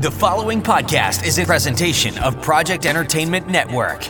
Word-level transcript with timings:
The 0.00 0.12
following 0.12 0.62
podcast 0.62 1.26
is 1.26 1.40
a 1.40 1.44
presentation 1.44 2.16
of 2.18 2.40
Project 2.40 2.86
Entertainment 2.86 3.48
Network. 3.48 4.08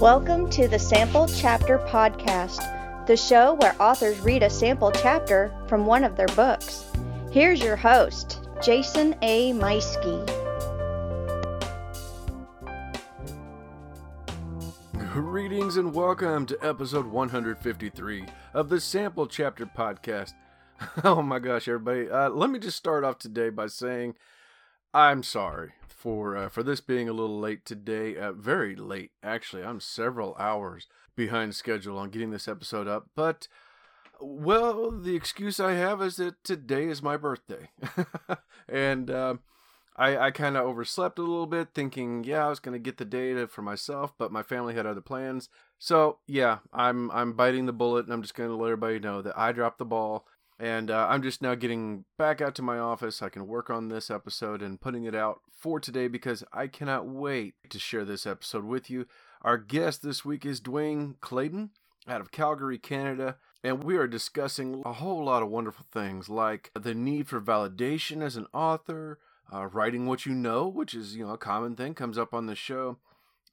Welcome 0.00 0.50
to 0.50 0.66
the 0.66 0.80
Sample 0.80 1.28
Chapter 1.28 1.78
Podcast, 1.78 3.06
the 3.06 3.16
show 3.16 3.54
where 3.54 3.80
authors 3.80 4.18
read 4.18 4.42
a 4.42 4.50
sample 4.50 4.90
chapter 4.90 5.54
from 5.68 5.86
one 5.86 6.02
of 6.02 6.16
their 6.16 6.26
books. 6.26 6.84
Here's 7.30 7.60
your 7.60 7.76
host, 7.76 8.40
Jason 8.60 9.14
A. 9.22 9.52
Meiske. 9.52 10.26
Greetings 15.12 15.76
and 15.76 15.94
welcome 15.94 16.46
to 16.46 16.58
episode 16.60 17.06
153 17.06 18.26
of 18.52 18.68
the 18.68 18.80
Sample 18.80 19.28
Chapter 19.28 19.66
Podcast. 19.66 20.34
Oh 21.04 21.22
my 21.22 21.38
gosh, 21.38 21.68
everybody! 21.68 22.10
Uh, 22.10 22.28
let 22.30 22.50
me 22.50 22.58
just 22.58 22.76
start 22.76 23.04
off 23.04 23.18
today 23.18 23.50
by 23.50 23.66
saying 23.66 24.14
I'm 24.94 25.22
sorry 25.22 25.72
for 25.88 26.36
uh, 26.36 26.48
for 26.48 26.62
this 26.62 26.80
being 26.80 27.08
a 27.08 27.12
little 27.12 27.38
late 27.38 27.64
today. 27.64 28.16
Uh, 28.16 28.32
very 28.32 28.76
late, 28.76 29.12
actually. 29.22 29.64
I'm 29.64 29.80
several 29.80 30.36
hours 30.38 30.86
behind 31.16 31.54
schedule 31.54 31.98
on 31.98 32.10
getting 32.10 32.30
this 32.30 32.48
episode 32.48 32.86
up, 32.86 33.08
but 33.16 33.48
well, 34.20 34.90
the 34.90 35.16
excuse 35.16 35.60
I 35.60 35.72
have 35.72 36.00
is 36.02 36.16
that 36.16 36.42
today 36.44 36.86
is 36.86 37.02
my 37.02 37.16
birthday, 37.16 37.70
and 38.68 39.10
uh, 39.10 39.34
I 39.96 40.16
I 40.16 40.30
kind 40.30 40.56
of 40.56 40.64
overslept 40.64 41.18
a 41.18 41.22
little 41.22 41.46
bit, 41.46 41.68
thinking 41.74 42.22
yeah 42.24 42.46
I 42.46 42.50
was 42.50 42.60
gonna 42.60 42.78
get 42.78 42.98
the 42.98 43.04
data 43.04 43.48
for 43.48 43.62
myself, 43.62 44.12
but 44.16 44.32
my 44.32 44.42
family 44.42 44.74
had 44.74 44.86
other 44.86 45.00
plans. 45.00 45.48
So 45.78 46.18
yeah, 46.28 46.58
I'm 46.72 47.10
I'm 47.10 47.32
biting 47.32 47.66
the 47.66 47.72
bullet, 47.72 48.04
and 48.04 48.14
I'm 48.14 48.22
just 48.22 48.34
gonna 48.34 48.56
let 48.56 48.66
everybody 48.66 49.00
know 49.00 49.22
that 49.22 49.36
I 49.36 49.50
dropped 49.52 49.78
the 49.78 49.84
ball 49.84 50.26
and 50.58 50.90
uh, 50.90 51.06
I'm 51.08 51.22
just 51.22 51.40
now 51.40 51.54
getting 51.54 52.04
back 52.16 52.40
out 52.40 52.54
to 52.56 52.62
my 52.62 52.78
office. 52.78 53.22
I 53.22 53.28
can 53.28 53.46
work 53.46 53.70
on 53.70 53.88
this 53.88 54.10
episode 54.10 54.60
and 54.60 54.80
putting 54.80 55.04
it 55.04 55.14
out 55.14 55.40
for 55.50 55.78
today 55.78 56.08
because 56.08 56.42
I 56.52 56.66
cannot 56.66 57.06
wait 57.06 57.54
to 57.70 57.78
share 57.78 58.04
this 58.04 58.26
episode 58.26 58.64
with 58.64 58.90
you. 58.90 59.06
Our 59.42 59.56
guest 59.56 60.02
this 60.02 60.24
week 60.24 60.44
is 60.44 60.60
Dwayne 60.60 61.16
Clayden 61.20 61.70
out 62.08 62.20
of 62.20 62.32
Calgary, 62.32 62.78
Canada. 62.78 63.36
And 63.62 63.84
we 63.84 63.96
are 63.96 64.06
discussing 64.06 64.82
a 64.84 64.94
whole 64.94 65.24
lot 65.24 65.42
of 65.42 65.48
wonderful 65.48 65.86
things 65.92 66.28
like 66.28 66.70
the 66.74 66.94
need 66.94 67.28
for 67.28 67.40
validation 67.40 68.22
as 68.22 68.36
an 68.36 68.46
author, 68.52 69.18
uh, 69.52 69.66
writing 69.66 70.06
what 70.06 70.26
you 70.26 70.32
know, 70.32 70.66
which 70.66 70.94
is 70.94 71.16
you 71.16 71.26
know 71.26 71.32
a 71.32 71.38
common 71.38 71.74
thing 71.74 71.94
comes 71.94 72.18
up 72.18 72.32
on 72.32 72.46
the 72.46 72.54
show. 72.54 72.98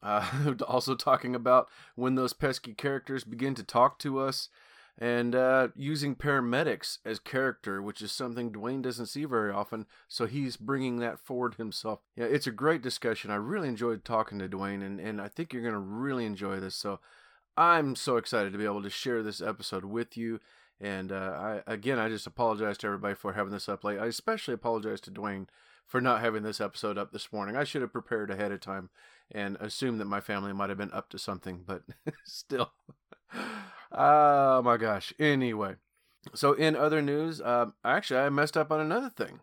Uh, 0.03 0.53
also 0.67 0.95
talking 0.95 1.33
about 1.33 1.67
when 1.95 2.15
those 2.15 2.33
pesky 2.33 2.73
characters 2.73 3.23
begin 3.23 3.55
to 3.55 3.63
talk 3.63 3.97
to 3.99 4.19
us, 4.19 4.49
and 4.97 5.35
uh, 5.35 5.67
using 5.75 6.15
paramedics 6.15 6.99
as 7.03 7.19
character, 7.19 7.81
which 7.81 8.01
is 8.01 8.11
something 8.11 8.51
Dwayne 8.51 8.81
doesn't 8.81 9.07
see 9.07 9.25
very 9.25 9.51
often. 9.51 9.85
So 10.07 10.25
he's 10.25 10.55
bringing 10.55 10.99
that 10.99 11.19
forward 11.19 11.55
himself. 11.55 11.99
Yeah, 12.15 12.25
it's 12.25 12.47
a 12.47 12.51
great 12.51 12.81
discussion. 12.81 13.29
I 13.29 13.35
really 13.35 13.67
enjoyed 13.67 14.05
talking 14.05 14.39
to 14.39 14.47
Dwayne, 14.47 14.85
and, 14.85 14.99
and 14.99 15.21
I 15.21 15.27
think 15.27 15.51
you're 15.51 15.61
going 15.61 15.73
to 15.73 15.79
really 15.79 16.25
enjoy 16.25 16.59
this. 16.59 16.75
So 16.75 16.99
I'm 17.57 17.95
so 17.95 18.15
excited 18.17 18.53
to 18.53 18.57
be 18.57 18.65
able 18.65 18.83
to 18.83 18.89
share 18.89 19.21
this 19.21 19.41
episode 19.41 19.85
with 19.85 20.15
you. 20.15 20.39
And 20.79 21.11
uh, 21.11 21.61
I 21.65 21.73
again, 21.73 21.99
I 21.99 22.09
just 22.09 22.27
apologize 22.27 22.77
to 22.79 22.87
everybody 22.87 23.15
for 23.15 23.33
having 23.33 23.53
this 23.53 23.69
up 23.69 23.83
late. 23.83 23.99
I 23.99 24.07
especially 24.07 24.53
apologize 24.53 24.99
to 25.01 25.11
Dwayne 25.11 25.47
for 25.85 26.01
not 26.01 26.21
having 26.21 26.43
this 26.43 26.59
episode 26.59 26.97
up 26.97 27.11
this 27.11 27.31
morning. 27.31 27.55
I 27.55 27.63
should 27.63 27.81
have 27.81 27.93
prepared 27.93 28.29
ahead 28.29 28.51
of 28.51 28.59
time 28.59 28.89
and 29.31 29.55
assumed 29.59 29.99
that 30.01 30.05
my 30.05 30.19
family 30.19 30.51
might 30.51 30.69
have 30.69 30.77
been 30.77 30.91
up 30.91 31.09
to 31.09 31.19
something, 31.19 31.63
but 31.65 31.83
still. 32.25 32.71
Oh 33.97 34.61
my 34.61 34.75
gosh. 34.75 35.13
Anyway, 35.17 35.75
so 36.33 36.51
in 36.51 36.75
other 36.75 37.01
news, 37.01 37.39
uh, 37.39 37.67
actually, 37.83 38.19
I 38.19 38.29
messed 38.29 38.57
up 38.57 38.71
on 38.71 38.81
another 38.81 39.09
thing. 39.09 39.39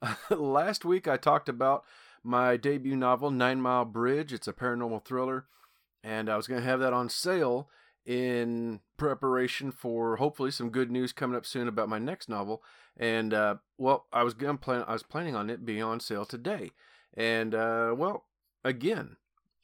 Last 0.30 0.86
week, 0.86 1.06
I 1.06 1.18
talked 1.18 1.50
about 1.50 1.84
my 2.22 2.56
debut 2.56 2.96
novel, 2.96 3.30
Nine 3.30 3.60
Mile 3.60 3.84
Bridge. 3.84 4.32
It's 4.32 4.48
a 4.48 4.54
paranormal 4.54 5.04
thriller, 5.04 5.44
and 6.02 6.30
I 6.30 6.36
was 6.36 6.46
going 6.46 6.62
to 6.62 6.66
have 6.66 6.80
that 6.80 6.94
on 6.94 7.10
sale 7.10 7.68
in 8.06 8.80
preparation 8.96 9.70
for 9.70 10.16
hopefully 10.16 10.50
some 10.50 10.70
good 10.70 10.90
news 10.90 11.12
coming 11.12 11.36
up 11.36 11.44
soon 11.44 11.68
about 11.68 11.88
my 11.88 11.98
next 11.98 12.28
novel. 12.28 12.62
And 12.96 13.34
uh, 13.34 13.56
well, 13.76 14.06
I 14.12 14.22
was 14.22 14.32
going 14.32 14.58
plan 14.58 14.84
I 14.88 14.94
was 14.94 15.02
planning 15.02 15.36
on 15.36 15.50
it 15.50 15.66
being 15.66 15.82
on 15.82 16.00
sale 16.00 16.24
today, 16.24 16.70
and 17.14 17.54
uh, 17.54 17.94
well, 17.94 18.24
again, 18.64 19.16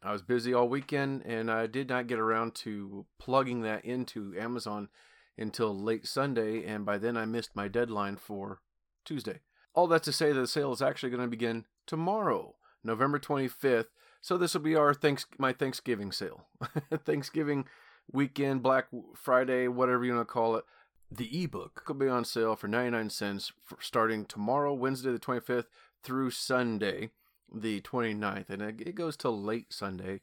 I 0.03 0.12
was 0.12 0.22
busy 0.22 0.55
all 0.55 0.69
weekend 0.69 1.22
and 1.27 1.50
I 1.50 1.66
did 1.66 1.88
not 1.88 2.06
get 2.06 2.19
around 2.19 2.55
to 2.56 3.06
plugging 3.19 3.62
that 3.62 3.84
into 3.84 4.34
Amazon 4.38 4.88
until 5.37 5.77
late 5.77 6.06
Sunday, 6.06 6.65
and 6.65 6.84
by 6.84 6.99
then 6.99 7.16
I 7.16 7.25
missed 7.25 7.56
my 7.56 7.66
deadline 7.66 8.16
for 8.16 8.60
Tuesday. 9.05 9.41
All 9.75 9.87
that 9.89 10.03
to 10.05 10.12
say 10.12 10.33
that 10.33 10.41
the 10.41 10.47
sale 10.47 10.72
is 10.72 10.83
actually 10.83 11.10
going 11.10 11.22
to 11.22 11.28
begin 11.28 11.65
tomorrow, 11.87 12.56
November 12.84 13.19
25th. 13.19 13.87
So 14.21 14.37
this 14.37 14.53
will 14.53 14.60
be 14.60 14.77
our 14.77 14.93
thanks 14.93 15.27
my 15.39 15.53
Thanksgiving 15.53 16.12
sale. 16.12 16.47
Thanksgiving 17.05 17.66
weekend, 18.12 18.62
Black 18.62 18.87
Friday, 19.15 19.69
whatever 19.69 20.05
you 20.05 20.15
want 20.15 20.28
to 20.28 20.33
call 20.33 20.56
it. 20.56 20.65
The 21.10 21.43
ebook 21.43 21.83
will 21.89 21.94
be 21.94 22.09
on 22.09 22.25
sale 22.25 22.55
for 22.55 22.69
99 22.69 23.10
cents 23.10 23.53
starting 23.81 24.27
tomorrow, 24.27 24.75
Wednesday 24.75 25.10
the 25.10 25.19
25th 25.19 25.66
through 26.03 26.31
Sunday 26.31 27.10
the 27.53 27.81
29th, 27.81 28.50
and 28.50 28.62
it 28.62 28.94
goes 28.94 29.16
till 29.16 29.41
late 29.41 29.72
Sunday. 29.72 30.21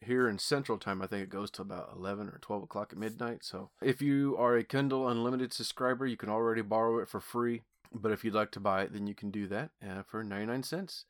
Here 0.00 0.28
in 0.28 0.38
Central 0.40 0.78
Time, 0.78 1.00
I 1.00 1.06
think 1.06 1.22
it 1.22 1.30
goes 1.30 1.48
to 1.52 1.62
about 1.62 1.92
11 1.96 2.26
or 2.28 2.38
12 2.40 2.64
o'clock 2.64 2.88
at 2.92 2.98
midnight. 2.98 3.44
So 3.44 3.70
if 3.80 4.02
you 4.02 4.36
are 4.36 4.56
a 4.56 4.64
Kindle 4.64 5.08
Unlimited 5.08 5.52
subscriber, 5.52 6.06
you 6.06 6.16
can 6.16 6.28
already 6.28 6.62
borrow 6.62 6.98
it 6.98 7.08
for 7.08 7.20
free. 7.20 7.62
But 7.94 8.10
if 8.10 8.24
you'd 8.24 8.34
like 8.34 8.50
to 8.52 8.60
buy 8.60 8.82
it, 8.82 8.92
then 8.92 9.06
you 9.06 9.14
can 9.14 9.30
do 9.30 9.46
that 9.48 9.70
uh, 9.86 10.02
for 10.02 10.24
99 10.24 10.64
cents. 10.64 11.04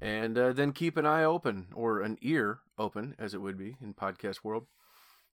And 0.00 0.38
uh, 0.38 0.52
then 0.54 0.72
keep 0.72 0.96
an 0.96 1.04
eye 1.04 1.24
open, 1.24 1.66
or 1.74 2.00
an 2.00 2.16
ear 2.22 2.60
open, 2.78 3.14
as 3.18 3.34
it 3.34 3.42
would 3.42 3.58
be 3.58 3.76
in 3.82 3.92
podcast 3.92 4.42
world. 4.42 4.66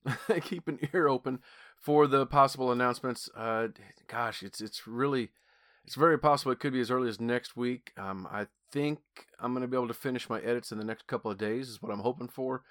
keep 0.41 0.67
an 0.67 0.79
ear 0.93 1.07
open 1.07 1.39
for 1.79 2.07
the 2.07 2.25
possible 2.25 2.71
announcements. 2.71 3.29
Uh, 3.35 3.69
gosh, 4.07 4.43
it's 4.43 4.59
it's 4.61 4.87
really 4.87 5.29
it's 5.85 5.95
very 5.95 6.19
possible 6.19 6.51
it 6.51 6.59
could 6.59 6.73
be 6.73 6.81
as 6.81 6.91
early 6.91 7.09
as 7.09 7.19
next 7.19 7.55
week. 7.55 7.93
Um, 7.97 8.27
I 8.29 8.47
think 8.71 8.99
I'm 9.39 9.53
going 9.53 9.61
to 9.61 9.67
be 9.67 9.77
able 9.77 9.87
to 9.87 9.93
finish 9.93 10.29
my 10.29 10.39
edits 10.39 10.71
in 10.71 10.77
the 10.77 10.83
next 10.83 11.07
couple 11.07 11.31
of 11.31 11.37
days. 11.37 11.69
Is 11.69 11.81
what 11.81 11.91
I'm 11.91 11.99
hoping 11.99 12.27
for. 12.27 12.63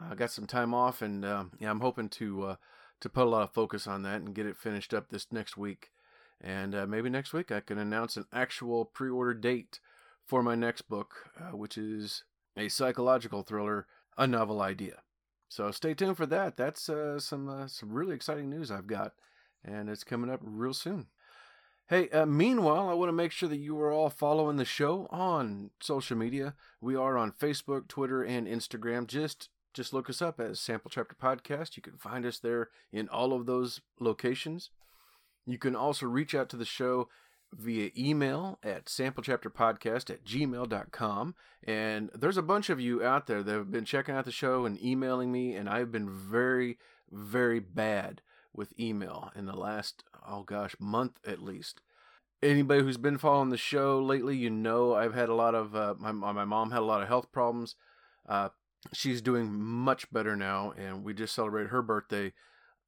I 0.00 0.14
got 0.14 0.30
some 0.30 0.46
time 0.46 0.74
off, 0.74 1.02
and 1.02 1.24
uh, 1.24 1.44
yeah, 1.58 1.70
I'm 1.70 1.80
hoping 1.80 2.08
to 2.10 2.42
uh, 2.44 2.56
to 3.00 3.08
put 3.08 3.26
a 3.26 3.30
lot 3.30 3.42
of 3.42 3.52
focus 3.52 3.86
on 3.86 4.02
that 4.02 4.20
and 4.20 4.34
get 4.34 4.46
it 4.46 4.56
finished 4.56 4.92
up 4.92 5.08
this 5.08 5.26
next 5.30 5.56
week. 5.56 5.90
And 6.40 6.74
uh, 6.74 6.86
maybe 6.86 7.08
next 7.08 7.32
week 7.32 7.52
I 7.52 7.60
can 7.60 7.78
announce 7.78 8.16
an 8.16 8.26
actual 8.32 8.84
pre-order 8.84 9.34
date 9.34 9.80
for 10.26 10.42
my 10.42 10.54
next 10.54 10.82
book, 10.88 11.30
uh, 11.40 11.56
which 11.56 11.78
is 11.78 12.24
a 12.56 12.68
psychological 12.68 13.42
thriller, 13.42 13.86
a 14.18 14.26
novel 14.26 14.60
idea. 14.60 15.02
So 15.48 15.70
stay 15.70 15.94
tuned 15.94 16.16
for 16.16 16.26
that. 16.26 16.56
That's 16.56 16.82
some 16.82 17.68
some 17.68 17.92
really 17.92 18.14
exciting 18.14 18.50
news 18.50 18.70
I've 18.70 18.86
got, 18.88 19.12
and 19.64 19.88
it's 19.88 20.04
coming 20.04 20.30
up 20.30 20.40
real 20.42 20.74
soon. 20.74 21.06
Hey, 21.88 22.08
uh, 22.08 22.24
meanwhile, 22.24 22.88
I 22.88 22.94
want 22.94 23.10
to 23.10 23.14
make 23.14 23.30
sure 23.30 23.48
that 23.50 23.58
you 23.58 23.78
are 23.78 23.92
all 23.92 24.08
following 24.08 24.56
the 24.56 24.64
show 24.64 25.06
on 25.10 25.70
social 25.82 26.16
media. 26.16 26.54
We 26.80 26.96
are 26.96 27.18
on 27.18 27.32
Facebook, 27.32 27.88
Twitter, 27.88 28.22
and 28.22 28.46
Instagram. 28.46 29.06
Just 29.06 29.50
just 29.74 29.92
look 29.92 30.08
us 30.08 30.22
up 30.22 30.40
as 30.40 30.58
Sample 30.58 30.90
Chapter 30.90 31.14
Podcast. 31.14 31.76
You 31.76 31.82
can 31.82 31.98
find 31.98 32.24
us 32.24 32.38
there 32.38 32.70
in 32.90 33.06
all 33.10 33.34
of 33.34 33.44
those 33.44 33.82
locations. 34.00 34.70
You 35.44 35.58
can 35.58 35.76
also 35.76 36.06
reach 36.06 36.34
out 36.34 36.48
to 36.50 36.56
the 36.56 36.64
show 36.64 37.08
via 37.52 37.90
email 37.98 38.58
at 38.62 38.86
samplechapterpodcast 38.86 40.08
at 40.08 40.24
gmail.com. 40.24 41.34
And 41.64 42.10
there's 42.14 42.38
a 42.38 42.42
bunch 42.42 42.70
of 42.70 42.80
you 42.80 43.04
out 43.04 43.26
there 43.26 43.42
that 43.42 43.52
have 43.52 43.70
been 43.70 43.84
checking 43.84 44.14
out 44.14 44.24
the 44.24 44.32
show 44.32 44.64
and 44.64 44.82
emailing 44.82 45.30
me, 45.30 45.54
and 45.54 45.68
I've 45.68 45.92
been 45.92 46.08
very, 46.08 46.78
very 47.10 47.60
bad 47.60 48.22
with 48.54 48.78
email 48.78 49.30
in 49.34 49.46
the 49.46 49.56
last, 49.56 50.04
oh 50.26 50.42
gosh, 50.42 50.76
month 50.78 51.18
at 51.26 51.42
least. 51.42 51.80
Anybody 52.42 52.82
who's 52.82 52.96
been 52.98 53.18
following 53.18 53.50
the 53.50 53.56
show 53.56 54.02
lately, 54.02 54.36
you 54.36 54.50
know 54.50 54.94
I've 54.94 55.14
had 55.14 55.28
a 55.28 55.34
lot 55.34 55.54
of, 55.54 55.74
uh, 55.74 55.94
my, 55.98 56.12
my 56.12 56.44
mom 56.44 56.70
had 56.70 56.80
a 56.80 56.84
lot 56.84 57.02
of 57.02 57.08
health 57.08 57.32
problems. 57.32 57.74
Uh, 58.28 58.50
she's 58.92 59.22
doing 59.22 59.52
much 59.52 60.10
better 60.12 60.36
now, 60.36 60.72
and 60.76 61.04
we 61.04 61.14
just 61.14 61.34
celebrated 61.34 61.70
her 61.70 61.82
birthday 61.82 62.32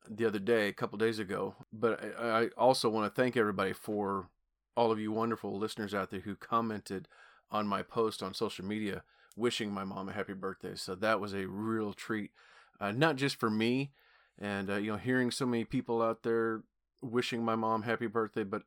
the 0.08 0.26
other 0.26 0.38
day, 0.38 0.68
a 0.68 0.72
couple 0.72 0.98
days 0.98 1.18
ago. 1.18 1.54
But 1.72 2.02
I, 2.18 2.42
I 2.42 2.48
also 2.56 2.88
want 2.88 3.12
to 3.12 3.20
thank 3.20 3.36
everybody 3.36 3.72
for 3.72 4.28
all 4.76 4.92
of 4.92 5.00
you 5.00 5.10
wonderful 5.10 5.58
listeners 5.58 5.94
out 5.94 6.10
there 6.10 6.20
who 6.20 6.36
commented 6.36 7.08
on 7.50 7.66
my 7.66 7.82
post 7.82 8.22
on 8.22 8.34
social 8.34 8.64
media 8.64 9.02
wishing 9.36 9.72
my 9.72 9.84
mom 9.84 10.08
a 10.08 10.12
happy 10.12 10.32
birthday. 10.32 10.74
So 10.74 10.94
that 10.96 11.20
was 11.20 11.34
a 11.34 11.46
real 11.46 11.92
treat, 11.92 12.30
uh, 12.80 12.92
not 12.92 13.16
just 13.16 13.36
for 13.36 13.50
me, 13.50 13.92
and 14.40 14.70
uh, 14.70 14.76
you 14.76 14.92
know 14.92 14.98
hearing 14.98 15.30
so 15.30 15.46
many 15.46 15.64
people 15.64 16.02
out 16.02 16.22
there 16.22 16.62
wishing 17.02 17.44
my 17.44 17.54
mom 17.54 17.82
happy 17.82 18.06
birthday 18.06 18.44
but 18.44 18.62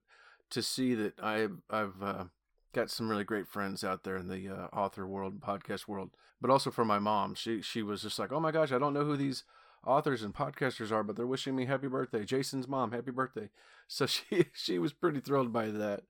to 0.49 0.61
see 0.61 0.95
that 0.95 1.13
I, 1.21 1.47
i've 1.69 2.01
uh, 2.01 2.25
got 2.73 2.89
some 2.89 3.09
really 3.09 3.23
great 3.23 3.47
friends 3.47 3.83
out 3.83 4.03
there 4.03 4.17
in 4.17 4.27
the 4.27 4.49
uh, 4.49 4.67
author 4.75 5.05
world 5.07 5.41
podcast 5.41 5.87
world 5.87 6.11
but 6.41 6.51
also 6.51 6.71
for 6.71 6.85
my 6.85 6.99
mom 6.99 7.35
she 7.35 7.61
she 7.61 7.81
was 7.81 8.01
just 8.01 8.19
like 8.19 8.31
oh 8.31 8.39
my 8.39 8.51
gosh 8.51 8.71
i 8.71 8.79
don't 8.79 8.93
know 8.93 9.05
who 9.05 9.17
these 9.17 9.43
authors 9.85 10.23
and 10.23 10.33
podcasters 10.33 10.91
are, 10.91 11.03
but 11.03 11.15
they're 11.15 11.27
wishing 11.27 11.55
me 11.55 11.65
happy 11.65 11.87
birthday. 11.87 12.25
Jason's 12.25 12.67
mom, 12.67 12.91
happy 12.91 13.11
birthday. 13.11 13.49
So 13.87 14.05
she 14.05 14.45
she 14.53 14.79
was 14.79 14.93
pretty 14.93 15.19
thrilled 15.19 15.53
by 15.53 15.67
that, 15.67 16.03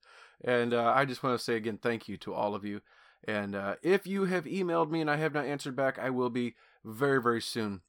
and 0.43 0.73
uh, 0.73 0.93
I 0.95 1.05
just 1.05 1.23
want 1.23 1.37
to 1.37 1.43
say 1.43 1.55
again, 1.55 1.79
thank 1.81 2.07
you 2.07 2.17
to 2.17 2.33
all 2.33 2.55
of 2.55 2.65
you. 2.65 2.81
And 3.27 3.53
uh, 3.53 3.75
if 3.81 4.07
you 4.07 4.25
have 4.25 4.45
emailed 4.45 4.89
me 4.89 5.01
and 5.01 5.11
I 5.11 5.17
have 5.17 5.33
not 5.33 5.45
answered 5.45 5.75
back, 5.75 5.99
I 5.99 6.09
will 6.09 6.29
be 6.29 6.55
very 6.83 7.21
very 7.21 7.41
soon. 7.41 7.81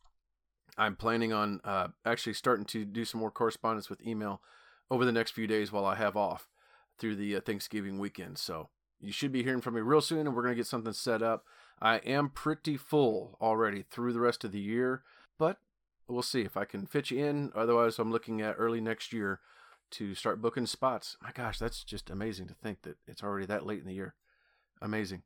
I'm 0.77 0.97
planning 0.97 1.33
on 1.33 1.61
uh, 1.65 1.89
actually 2.05 2.35
starting 2.35 2.65
to 2.67 2.85
do 2.85 3.05
some 3.05 3.21
more 3.21 3.31
correspondence 3.31 3.91
with 3.91 4.07
email 4.07 4.41
over 4.91 5.05
the 5.05 5.13
next 5.13 5.33
few 5.33 5.47
days 5.47 5.71
while 5.71 5.85
I 5.85 5.95
have 5.95 6.17
off 6.17 6.49
through 6.99 7.17
the 7.17 7.37
uh, 7.37 7.41
Thanksgiving 7.41 7.99
weekend. 7.99 8.39
So 8.39 8.69
you 9.01 9.13
should 9.13 9.33
be 9.33 9.43
hearing 9.43 9.61
from 9.61 9.75
me 9.75 9.81
real 9.81 10.01
soon, 10.01 10.27
and 10.27 10.35
we're 10.35 10.43
going 10.43 10.55
to 10.55 10.61
get 10.61 10.67
something 10.67 10.93
set 10.93 11.23
up. 11.23 11.45
I 11.81 11.97
am 11.99 12.29
pretty 12.29 12.77
full 12.77 13.39
already 13.41 13.83
through 13.83 14.13
the 14.13 14.21
rest 14.21 14.45
of 14.45 14.53
the 14.53 14.61
year, 14.61 15.03
but 15.39 15.59
we'll 16.07 16.23
see 16.23 16.43
if 16.43 16.57
I 16.57 16.65
can 16.65 16.87
fit 16.87 17.11
you 17.11 17.25
in. 17.25 17.53
Otherwise, 17.55 17.99
I'm 17.99 18.13
looking 18.13 18.43
at 18.43 18.57
early 18.59 18.81
next 18.81 19.13
year 19.13 19.41
to 19.93 20.15
start 20.15 20.43
booking 20.43 20.67
spots. 20.67 21.17
My 21.23 21.33
gosh, 21.33 21.59
that's 21.59 21.83
just 21.83 22.11
amazing 22.11 22.49
to 22.49 22.55
think 22.55 22.83
that 22.83 22.97
it's 23.07 23.23
already 23.23 23.47
that 23.47 23.67
late 23.67 23.81
in 23.81 23.87
the 23.87 23.95
year. 23.95 24.15
Amazing. 24.83 25.23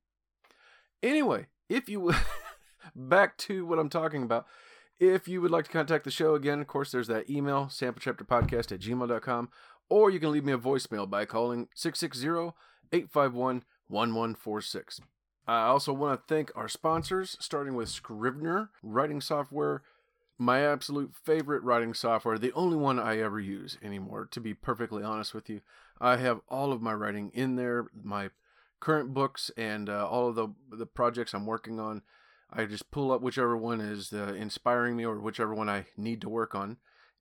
Anyway, 1.02 1.46
if 1.68 1.88
you 1.88 2.12
back 2.96 3.36
to 3.38 3.66
what 3.66 3.78
I'm 3.78 3.90
talking 3.90 4.22
about, 4.22 4.46
if 4.98 5.28
you 5.28 5.40
would 5.40 5.50
like 5.50 5.64
to 5.66 5.70
contact 5.70 6.04
the 6.04 6.10
show 6.10 6.34
again, 6.34 6.60
of 6.60 6.66
course, 6.66 6.92
there's 6.92 7.08
that 7.08 7.28
email, 7.28 7.66
samplechapterpodcast 7.66 8.72
at 8.72 8.80
gmail.com, 8.80 9.48
or 9.88 10.10
you 10.10 10.20
can 10.20 10.32
leave 10.32 10.44
me 10.44 10.52
a 10.52 10.58
voicemail 10.58 11.08
by 11.08 11.24
calling 11.24 11.68
660 11.74 12.54
851 12.92 13.64
1146. 13.88 15.00
I 15.46 15.66
also 15.66 15.92
want 15.92 16.20
to 16.20 16.34
thank 16.34 16.50
our 16.54 16.68
sponsors, 16.68 17.36
starting 17.38 17.74
with 17.74 17.90
Scrivener 17.90 18.70
writing 18.82 19.20
software, 19.20 19.82
my 20.38 20.60
absolute 20.60 21.14
favorite 21.14 21.62
writing 21.62 21.92
software, 21.92 22.38
the 22.38 22.52
only 22.52 22.76
one 22.76 22.98
I 22.98 23.18
ever 23.18 23.38
use 23.38 23.76
anymore, 23.82 24.26
to 24.30 24.40
be 24.40 24.54
perfectly 24.54 25.02
honest 25.02 25.34
with 25.34 25.50
you. 25.50 25.60
I 26.00 26.16
have 26.16 26.40
all 26.48 26.72
of 26.72 26.82
my 26.82 26.94
writing 26.94 27.30
in 27.34 27.56
there, 27.56 27.86
my 28.02 28.30
current 28.80 29.12
books, 29.12 29.50
and 29.56 29.88
uh, 29.88 30.08
all 30.08 30.28
of 30.28 30.34
the, 30.34 30.48
the 30.70 30.86
projects 30.86 31.34
I'm 31.34 31.46
working 31.46 31.78
on. 31.78 32.02
I 32.54 32.64
just 32.66 32.90
pull 32.90 33.10
up 33.10 33.20
whichever 33.20 33.56
one 33.56 33.80
is 33.80 34.12
uh, 34.12 34.34
inspiring 34.34 34.96
me 34.96 35.04
or 35.04 35.18
whichever 35.18 35.54
one 35.54 35.68
I 35.68 35.86
need 35.96 36.20
to 36.20 36.28
work 36.28 36.54
on 36.54 36.76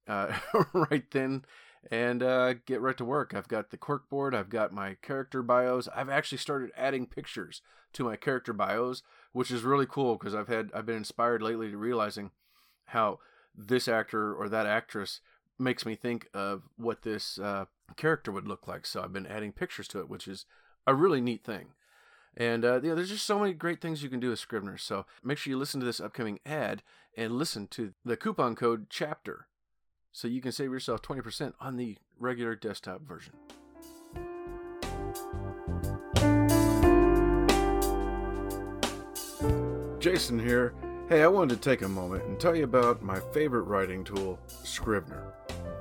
uh, 0.07 0.38
right 0.74 1.09
then 1.12 1.44
and 1.91 2.24
uh, 2.24 2.53
get 2.65 2.81
right 2.81 2.97
to 2.97 3.06
work. 3.06 3.33
I've 3.33 3.47
got 3.47 3.71
the 3.71 3.77
corkboard, 3.77 4.33
I've 4.33 4.50
got 4.50 4.71
my 4.71 4.95
character 5.01 5.41
bios. 5.41 5.88
I've 5.95 6.09
actually 6.09 6.38
started 6.38 6.71
adding 6.77 7.07
pictures 7.07 7.62
to 7.94 8.03
my 8.03 8.15
character 8.15 8.53
bios, 8.53 9.03
which 9.31 9.51
is 9.51 9.63
really 9.63 9.88
cool 9.88 10.15
because 10.15 10.35
I've 10.35 10.47
had 10.47 10.71
I've 10.74 10.85
been 10.85 10.97
inspired 10.97 11.41
lately 11.41 11.71
to 11.71 11.77
realizing 11.77 12.31
how 12.85 13.19
this 13.56 13.88
actor 13.88 14.33
or 14.33 14.50
that 14.50 14.65
actress 14.65 15.19
makes 15.59 15.85
me 15.85 15.95
think 15.95 16.27
of 16.33 16.63
what 16.77 17.03
this 17.03 17.38
uh, 17.39 17.65
character 17.95 18.31
would 18.31 18.47
look 18.47 18.68
like. 18.68 18.85
So 18.85 19.01
I've 19.01 19.13
been 19.13 19.27
adding 19.27 19.51
pictures 19.51 19.88
to 19.89 20.00
it, 20.00 20.09
which 20.09 20.27
is 20.27 20.45
a 20.88 20.95
really 20.95 21.21
neat 21.21 21.44
thing. 21.44 21.68
And 22.35 22.65
uh, 22.65 22.80
there's 22.80 23.09
just 23.09 23.25
so 23.25 23.39
many 23.39 23.53
great 23.53 23.80
things 23.81 24.01
you 24.01 24.09
can 24.09 24.19
do 24.19 24.30
with 24.30 24.39
Scrivener. 24.39 24.77
So 24.77 25.06
make 25.24 25.38
sure 25.38 25.51
you 25.51 25.57
listen 25.57 25.80
to 25.80 25.85
this 25.85 26.00
upcoming 26.00 26.39
ad 26.45 26.81
and 27.15 27.33
listen 27.33 27.68
to 27.68 27.94
the 28.03 28.18
coupon 28.18 28.56
code 28.56 28.89
CHAPTER 28.89 29.47
so 30.12 30.27
you 30.27 30.41
can 30.41 30.51
save 30.51 30.71
yourself 30.71 31.01
20% 31.01 31.53
on 31.59 31.77
the 31.77 31.97
regular 32.19 32.56
desktop 32.56 33.01
version. 33.01 33.33
Jason 40.00 40.38
here. 40.38 40.74
Hey, 41.09 41.24
I 41.24 41.27
wanted 41.27 41.62
to 41.62 41.69
take 41.69 41.81
a 41.81 41.88
moment 41.88 42.25
and 42.25 42.39
tell 42.39 42.56
you 42.56 42.63
about 42.63 43.01
my 43.01 43.19
favorite 43.31 43.63
writing 43.63 44.03
tool, 44.03 44.39
Scrivener. 44.47 45.33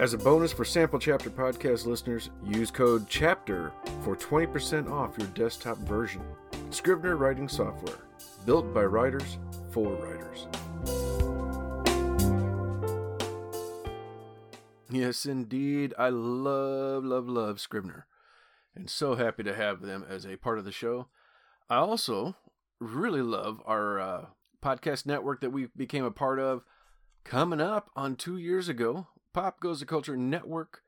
As 0.00 0.14
a 0.14 0.18
bonus 0.18 0.50
for 0.50 0.64
Sample 0.64 0.98
Chapter 0.98 1.28
Podcast 1.28 1.84
listeners, 1.84 2.30
use 2.42 2.70
code 2.70 3.06
CHAPTER 3.06 3.70
for 4.00 4.16
20% 4.16 4.90
off 4.90 5.18
your 5.18 5.26
desktop 5.26 5.76
version. 5.80 6.22
Scrivener 6.70 7.16
Writing 7.16 7.50
Software, 7.50 7.98
built 8.46 8.72
by 8.72 8.82
writers 8.82 9.36
for 9.70 9.92
writers. 9.96 10.46
Yes, 14.88 15.26
indeed. 15.26 15.92
I 15.98 16.08
love, 16.08 17.04
love, 17.04 17.28
love 17.28 17.60
Scrivener. 17.60 18.06
And 18.74 18.88
so 18.88 19.16
happy 19.16 19.42
to 19.42 19.54
have 19.54 19.82
them 19.82 20.06
as 20.08 20.24
a 20.24 20.36
part 20.36 20.58
of 20.58 20.64
the 20.64 20.72
show. 20.72 21.08
I 21.68 21.76
also 21.76 22.36
really 22.80 23.20
love 23.20 23.60
our 23.66 24.00
uh, 24.00 24.24
podcast 24.64 25.04
network 25.04 25.42
that 25.42 25.52
we 25.52 25.68
became 25.76 26.06
a 26.06 26.10
part 26.10 26.38
of 26.38 26.64
coming 27.22 27.60
up 27.60 27.90
on 27.94 28.16
two 28.16 28.38
years 28.38 28.66
ago 28.66 29.08
Pop 29.32 29.60
Goes 29.60 29.80
the 29.80 29.86
Culture 29.86 30.16
Network, 30.16 30.82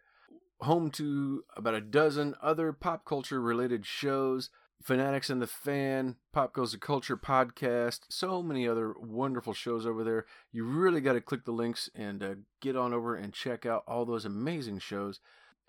home 0.61 0.91
to 0.93 1.45
about 1.57 1.75
a 1.75 1.81
dozen 1.81 2.35
other 2.43 2.73
pop 2.73 3.05
culture 3.05 3.41
related 3.41 3.87
shows. 3.87 4.51
Fanatics 4.83 5.31
and 5.31 5.41
the 5.41 5.47
Fan, 5.47 6.17
Pop 6.33 6.53
Goes 6.53 6.73
the 6.73 6.79
Culture 6.79 7.17
podcast, 7.17 8.01
so 8.09 8.43
many 8.43 8.67
other 8.67 8.95
wonderful 8.99 9.53
shows 9.53 9.87
over 9.87 10.03
there. 10.03 10.27
You 10.51 10.65
really 10.65 11.01
got 11.01 11.13
to 11.13 11.21
click 11.21 11.45
the 11.45 11.53
links 11.53 11.89
and 11.95 12.21
uh, 12.21 12.35
get 12.61 12.75
on 12.75 12.93
over 12.93 13.15
and 13.15 13.33
check 13.33 13.65
out 13.65 13.85
all 13.87 14.05
those 14.05 14.25
amazing 14.25 14.81
shows. 14.81 15.21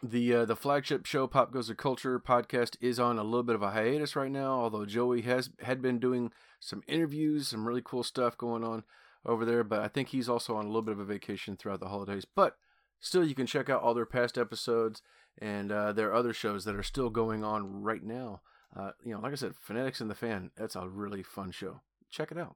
The 0.02 0.34
uh, 0.34 0.46
the 0.46 0.56
flagship 0.56 1.06
show, 1.06 1.28
Pop 1.28 1.52
Goes 1.54 1.68
the 1.68 1.75
Culture 1.75 2.20
podcast, 2.20 2.75
is 2.81 3.00
on 3.00 3.20
a 3.20 3.24
little 3.24 3.44
bit 3.44 3.56
of 3.56 3.62
a 3.62 3.70
hiatus 3.70 4.16
right 4.16 4.31
now. 4.31 4.54
Although 4.54 4.88
Joey 4.88 5.22
has 5.22 5.52
had 5.62 5.80
been 5.80 6.00
doing 6.00 6.31
some 6.60 6.81
interviews, 6.88 7.50
some 7.50 7.68
really 7.68 7.84
cool 7.86 8.04
stuff 8.04 8.36
going 8.36 8.64
on 8.64 8.84
over 9.25 9.46
there. 9.46 9.64
But 9.64 9.81
I 9.81 9.88
think 9.88 10.10
he's 10.10 10.30
also 10.30 10.56
on 10.56 10.66
a 10.66 10.68
little 10.68 10.81
bit 10.81 10.94
of 10.94 11.00
a 11.00 11.06
vacation 11.06 11.58
throughout 11.58 11.80
the 11.80 11.90
holidays. 11.90 12.25
But 12.25 12.56
still, 13.00 13.24
you 13.24 13.36
can 13.36 13.48
check 13.48 13.70
out 13.70 13.81
all 13.81 13.94
their 13.94 14.06
past 14.06 14.38
episodes 14.38 15.02
and 15.40 15.72
uh, 15.72 15.92
their 15.94 16.14
other 16.14 16.34
shows 16.34 16.66
that 16.66 16.75
are 16.75 16.84
still 16.84 17.10
going 17.10 17.44
on 17.44 17.81
right 17.81 18.04
now. 18.04 18.42
Uh, 18.75 18.92
you 19.04 19.14
know, 19.14 19.20
like 19.20 19.31
I 19.31 19.36
said, 19.36 19.56
Fanatics 19.56 20.02
and 20.02 20.10
the 20.10 20.16
Fan, 20.16 20.52
that's 20.58 20.75
a 20.75 20.88
really 20.88 21.24
fun 21.24 21.51
show. 21.51 21.82
Check 22.10 22.32
it 22.32 22.38
out. 22.38 22.56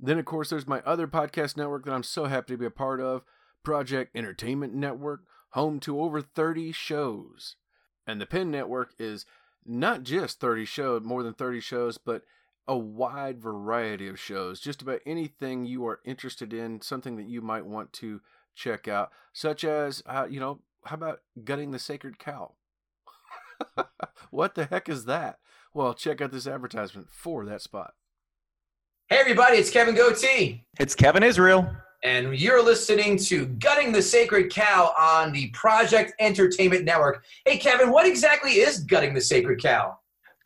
Then, 0.00 0.18
of 0.18 0.24
course, 0.24 0.50
there's 0.50 0.66
my 0.66 0.80
other 0.86 1.06
podcast 1.06 1.56
network 1.56 1.84
that 1.84 1.92
I'm 1.92 2.02
so 2.02 2.26
happy 2.26 2.54
to 2.54 2.58
be 2.58 2.66
a 2.66 2.70
part 2.70 3.00
of 3.00 3.24
Project 3.64 4.14
Entertainment 4.14 4.74
Network, 4.74 5.22
home 5.50 5.80
to 5.80 6.00
over 6.00 6.22
30 6.22 6.72
shows. 6.72 7.56
And 8.06 8.20
the 8.20 8.26
Pen 8.26 8.50
Network 8.50 8.94
is 8.98 9.26
not 9.66 10.02
just 10.02 10.40
30 10.40 10.64
shows, 10.64 11.02
more 11.04 11.22
than 11.22 11.34
30 11.34 11.60
shows, 11.60 11.98
but 11.98 12.22
a 12.68 12.76
wide 12.76 13.40
variety 13.40 14.06
of 14.06 14.20
shows. 14.20 14.60
Just 14.60 14.82
about 14.82 15.00
anything 15.06 15.64
you 15.64 15.86
are 15.86 16.00
interested 16.04 16.52
in, 16.52 16.82
something 16.82 17.16
that 17.16 17.26
you 17.26 17.40
might 17.40 17.66
want 17.66 17.92
to 17.94 18.20
check 18.54 18.86
out, 18.86 19.10
such 19.32 19.64
as, 19.64 20.02
uh, 20.06 20.26
you 20.28 20.38
know, 20.38 20.60
how 20.84 20.94
about 20.94 21.20
gutting 21.44 21.70
the 21.70 21.78
sacred 21.78 22.18
cow? 22.18 22.52
what 24.30 24.54
the 24.54 24.66
heck 24.66 24.88
is 24.88 25.06
that? 25.06 25.38
Well, 25.72 25.94
check 25.94 26.20
out 26.20 26.30
this 26.30 26.46
advertisement 26.46 27.08
for 27.10 27.44
that 27.46 27.62
spot. 27.62 27.94
Hey, 29.08 29.16
everybody, 29.16 29.56
it's 29.56 29.70
Kevin 29.70 29.94
Goatee. 29.94 30.66
It's 30.78 30.94
Kevin 30.94 31.22
Israel. 31.22 31.68
And 32.04 32.38
you're 32.38 32.62
listening 32.62 33.16
to 33.24 33.46
Gutting 33.46 33.90
the 33.90 34.02
Sacred 34.02 34.52
Cow 34.52 34.92
on 34.98 35.32
the 35.32 35.48
Project 35.50 36.12
Entertainment 36.20 36.84
Network. 36.84 37.24
Hey, 37.44 37.58
Kevin, 37.58 37.90
what 37.90 38.06
exactly 38.06 38.52
is 38.52 38.80
Gutting 38.80 39.14
the 39.14 39.20
Sacred 39.20 39.60
Cow? 39.60 39.98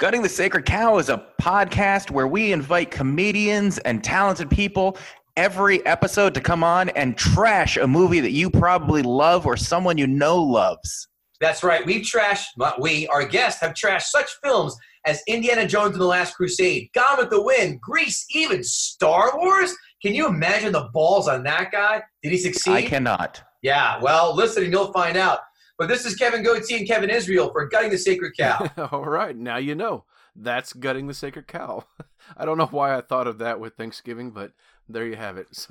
Gutting 0.02 0.22
the 0.22 0.28
Sacred 0.28 0.64
Cow 0.64 0.98
is 0.98 1.10
a 1.10 1.24
podcast 1.40 2.10
where 2.10 2.26
we 2.26 2.52
invite 2.52 2.90
comedians 2.90 3.78
and 3.78 4.02
talented 4.02 4.50
people 4.50 4.98
every 5.36 5.86
episode 5.86 6.34
to 6.34 6.40
come 6.40 6.64
on 6.64 6.88
and 6.88 7.16
trash 7.16 7.76
a 7.76 7.86
movie 7.86 8.18
that 8.18 8.32
you 8.32 8.50
probably 8.50 9.02
love 9.02 9.46
or 9.46 9.56
someone 9.56 9.96
you 9.96 10.08
know 10.08 10.42
loves. 10.42 11.06
That's 11.40 11.62
right. 11.62 11.86
We've 11.86 12.02
trashed, 12.02 12.46
we, 12.80 13.06
our 13.06 13.24
guests, 13.24 13.60
have 13.60 13.74
trashed 13.74 14.06
such 14.06 14.28
films 14.42 14.76
as 15.06 15.22
Indiana 15.28 15.68
Jones 15.68 15.92
and 15.92 16.00
the 16.00 16.06
Last 16.06 16.34
Crusade, 16.34 16.88
Gone 16.96 17.18
with 17.18 17.30
the 17.30 17.40
Wind, 17.40 17.80
Grease, 17.80 18.26
even 18.34 18.64
Star 18.64 19.30
Wars. 19.38 19.72
Can 20.02 20.16
you 20.16 20.26
imagine 20.26 20.72
the 20.72 20.88
balls 20.92 21.28
on 21.28 21.44
that 21.44 21.70
guy? 21.70 22.02
Did 22.24 22.32
he 22.32 22.38
succeed? 22.38 22.72
I 22.72 22.82
cannot. 22.82 23.40
Yeah, 23.62 24.00
well, 24.02 24.34
listen 24.34 24.64
and 24.64 24.72
you'll 24.72 24.92
find 24.92 25.16
out. 25.16 25.38
But 25.82 25.88
this 25.88 26.06
is 26.06 26.14
Kevin 26.14 26.44
Goatee 26.44 26.76
and 26.76 26.86
Kevin 26.86 27.10
Israel 27.10 27.50
for 27.50 27.66
Gutting 27.66 27.90
the 27.90 27.98
Sacred 27.98 28.36
Cow. 28.36 28.70
All 28.92 29.04
right, 29.04 29.36
now 29.36 29.56
you 29.56 29.74
know. 29.74 30.04
That's 30.36 30.72
Gutting 30.72 31.08
the 31.08 31.12
Sacred 31.12 31.48
Cow. 31.48 31.86
I 32.36 32.44
don't 32.44 32.56
know 32.56 32.66
why 32.66 32.96
I 32.96 33.00
thought 33.00 33.26
of 33.26 33.38
that 33.38 33.58
with 33.58 33.74
Thanksgiving, 33.74 34.30
but 34.30 34.52
there 34.88 35.04
you 35.04 35.16
have 35.16 35.36
it. 35.36 35.66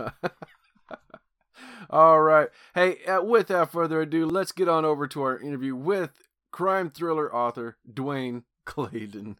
All 1.90 2.20
right. 2.20 2.50
Hey, 2.76 3.02
uh, 3.06 3.22
without 3.22 3.72
further 3.72 4.02
ado, 4.02 4.26
let's 4.26 4.52
get 4.52 4.68
on 4.68 4.84
over 4.84 5.08
to 5.08 5.22
our 5.22 5.40
interview 5.40 5.78
with 5.78 6.12
crime 6.52 6.90
thriller 6.90 7.34
author 7.34 7.78
Dwayne 7.90 8.44
Clayden. 8.68 9.38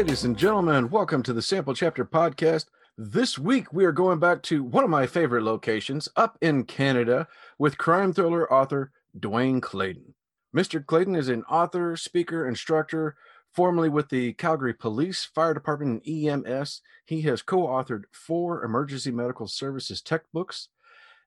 Ladies 0.00 0.24
and 0.24 0.34
gentlemen, 0.34 0.88
welcome 0.88 1.22
to 1.24 1.34
the 1.34 1.42
Sample 1.42 1.74
Chapter 1.74 2.06
Podcast. 2.06 2.68
This 2.96 3.38
week, 3.38 3.70
we 3.70 3.84
are 3.84 3.92
going 3.92 4.18
back 4.18 4.42
to 4.44 4.64
one 4.64 4.82
of 4.82 4.88
my 4.88 5.06
favorite 5.06 5.42
locations 5.42 6.08
up 6.16 6.38
in 6.40 6.64
Canada 6.64 7.28
with 7.58 7.76
crime 7.76 8.14
thriller 8.14 8.50
author 8.50 8.92
Dwayne 9.18 9.60
Clayden. 9.60 10.14
Mr. 10.56 10.82
Clayden 10.82 11.18
is 11.18 11.28
an 11.28 11.44
author, 11.50 11.98
speaker, 11.98 12.48
instructor, 12.48 13.14
formerly 13.52 13.90
with 13.90 14.08
the 14.08 14.32
Calgary 14.32 14.72
Police, 14.72 15.26
Fire 15.26 15.52
Department, 15.52 16.02
and 16.06 16.46
EMS. 16.46 16.80
He 17.04 17.20
has 17.20 17.42
co 17.42 17.66
authored 17.66 18.04
four 18.10 18.64
emergency 18.64 19.10
medical 19.10 19.48
services 19.48 20.00
textbooks 20.00 20.68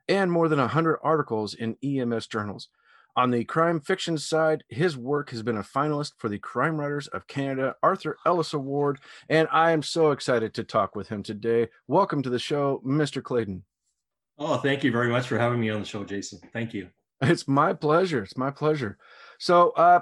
and 0.10 0.32
more 0.32 0.48
than 0.48 0.58
100 0.58 0.98
articles 1.04 1.54
in 1.54 1.78
EMS 1.84 2.26
journals. 2.26 2.70
On 3.16 3.30
the 3.30 3.44
crime 3.44 3.80
fiction 3.80 4.18
side, 4.18 4.64
his 4.70 4.98
work 4.98 5.30
has 5.30 5.44
been 5.44 5.58
a 5.58 5.64
finalist 5.64 6.14
for 6.18 6.30
the 6.30 6.40
Crime 6.40 6.80
Writers 6.80 7.06
of 7.10 7.28
Canada 7.28 7.76
Arthur 7.84 8.18
Ellis 8.26 8.54
Award, 8.54 9.00
and 9.30 9.48
I 9.52 9.70
am 9.70 9.84
so 9.84 10.10
excited 10.10 10.56
to 10.56 10.64
talk 10.64 10.96
with 10.96 11.10
him 11.10 11.22
today. 11.22 11.68
Welcome 11.88 12.24
to 12.24 12.32
the 12.32 12.40
show, 12.40 12.82
Mr. 12.84 13.22
Clayden. 13.22 13.62
Oh, 14.40 14.58
thank 14.58 14.84
you 14.84 14.92
very 14.92 15.10
much 15.10 15.28
for 15.28 15.38
having 15.38 15.60
me 15.60 15.70
on 15.70 15.82
the 15.82 15.86
show, 15.86 16.04
Jason. 16.04 16.40
Thank 16.54 16.74
you. 16.74 16.90
It's 17.22 17.48
my 17.48 17.72
pleasure. 17.74 18.24
It's 18.24 18.36
my 18.36 18.50
pleasure. 18.50 18.98
So, 19.38 19.70
uh, 19.78 20.02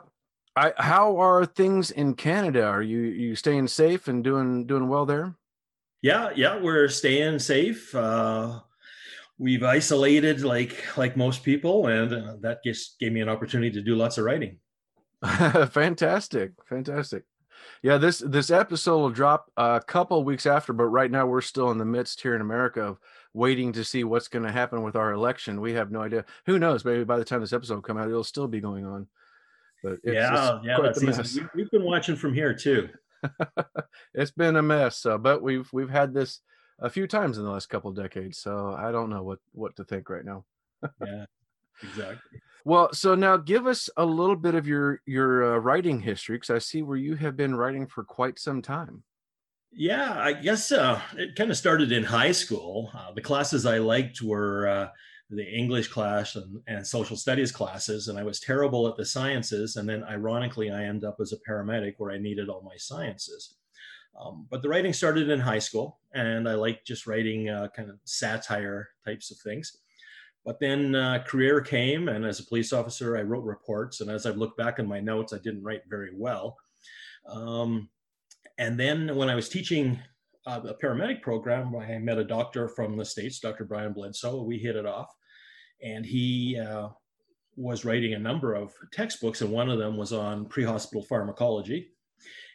I, 0.55 0.73
how 0.77 1.17
are 1.17 1.45
things 1.45 1.91
in 1.91 2.13
Canada? 2.13 2.63
Are 2.63 2.81
you 2.81 2.99
you 3.01 3.35
staying 3.35 3.67
safe 3.67 4.07
and 4.07 4.23
doing 4.23 4.65
doing 4.65 4.87
well 4.87 5.05
there? 5.05 5.35
Yeah, 6.01 6.31
yeah, 6.33 6.59
we're 6.59 6.87
staying 6.87 7.39
safe. 7.39 7.93
Uh, 7.93 8.61
we've 9.41 9.63
isolated 9.63 10.43
like 10.43 10.97
like 10.97 11.17
most 11.17 11.43
people, 11.43 11.87
and 11.87 12.13
uh, 12.13 12.35
that 12.41 12.63
just 12.63 12.99
gave 12.99 13.11
me 13.11 13.21
an 13.21 13.29
opportunity 13.29 13.71
to 13.71 13.81
do 13.81 13.95
lots 13.95 14.17
of 14.17 14.23
writing. 14.23 14.57
fantastic, 15.69 16.51
fantastic. 16.69 17.23
Yeah, 17.83 17.97
this 17.97 18.19
this 18.19 18.51
episode 18.51 18.99
will 18.99 19.09
drop 19.09 19.51
a 19.57 19.81
couple 19.85 20.23
weeks 20.23 20.45
after, 20.45 20.73
but 20.73 20.85
right 20.85 21.09
now 21.09 21.25
we're 21.25 21.41
still 21.41 21.71
in 21.71 21.79
the 21.79 21.85
midst 21.85 22.21
here 22.21 22.35
in 22.35 22.41
America 22.41 22.81
of 22.81 22.99
waiting 23.33 23.73
to 23.73 23.83
see 23.83 24.03
what's 24.03 24.27
going 24.27 24.45
to 24.45 24.51
happen 24.51 24.83
with 24.83 24.95
our 24.95 25.11
election. 25.11 25.61
We 25.61 25.73
have 25.73 25.91
no 25.91 26.01
idea. 26.01 26.25
Who 26.45 26.59
knows? 26.59 26.85
Maybe 26.85 27.03
by 27.03 27.17
the 27.17 27.25
time 27.25 27.41
this 27.41 27.53
episode 27.53 27.81
come 27.81 27.97
out, 27.97 28.07
it'll 28.07 28.23
still 28.23 28.47
be 28.47 28.61
going 28.61 28.85
on. 28.85 29.07
But 29.83 29.93
it's, 30.03 30.13
yeah, 30.13 30.57
it's 30.57 30.65
yeah, 30.65 30.77
that's 30.81 31.03
easy. 31.03 31.41
We, 31.55 31.63
have 31.63 31.71
been 31.71 31.83
watching 31.83 32.15
from 32.15 32.33
here 32.33 32.53
too. 32.53 32.89
it's 34.13 34.31
been 34.31 34.55
a 34.55 34.61
mess, 34.61 34.97
so, 34.97 35.17
but 35.17 35.41
we've 35.41 35.67
we've 35.73 35.89
had 35.89 36.13
this 36.13 36.39
a 36.81 36.89
few 36.89 37.07
times 37.07 37.37
in 37.37 37.45
the 37.45 37.51
last 37.51 37.69
couple 37.69 37.89
of 37.89 37.95
decades, 37.95 38.37
so 38.39 38.75
I 38.77 38.91
don't 38.91 39.09
know 39.09 39.23
what 39.23 39.39
what 39.53 39.75
to 39.77 39.83
think 39.83 40.09
right 40.09 40.25
now. 40.25 40.45
yeah, 41.05 41.25
exactly. 41.83 42.41
Well, 42.65 42.93
so 42.93 43.15
now 43.15 43.37
give 43.37 43.65
us 43.65 43.89
a 43.97 44.05
little 44.05 44.35
bit 44.35 44.55
of 44.55 44.67
your 44.67 45.01
your 45.05 45.55
uh, 45.55 45.57
writing 45.57 46.01
history, 46.01 46.37
because 46.37 46.49
I 46.49 46.59
see 46.59 46.81
where 46.81 46.97
you 46.97 47.15
have 47.15 47.37
been 47.37 47.55
writing 47.55 47.87
for 47.87 48.03
quite 48.03 48.39
some 48.39 48.61
time. 48.61 49.03
Yeah, 49.71 50.19
I 50.19 50.33
guess 50.33 50.71
uh, 50.71 51.01
it 51.17 51.35
kind 51.35 51.49
of 51.49 51.57
started 51.57 51.91
in 51.91 52.03
high 52.03 52.33
school. 52.33 52.91
Uh, 52.93 53.13
the 53.13 53.21
classes 53.21 53.65
I 53.65 53.77
liked 53.77 54.21
were 54.21 54.67
uh, 54.67 54.87
the 55.29 55.47
English 55.49 55.87
class 55.87 56.35
and, 56.35 56.59
and 56.67 56.85
social 56.85 57.15
studies 57.15 57.53
classes, 57.53 58.09
and 58.09 58.19
I 58.19 58.23
was 58.23 58.41
terrible 58.41 58.87
at 58.87 58.97
the 58.97 59.05
sciences. 59.05 59.77
And 59.77 59.87
then, 59.87 60.03
ironically, 60.03 60.71
I 60.71 60.83
ended 60.83 61.05
up 61.05 61.17
as 61.21 61.31
a 61.31 61.49
paramedic 61.49 61.95
where 61.97 62.11
I 62.11 62.17
needed 62.17 62.49
all 62.49 62.61
my 62.63 62.75
sciences. 62.75 63.55
Um, 64.19 64.47
but 64.49 64.61
the 64.61 64.69
writing 64.69 64.93
started 64.93 65.29
in 65.29 65.39
high 65.39 65.59
school, 65.59 65.99
and 66.13 66.47
I 66.47 66.53
liked 66.53 66.85
just 66.85 67.07
writing 67.07 67.49
uh, 67.49 67.69
kind 67.75 67.89
of 67.89 67.97
satire 68.05 68.89
types 69.05 69.31
of 69.31 69.37
things. 69.39 69.77
But 70.45 70.59
then 70.59 70.95
uh, 70.95 71.23
career 71.25 71.61
came, 71.61 72.07
and 72.07 72.25
as 72.25 72.39
a 72.39 72.45
police 72.45 72.73
officer, 72.73 73.17
I 73.17 73.21
wrote 73.21 73.43
reports. 73.43 74.01
And 74.01 74.09
as 74.09 74.25
I 74.25 74.31
look 74.31 74.57
back 74.57 74.79
in 74.79 74.87
my 74.87 74.99
notes, 74.99 75.33
I 75.33 75.37
didn't 75.37 75.63
write 75.63 75.81
very 75.87 76.11
well. 76.13 76.57
Um, 77.27 77.89
and 78.57 78.79
then 78.79 79.15
when 79.15 79.29
I 79.29 79.35
was 79.35 79.49
teaching 79.49 79.99
uh, 80.47 80.61
a 80.67 80.73
paramedic 80.73 81.21
program, 81.21 81.75
I 81.75 81.97
met 81.99 82.17
a 82.17 82.23
doctor 82.23 82.67
from 82.67 82.97
the 82.97 83.05
States, 83.05 83.39
Dr. 83.39 83.65
Bryan 83.65 83.93
Bledsoe. 83.93 84.43
We 84.43 84.57
hit 84.57 84.75
it 84.75 84.85
off 84.85 85.13
and 85.81 86.05
he 86.05 86.59
uh, 86.59 86.89
was 87.55 87.85
writing 87.85 88.13
a 88.13 88.19
number 88.19 88.53
of 88.53 88.73
textbooks, 88.91 89.41
and 89.41 89.51
one 89.51 89.69
of 89.69 89.79
them 89.79 89.97
was 89.97 90.13
on 90.13 90.45
pre-hospital 90.45 91.03
pharmacology, 91.03 91.89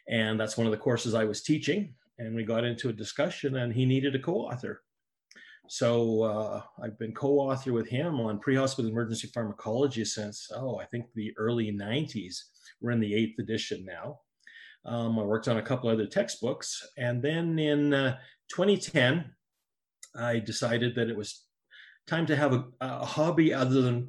and 0.09 0.39
that's 0.39 0.57
one 0.57 0.67
of 0.67 0.71
the 0.71 0.77
courses 0.77 1.13
I 1.13 1.25
was 1.25 1.41
teaching. 1.41 1.93
And 2.19 2.35
we 2.35 2.43
got 2.43 2.63
into 2.63 2.89
a 2.89 2.93
discussion, 2.93 3.57
and 3.57 3.73
he 3.73 3.85
needed 3.85 4.15
a 4.15 4.19
co-author. 4.19 4.81
So 5.69 6.23
uh, 6.23 6.61
I've 6.81 6.97
been 6.97 7.13
co-author 7.13 7.73
with 7.73 7.87
him 7.87 8.19
on 8.21 8.39
pre-hospital 8.39 8.89
emergency 8.89 9.29
pharmacology 9.33 10.05
since 10.05 10.49
oh 10.55 10.79
I 10.79 10.85
think 10.85 11.05
the 11.13 11.33
early 11.37 11.71
'90s. 11.71 12.37
We're 12.81 12.91
in 12.91 12.99
the 12.99 13.13
eighth 13.13 13.39
edition 13.39 13.85
now. 13.85 14.19
Um, 14.85 15.19
I 15.19 15.23
worked 15.23 15.47
on 15.47 15.57
a 15.57 15.61
couple 15.61 15.89
other 15.89 16.07
textbooks, 16.07 16.87
and 16.97 17.21
then 17.21 17.59
in 17.59 17.93
uh, 17.93 18.17
2010, 18.49 19.33
I 20.15 20.39
decided 20.39 20.95
that 20.95 21.09
it 21.09 21.17
was 21.17 21.43
time 22.07 22.25
to 22.27 22.35
have 22.35 22.53
a, 22.53 22.65
a 22.79 23.05
hobby 23.05 23.53
other 23.53 23.81
than 23.81 24.07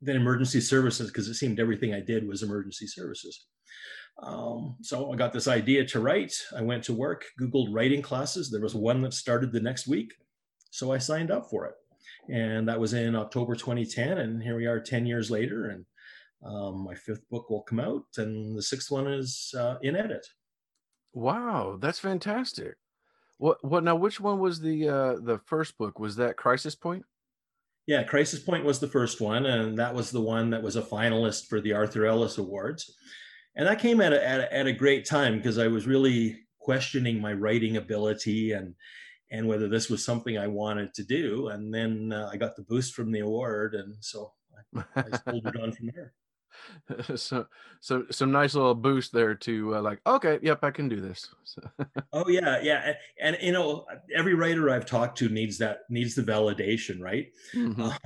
than 0.00 0.16
emergency 0.16 0.60
services 0.60 1.08
because 1.08 1.28
it 1.28 1.34
seemed 1.34 1.60
everything 1.60 1.92
I 1.92 2.00
did 2.00 2.26
was 2.26 2.42
emergency 2.42 2.86
services. 2.86 3.46
Um, 4.22 4.76
so 4.80 5.12
I 5.12 5.16
got 5.16 5.32
this 5.32 5.48
idea 5.48 5.84
to 5.86 6.00
write. 6.00 6.34
I 6.56 6.62
went 6.62 6.84
to 6.84 6.94
work, 6.94 7.24
Googled 7.40 7.68
writing 7.70 8.02
classes. 8.02 8.50
There 8.50 8.62
was 8.62 8.74
one 8.74 9.02
that 9.02 9.12
started 9.12 9.52
the 9.52 9.60
next 9.60 9.86
week. 9.86 10.14
So 10.70 10.92
I 10.92 10.98
signed 10.98 11.30
up 11.30 11.48
for 11.50 11.66
it. 11.66 11.74
And 12.28 12.68
that 12.68 12.80
was 12.80 12.92
in 12.92 13.14
October 13.14 13.54
2010. 13.54 14.18
And 14.18 14.42
here 14.42 14.56
we 14.56 14.66
are 14.66 14.80
10 14.80 15.06
years 15.06 15.30
later. 15.30 15.68
And 15.68 15.84
um, 16.44 16.84
my 16.84 16.94
fifth 16.94 17.28
book 17.30 17.50
will 17.50 17.62
come 17.62 17.80
out, 17.80 18.04
and 18.18 18.56
the 18.56 18.62
sixth 18.62 18.90
one 18.90 19.06
is 19.06 19.54
uh, 19.56 19.76
in 19.82 19.96
edit. 19.96 20.26
Wow, 21.12 21.78
that's 21.80 21.98
fantastic. 21.98 22.74
What 23.38 23.62
what 23.64 23.84
now 23.84 23.96
which 23.96 24.20
one 24.20 24.38
was 24.38 24.60
the 24.60 24.88
uh 24.88 25.16
the 25.20 25.38
first 25.44 25.76
book? 25.76 25.98
Was 25.98 26.16
that 26.16 26.36
Crisis 26.36 26.74
Point? 26.74 27.04
Yeah, 27.86 28.02
Crisis 28.02 28.40
Point 28.40 28.64
was 28.64 28.80
the 28.80 28.88
first 28.88 29.20
one, 29.20 29.46
and 29.46 29.78
that 29.78 29.94
was 29.94 30.10
the 30.10 30.20
one 30.20 30.50
that 30.50 30.62
was 30.62 30.76
a 30.76 30.82
finalist 30.82 31.46
for 31.46 31.60
the 31.60 31.72
Arthur 31.72 32.06
Ellis 32.06 32.38
Awards. 32.38 32.96
And 33.56 33.66
that 33.66 33.78
came 33.78 34.00
at 34.00 34.12
a, 34.12 34.26
at 34.26 34.40
a, 34.40 34.54
at 34.54 34.66
a 34.66 34.72
great 34.72 35.06
time 35.06 35.38
because 35.38 35.58
I 35.58 35.66
was 35.66 35.86
really 35.86 36.40
questioning 36.60 37.20
my 37.20 37.32
writing 37.32 37.76
ability 37.76 38.52
and 38.52 38.74
and 39.30 39.48
whether 39.48 39.68
this 39.68 39.90
was 39.90 40.04
something 40.04 40.38
I 40.38 40.46
wanted 40.46 40.94
to 40.94 41.02
do. 41.02 41.48
And 41.48 41.74
then 41.74 42.12
uh, 42.12 42.30
I 42.32 42.36
got 42.36 42.54
the 42.54 42.62
boost 42.62 42.94
from 42.94 43.10
the 43.10 43.20
award, 43.20 43.74
and 43.74 43.96
so 44.00 44.32
I, 44.76 44.84
I 44.94 45.16
folded 45.24 45.56
on 45.56 45.72
from 45.72 45.90
there. 45.94 46.12
so 47.16 47.46
so 47.80 48.04
some 48.10 48.32
nice 48.32 48.54
little 48.54 48.74
boost 48.74 49.12
there 49.12 49.34
to 49.34 49.76
uh, 49.76 49.82
like 49.82 50.00
okay 50.06 50.38
yep 50.42 50.58
i 50.62 50.70
can 50.70 50.88
do 50.88 51.00
this 51.00 51.28
so. 51.44 51.60
oh 52.12 52.28
yeah 52.28 52.60
yeah 52.62 52.94
and, 53.20 53.36
and, 53.36 53.46
you 53.46 53.52
know 53.52 53.84
every 54.14 54.34
writer 54.34 54.70
i've 54.70 54.86
talked 54.86 55.18
to 55.18 55.28
needs 55.28 55.58
that 55.58 55.80
needs 55.90 56.14
the 56.14 56.22
validation 56.22 56.98
right 57.00 57.28
mm-hmm. 57.54 57.82
uh, 57.82 57.96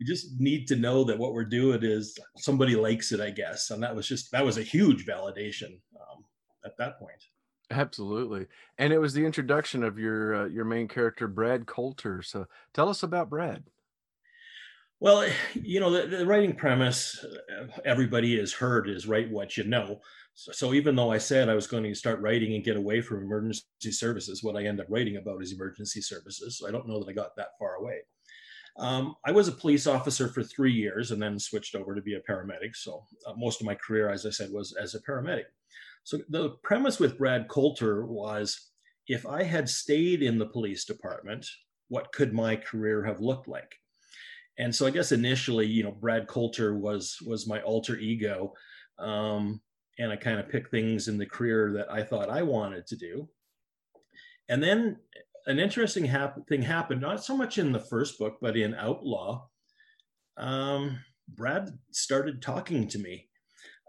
you 0.00 0.06
just 0.06 0.40
need 0.40 0.66
to 0.66 0.76
know 0.76 1.04
that 1.04 1.18
what 1.18 1.34
we're 1.34 1.44
doing 1.44 1.80
is 1.82 2.18
somebody 2.38 2.74
likes 2.74 3.12
it 3.12 3.20
i 3.20 3.30
guess 3.30 3.70
and 3.70 3.82
that 3.82 3.94
was 3.94 4.08
just 4.08 4.32
that 4.32 4.44
was 4.44 4.58
a 4.58 4.62
huge 4.62 5.06
validation 5.06 5.78
um, 6.00 6.24
at 6.64 6.76
that 6.78 6.98
point 6.98 7.24
absolutely 7.70 8.46
and 8.78 8.92
it 8.92 8.98
was 8.98 9.12
the 9.12 9.24
introduction 9.24 9.84
of 9.84 9.98
your 9.98 10.34
uh, 10.34 10.46
your 10.46 10.64
main 10.64 10.88
character 10.88 11.28
brad 11.28 11.66
coulter 11.66 12.22
so 12.22 12.46
tell 12.72 12.88
us 12.88 13.02
about 13.02 13.30
brad 13.30 13.64
well, 15.02 15.26
you 15.54 15.80
know, 15.80 15.90
the, 15.90 16.18
the, 16.18 16.26
writing 16.26 16.54
premise 16.54 17.24
uh, 17.24 17.66
everybody 17.86 18.38
has 18.38 18.52
heard 18.52 18.86
is 18.86 19.06
write 19.06 19.30
what 19.30 19.56
you 19.56 19.64
know. 19.64 20.00
So, 20.34 20.52
so, 20.52 20.74
even 20.74 20.94
though 20.94 21.10
I 21.10 21.16
said 21.16 21.48
I 21.48 21.54
was 21.54 21.66
going 21.66 21.84
to 21.84 21.94
start 21.94 22.20
writing 22.20 22.54
and 22.54 22.62
get 22.62 22.76
away 22.76 23.00
from 23.00 23.22
emergency 23.22 23.64
services, 23.92 24.44
what 24.44 24.56
I 24.56 24.66
end 24.66 24.78
up 24.78 24.88
writing 24.90 25.16
about 25.16 25.42
is 25.42 25.52
emergency 25.52 26.02
services. 26.02 26.58
So 26.58 26.68
I 26.68 26.70
don't 26.70 26.86
know 26.86 27.02
that 27.02 27.08
I 27.08 27.14
got 27.14 27.34
that 27.36 27.58
far 27.58 27.76
away. 27.76 28.00
Um, 28.78 29.16
I 29.24 29.32
was 29.32 29.48
a 29.48 29.52
police 29.52 29.86
officer 29.86 30.28
for 30.28 30.42
three 30.42 30.72
years 30.72 31.10
and 31.10 31.22
then 31.22 31.38
switched 31.38 31.74
over 31.74 31.94
to 31.94 32.02
be 32.02 32.14
a 32.14 32.20
paramedic. 32.20 32.74
So 32.74 33.04
uh, 33.26 33.34
most 33.36 33.60
of 33.60 33.66
my 33.66 33.74
career, 33.74 34.10
as 34.10 34.24
I 34.24 34.30
said, 34.30 34.50
was 34.52 34.74
as 34.80 34.94
a 34.94 35.02
paramedic. 35.02 35.44
So 36.04 36.18
the 36.28 36.50
premise 36.62 36.98
with 36.98 37.18
Brad 37.18 37.48
Coulter 37.48 38.06
was 38.06 38.70
if 39.06 39.26
I 39.26 39.42
had 39.42 39.68
stayed 39.68 40.22
in 40.22 40.38
the 40.38 40.46
police 40.46 40.84
department, 40.84 41.46
what 41.88 42.12
could 42.12 42.32
my 42.32 42.56
career 42.56 43.04
have 43.04 43.20
looked 43.20 43.48
like? 43.48 43.74
and 44.60 44.74
so 44.74 44.86
I 44.86 44.90
guess 44.90 45.10
initially, 45.10 45.66
you 45.66 45.82
know, 45.82 45.90
Brad 45.90 46.26
Coulter 46.26 46.74
was 46.76 47.16
was 47.26 47.48
my 47.48 47.62
alter 47.62 47.96
ego, 47.96 48.52
um, 48.98 49.60
and 49.98 50.12
I 50.12 50.16
kind 50.16 50.38
of 50.38 50.50
picked 50.50 50.70
things 50.70 51.08
in 51.08 51.16
the 51.16 51.26
career 51.26 51.72
that 51.72 51.90
I 51.90 52.02
thought 52.02 52.28
I 52.28 52.42
wanted 52.42 52.86
to 52.88 52.96
do. 52.96 53.28
And 54.50 54.62
then 54.62 54.98
an 55.46 55.58
interesting 55.58 56.04
hap- 56.04 56.46
thing 56.48 56.62
happened, 56.62 57.00
not 57.00 57.24
so 57.24 57.36
much 57.36 57.58
in 57.58 57.72
the 57.72 57.80
first 57.80 58.18
book, 58.18 58.38
but 58.40 58.56
in 58.56 58.74
Outlaw. 58.74 59.46
Um, 60.36 60.98
Brad 61.28 61.70
started 61.92 62.42
talking 62.42 62.88
to 62.88 62.98
me. 62.98 63.28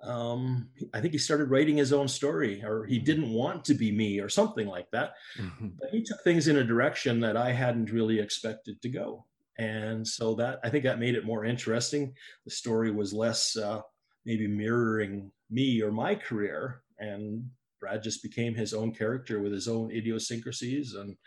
um, 0.03 0.69
I 0.93 1.01
think 1.01 1.13
he 1.13 1.19
started 1.19 1.49
writing 1.49 1.77
his 1.77 1.93
own 1.93 2.07
story, 2.07 2.63
or 2.63 2.85
he 2.85 2.99
didn't 2.99 3.31
want 3.31 3.65
to 3.65 3.73
be 3.73 3.91
me, 3.91 4.19
or 4.19 4.29
something 4.29 4.67
like 4.67 4.89
that. 4.91 5.13
Mm-hmm. 5.39 5.67
But 5.79 5.89
he 5.91 6.03
took 6.03 6.23
things 6.23 6.47
in 6.47 6.57
a 6.57 6.63
direction 6.63 7.19
that 7.21 7.37
I 7.37 7.51
hadn't 7.51 7.91
really 7.91 8.19
expected 8.19 8.81
to 8.81 8.89
go, 8.89 9.25
and 9.57 10.07
so 10.07 10.33
that 10.35 10.59
I 10.63 10.69
think 10.69 10.83
that 10.85 10.99
made 10.99 11.15
it 11.15 11.25
more 11.25 11.45
interesting. 11.45 12.13
The 12.45 12.51
story 12.51 12.91
was 12.91 13.13
less 13.13 13.55
uh, 13.55 13.81
maybe 14.25 14.47
mirroring 14.47 15.31
me 15.49 15.81
or 15.81 15.91
my 15.91 16.15
career, 16.15 16.81
and 16.97 17.45
Brad 17.81 18.03
just 18.03 18.23
became 18.23 18.53
his 18.53 18.73
own 18.73 18.93
character 18.93 19.41
with 19.41 19.51
his 19.51 19.67
own 19.67 19.91
idiosyncrasies 19.91 20.93
and 20.93 21.17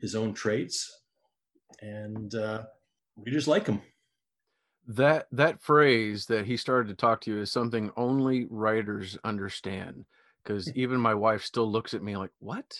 his 0.00 0.14
own 0.14 0.32
traits, 0.32 0.88
and 1.82 2.34
uh, 2.34 2.62
we 3.16 3.30
just 3.30 3.48
like 3.48 3.66
him. 3.66 3.82
That 4.86 5.26
that 5.32 5.60
phrase 5.60 6.26
that 6.26 6.46
he 6.46 6.56
started 6.56 6.88
to 6.88 6.94
talk 6.94 7.20
to 7.22 7.32
you 7.32 7.40
is 7.40 7.50
something 7.50 7.90
only 7.96 8.46
writers 8.48 9.18
understand. 9.24 10.04
Because 10.42 10.72
even 10.76 11.00
my 11.00 11.14
wife 11.14 11.42
still 11.42 11.70
looks 11.70 11.92
at 11.92 12.04
me 12.04 12.16
like 12.16 12.30
what? 12.38 12.78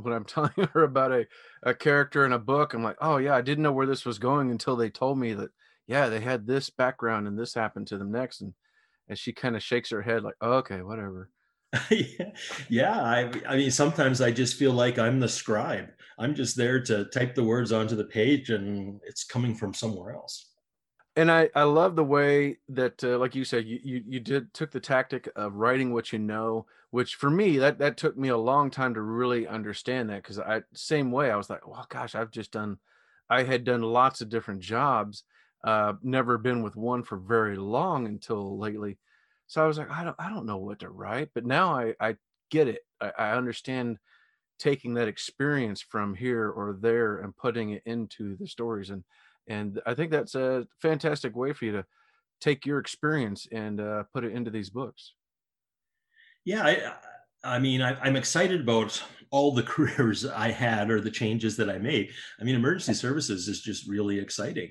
when 0.00 0.14
i'm 0.14 0.24
telling 0.24 0.52
her 0.72 0.84
about 0.84 1.12
a, 1.12 1.26
a 1.62 1.74
character 1.74 2.24
in 2.24 2.32
a 2.32 2.38
book 2.38 2.72
i'm 2.72 2.84
like 2.84 2.96
oh 3.00 3.16
yeah 3.16 3.34
i 3.34 3.40
didn't 3.40 3.62
know 3.62 3.72
where 3.72 3.86
this 3.86 4.06
was 4.06 4.18
going 4.18 4.50
until 4.50 4.76
they 4.76 4.88
told 4.88 5.18
me 5.18 5.34
that 5.34 5.50
yeah 5.86 6.08
they 6.08 6.20
had 6.20 6.46
this 6.46 6.70
background 6.70 7.26
and 7.26 7.36
this 7.36 7.54
happened 7.54 7.86
to 7.88 7.98
them 7.98 8.12
next. 8.12 8.40
And 8.40 8.54
and 9.08 9.18
she 9.18 9.32
kind 9.32 9.56
of 9.56 9.62
shakes 9.62 9.90
her 9.90 10.02
head 10.02 10.22
like 10.22 10.36
oh, 10.40 10.54
okay 10.54 10.82
whatever 10.82 11.28
yeah 12.68 13.00
I, 13.00 13.30
I 13.48 13.56
mean 13.56 13.70
sometimes 13.70 14.20
i 14.20 14.30
just 14.30 14.56
feel 14.56 14.72
like 14.72 14.98
i'm 14.98 15.20
the 15.20 15.28
scribe. 15.28 15.88
I'm 16.18 16.34
just 16.34 16.56
there 16.56 16.80
to 16.84 17.06
type 17.06 17.34
the 17.34 17.44
words 17.44 17.72
onto 17.72 17.96
the 17.96 18.04
page 18.04 18.50
and 18.50 19.00
it's 19.04 19.24
coming 19.24 19.54
from 19.54 19.74
somewhere 19.74 20.14
else. 20.14 20.50
And 21.16 21.30
I, 21.30 21.50
I 21.54 21.64
love 21.64 21.96
the 21.96 22.04
way 22.04 22.58
that 22.70 23.02
uh, 23.04 23.18
like 23.18 23.34
you 23.34 23.44
said 23.44 23.66
you, 23.66 23.80
you 23.82 24.02
you 24.06 24.20
did 24.20 24.54
took 24.54 24.70
the 24.70 24.80
tactic 24.80 25.28
of 25.36 25.56
writing 25.56 25.92
what 25.92 26.12
you 26.12 26.18
know 26.18 26.64
which 26.90 27.16
for 27.16 27.28
me 27.28 27.58
that 27.58 27.78
that 27.80 27.98
took 27.98 28.16
me 28.16 28.28
a 28.28 28.36
long 28.36 28.70
time 28.70 28.94
to 28.94 29.02
really 29.02 29.46
understand 29.46 30.08
that 30.08 30.22
because 30.22 30.38
i 30.38 30.62
same 30.72 31.12
way 31.12 31.30
i 31.30 31.36
was 31.36 31.50
like 31.50 31.68
well 31.68 31.84
gosh 31.90 32.14
i've 32.14 32.30
just 32.30 32.50
done 32.50 32.78
i 33.28 33.42
had 33.42 33.62
done 33.62 33.82
lots 33.82 34.22
of 34.22 34.30
different 34.30 34.60
jobs 34.60 35.24
uh 35.64 35.92
never 36.02 36.38
been 36.38 36.62
with 36.62 36.76
one 36.76 37.02
for 37.02 37.18
very 37.18 37.58
long 37.58 38.06
until 38.06 38.58
lately 38.58 38.96
so 39.52 39.62
i 39.62 39.66
was 39.66 39.76
like 39.76 39.90
i 39.90 40.02
don't 40.02 40.16
i 40.18 40.30
don't 40.30 40.46
know 40.46 40.56
what 40.56 40.78
to 40.78 40.88
write 40.88 41.28
but 41.34 41.44
now 41.44 41.74
i 41.74 41.94
i 42.00 42.16
get 42.50 42.68
it. 42.68 42.80
I, 43.00 43.12
I 43.18 43.32
understand 43.32 43.98
taking 44.58 44.94
that 44.94 45.08
experience 45.08 45.82
from 45.82 46.14
here 46.14 46.48
or 46.48 46.78
there 46.80 47.18
and 47.18 47.36
putting 47.36 47.70
it 47.70 47.82
into 47.84 48.36
the 48.36 48.46
stories 48.46 48.90
and 48.90 49.04
and 49.48 49.80
i 49.84 49.92
think 49.94 50.10
that's 50.10 50.34
a 50.34 50.66
fantastic 50.80 51.36
way 51.36 51.52
for 51.52 51.66
you 51.66 51.72
to 51.72 51.84
take 52.40 52.64
your 52.64 52.78
experience 52.78 53.46
and 53.52 53.80
uh, 53.80 54.04
put 54.12 54.24
it 54.24 54.32
into 54.32 54.50
these 54.50 54.70
books. 54.70 55.14
Yeah 56.44 56.64
i, 56.64 57.56
I 57.56 57.58
mean 57.58 57.82
I, 57.82 57.98
i'm 58.00 58.16
excited 58.16 58.62
about 58.62 59.02
all 59.30 59.52
the 59.54 59.62
careers 59.74 60.24
i 60.24 60.50
had 60.50 60.90
or 60.90 61.00
the 61.00 61.10
changes 61.10 61.56
that 61.58 61.68
i 61.68 61.76
made. 61.76 62.10
I 62.40 62.44
mean 62.44 62.54
emergency 62.54 62.94
services 63.04 63.48
is 63.48 63.60
just 63.60 63.86
really 63.86 64.18
exciting. 64.18 64.70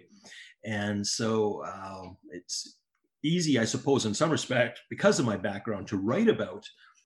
And 0.63 1.05
so 1.05 1.65
um, 1.65 2.17
it's 2.29 2.77
easy 3.23 3.59
i 3.59 3.65
suppose 3.65 4.05
in 4.05 4.13
some 4.13 4.29
respect 4.31 4.81
because 4.89 5.19
of 5.19 5.25
my 5.25 5.37
background 5.37 5.87
to 5.87 5.97
write 5.97 6.27
about 6.27 6.65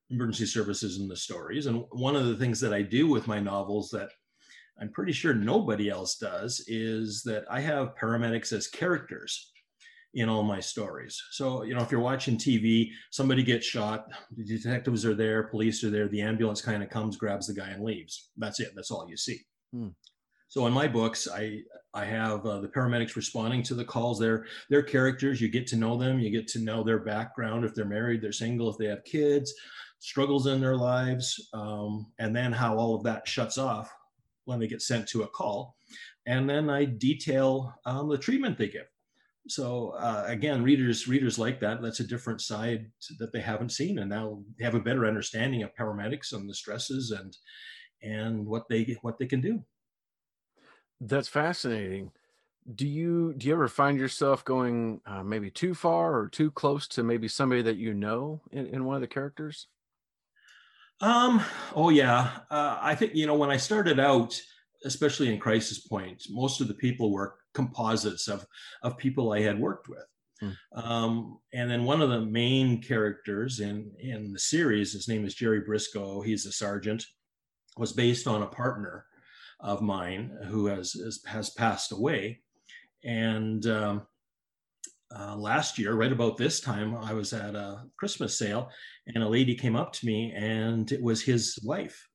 emergency 0.09 0.45
services 0.45 0.99
and 0.99 1.09
the 1.09 1.15
stories 1.15 1.65
and 1.65 1.83
one 1.91 2.15
of 2.15 2.27
the 2.27 2.35
things 2.35 2.59
that 2.59 2.73
i 2.73 2.81
do 2.81 3.07
with 3.07 3.27
my 3.27 3.39
novels 3.39 3.89
that 3.89 4.09
I'm 4.79 4.91
pretty 4.91 5.13
sure 5.13 5.33
nobody 5.33 5.89
else 5.89 6.17
does, 6.17 6.63
is 6.67 7.23
that 7.23 7.45
I 7.49 7.61
have 7.61 7.95
paramedics 7.95 8.51
as 8.51 8.67
characters 8.67 9.51
in 10.13 10.29
all 10.29 10.43
my 10.43 10.59
stories. 10.59 11.21
So, 11.31 11.63
you 11.63 11.75
know, 11.75 11.81
if 11.81 11.91
you're 11.91 12.01
watching 12.01 12.37
TV, 12.37 12.89
somebody 13.11 13.43
gets 13.43 13.65
shot, 13.65 14.07
the 14.35 14.43
detectives 14.43 15.05
are 15.05 15.13
there, 15.13 15.43
police 15.43 15.83
are 15.83 15.89
there, 15.89 16.07
the 16.07 16.21
ambulance 16.21 16.61
kind 16.61 16.81
of 16.83 16.89
comes, 16.89 17.17
grabs 17.17 17.47
the 17.47 17.53
guy, 17.53 17.69
and 17.69 17.83
leaves. 17.83 18.29
That's 18.37 18.59
it. 18.59 18.71
That's 18.75 18.91
all 18.91 19.07
you 19.09 19.17
see. 19.17 19.39
Hmm. 19.73 19.89
So 20.47 20.67
in 20.67 20.73
my 20.73 20.87
books, 20.87 21.27
I 21.27 21.61
I 21.93 22.05
have 22.05 22.45
uh, 22.45 22.59
the 22.59 22.67
paramedics 22.67 23.15
responding 23.15 23.63
to 23.63 23.73
the 23.73 23.85
calls. 23.85 24.19
They're 24.19 24.45
they're 24.69 24.83
characters. 24.83 25.41
You 25.41 25.49
get 25.49 25.67
to 25.67 25.75
know 25.75 25.97
them. 25.97 26.19
You 26.19 26.29
get 26.29 26.47
to 26.49 26.59
know 26.59 26.83
their 26.83 26.99
background. 26.99 27.65
If 27.65 27.73
they're 27.73 27.85
married, 27.85 28.21
they're 28.21 28.31
single. 28.31 28.69
If 28.69 28.77
they 28.77 28.87
have 28.87 29.03
kids, 29.05 29.53
struggles 29.99 30.47
in 30.47 30.61
their 30.61 30.75
lives, 30.75 31.49
um, 31.53 32.07
and 32.19 32.35
then 32.35 32.51
how 32.51 32.77
all 32.77 32.95
of 32.95 33.03
that 33.03 33.27
shuts 33.27 33.57
off 33.57 33.93
when 34.43 34.59
they 34.59 34.67
get 34.67 34.81
sent 34.81 35.07
to 35.07 35.23
a 35.23 35.27
call. 35.27 35.75
And 36.25 36.49
then 36.49 36.69
I 36.69 36.85
detail 36.85 37.73
um, 37.85 38.09
the 38.09 38.17
treatment 38.17 38.57
they 38.57 38.67
give. 38.67 38.87
So 39.47 39.89
uh, 39.91 40.25
again, 40.27 40.63
readers 40.63 41.07
readers 41.07 41.37
like 41.37 41.59
that. 41.59 41.81
That's 41.81 41.99
a 41.99 42.07
different 42.07 42.41
side 42.41 42.91
that 43.19 43.31
they 43.31 43.41
haven't 43.41 43.71
seen, 43.71 43.99
and 43.99 44.09
now 44.09 44.43
they 44.57 44.65
have 44.65 44.75
a 44.75 44.79
better 44.79 45.05
understanding 45.05 45.63
of 45.63 45.75
paramedics 45.75 46.33
and 46.33 46.49
the 46.49 46.53
stresses 46.53 47.11
and 47.11 47.37
and 48.01 48.45
what 48.45 48.67
they 48.69 48.97
what 49.01 49.17
they 49.19 49.27
can 49.27 49.41
do. 49.41 49.63
That's 51.01 51.27
fascinating. 51.27 52.11
Do 52.73 52.87
you 52.87 53.33
do 53.37 53.47
you 53.47 53.53
ever 53.53 53.67
find 53.67 53.99
yourself 53.99 54.43
going 54.43 55.01
uh, 55.05 55.23
maybe 55.23 55.51
too 55.51 55.75
far 55.75 56.17
or 56.17 56.29
too 56.29 56.49
close 56.49 56.87
to 56.89 57.03
maybe 57.03 57.27
somebody 57.27 57.61
that 57.61 57.77
you 57.77 57.93
know 57.93 58.41
in, 58.51 58.65
in 58.67 58.85
one 58.85 58.95
of 58.95 59.01
the 59.01 59.07
characters? 59.07 59.67
Um, 61.01 61.43
oh 61.75 61.89
yeah. 61.89 62.31
Uh, 62.49 62.77
I 62.81 62.95
think, 62.95 63.15
you 63.15 63.27
know, 63.27 63.35
when 63.35 63.51
I 63.51 63.57
started 63.57 63.99
out, 63.99 64.39
especially 64.85 65.31
in 65.33 65.39
crisis 65.39 65.79
point, 65.79 66.23
most 66.29 66.61
of 66.61 66.67
the 66.67 66.73
people 66.73 67.11
were 67.11 67.35
composites 67.53 68.27
of, 68.27 68.45
of 68.81 68.97
people 68.97 69.33
I 69.33 69.41
had 69.41 69.59
worked 69.59 69.89
with. 69.89 70.05
Hmm. 70.39 70.49
Um, 70.73 71.39
and 71.53 71.69
then 71.69 71.85
one 71.85 72.01
of 72.01 72.09
the 72.09 72.21
main 72.21 72.81
characters 72.81 73.59
in, 73.59 73.91
in 73.99 74.31
the 74.33 74.39
series, 74.39 74.93
his 74.93 75.07
name 75.07 75.25
is 75.25 75.35
Jerry 75.35 75.61
Briscoe. 75.61 76.21
He's 76.21 76.45
a 76.45 76.51
sergeant, 76.51 77.05
was 77.77 77.93
based 77.93 78.27
on 78.27 78.41
a 78.41 78.47
partner 78.47 79.05
of 79.59 79.81
mine 79.81 80.37
who 80.47 80.67
has, 80.67 80.93
has, 80.93 81.21
has 81.25 81.49
passed 81.51 81.91
away. 81.91 82.41
And, 83.03 83.65
um, 83.67 84.07
uh, 85.15 85.35
last 85.35 85.77
year, 85.77 85.93
right 85.93 86.11
about 86.11 86.37
this 86.37 86.59
time, 86.59 86.95
I 86.97 87.13
was 87.13 87.31
at 87.31 87.55
a 87.55 87.83
Christmas 87.97 88.37
sale, 88.37 88.69
and 89.07 89.23
a 89.23 89.29
lady 89.29 89.55
came 89.55 89.75
up 89.75 89.93
to 89.93 90.05
me, 90.05 90.33
and 90.35 90.91
it 90.91 91.01
was 91.01 91.21
his 91.21 91.59
wife. 91.63 92.09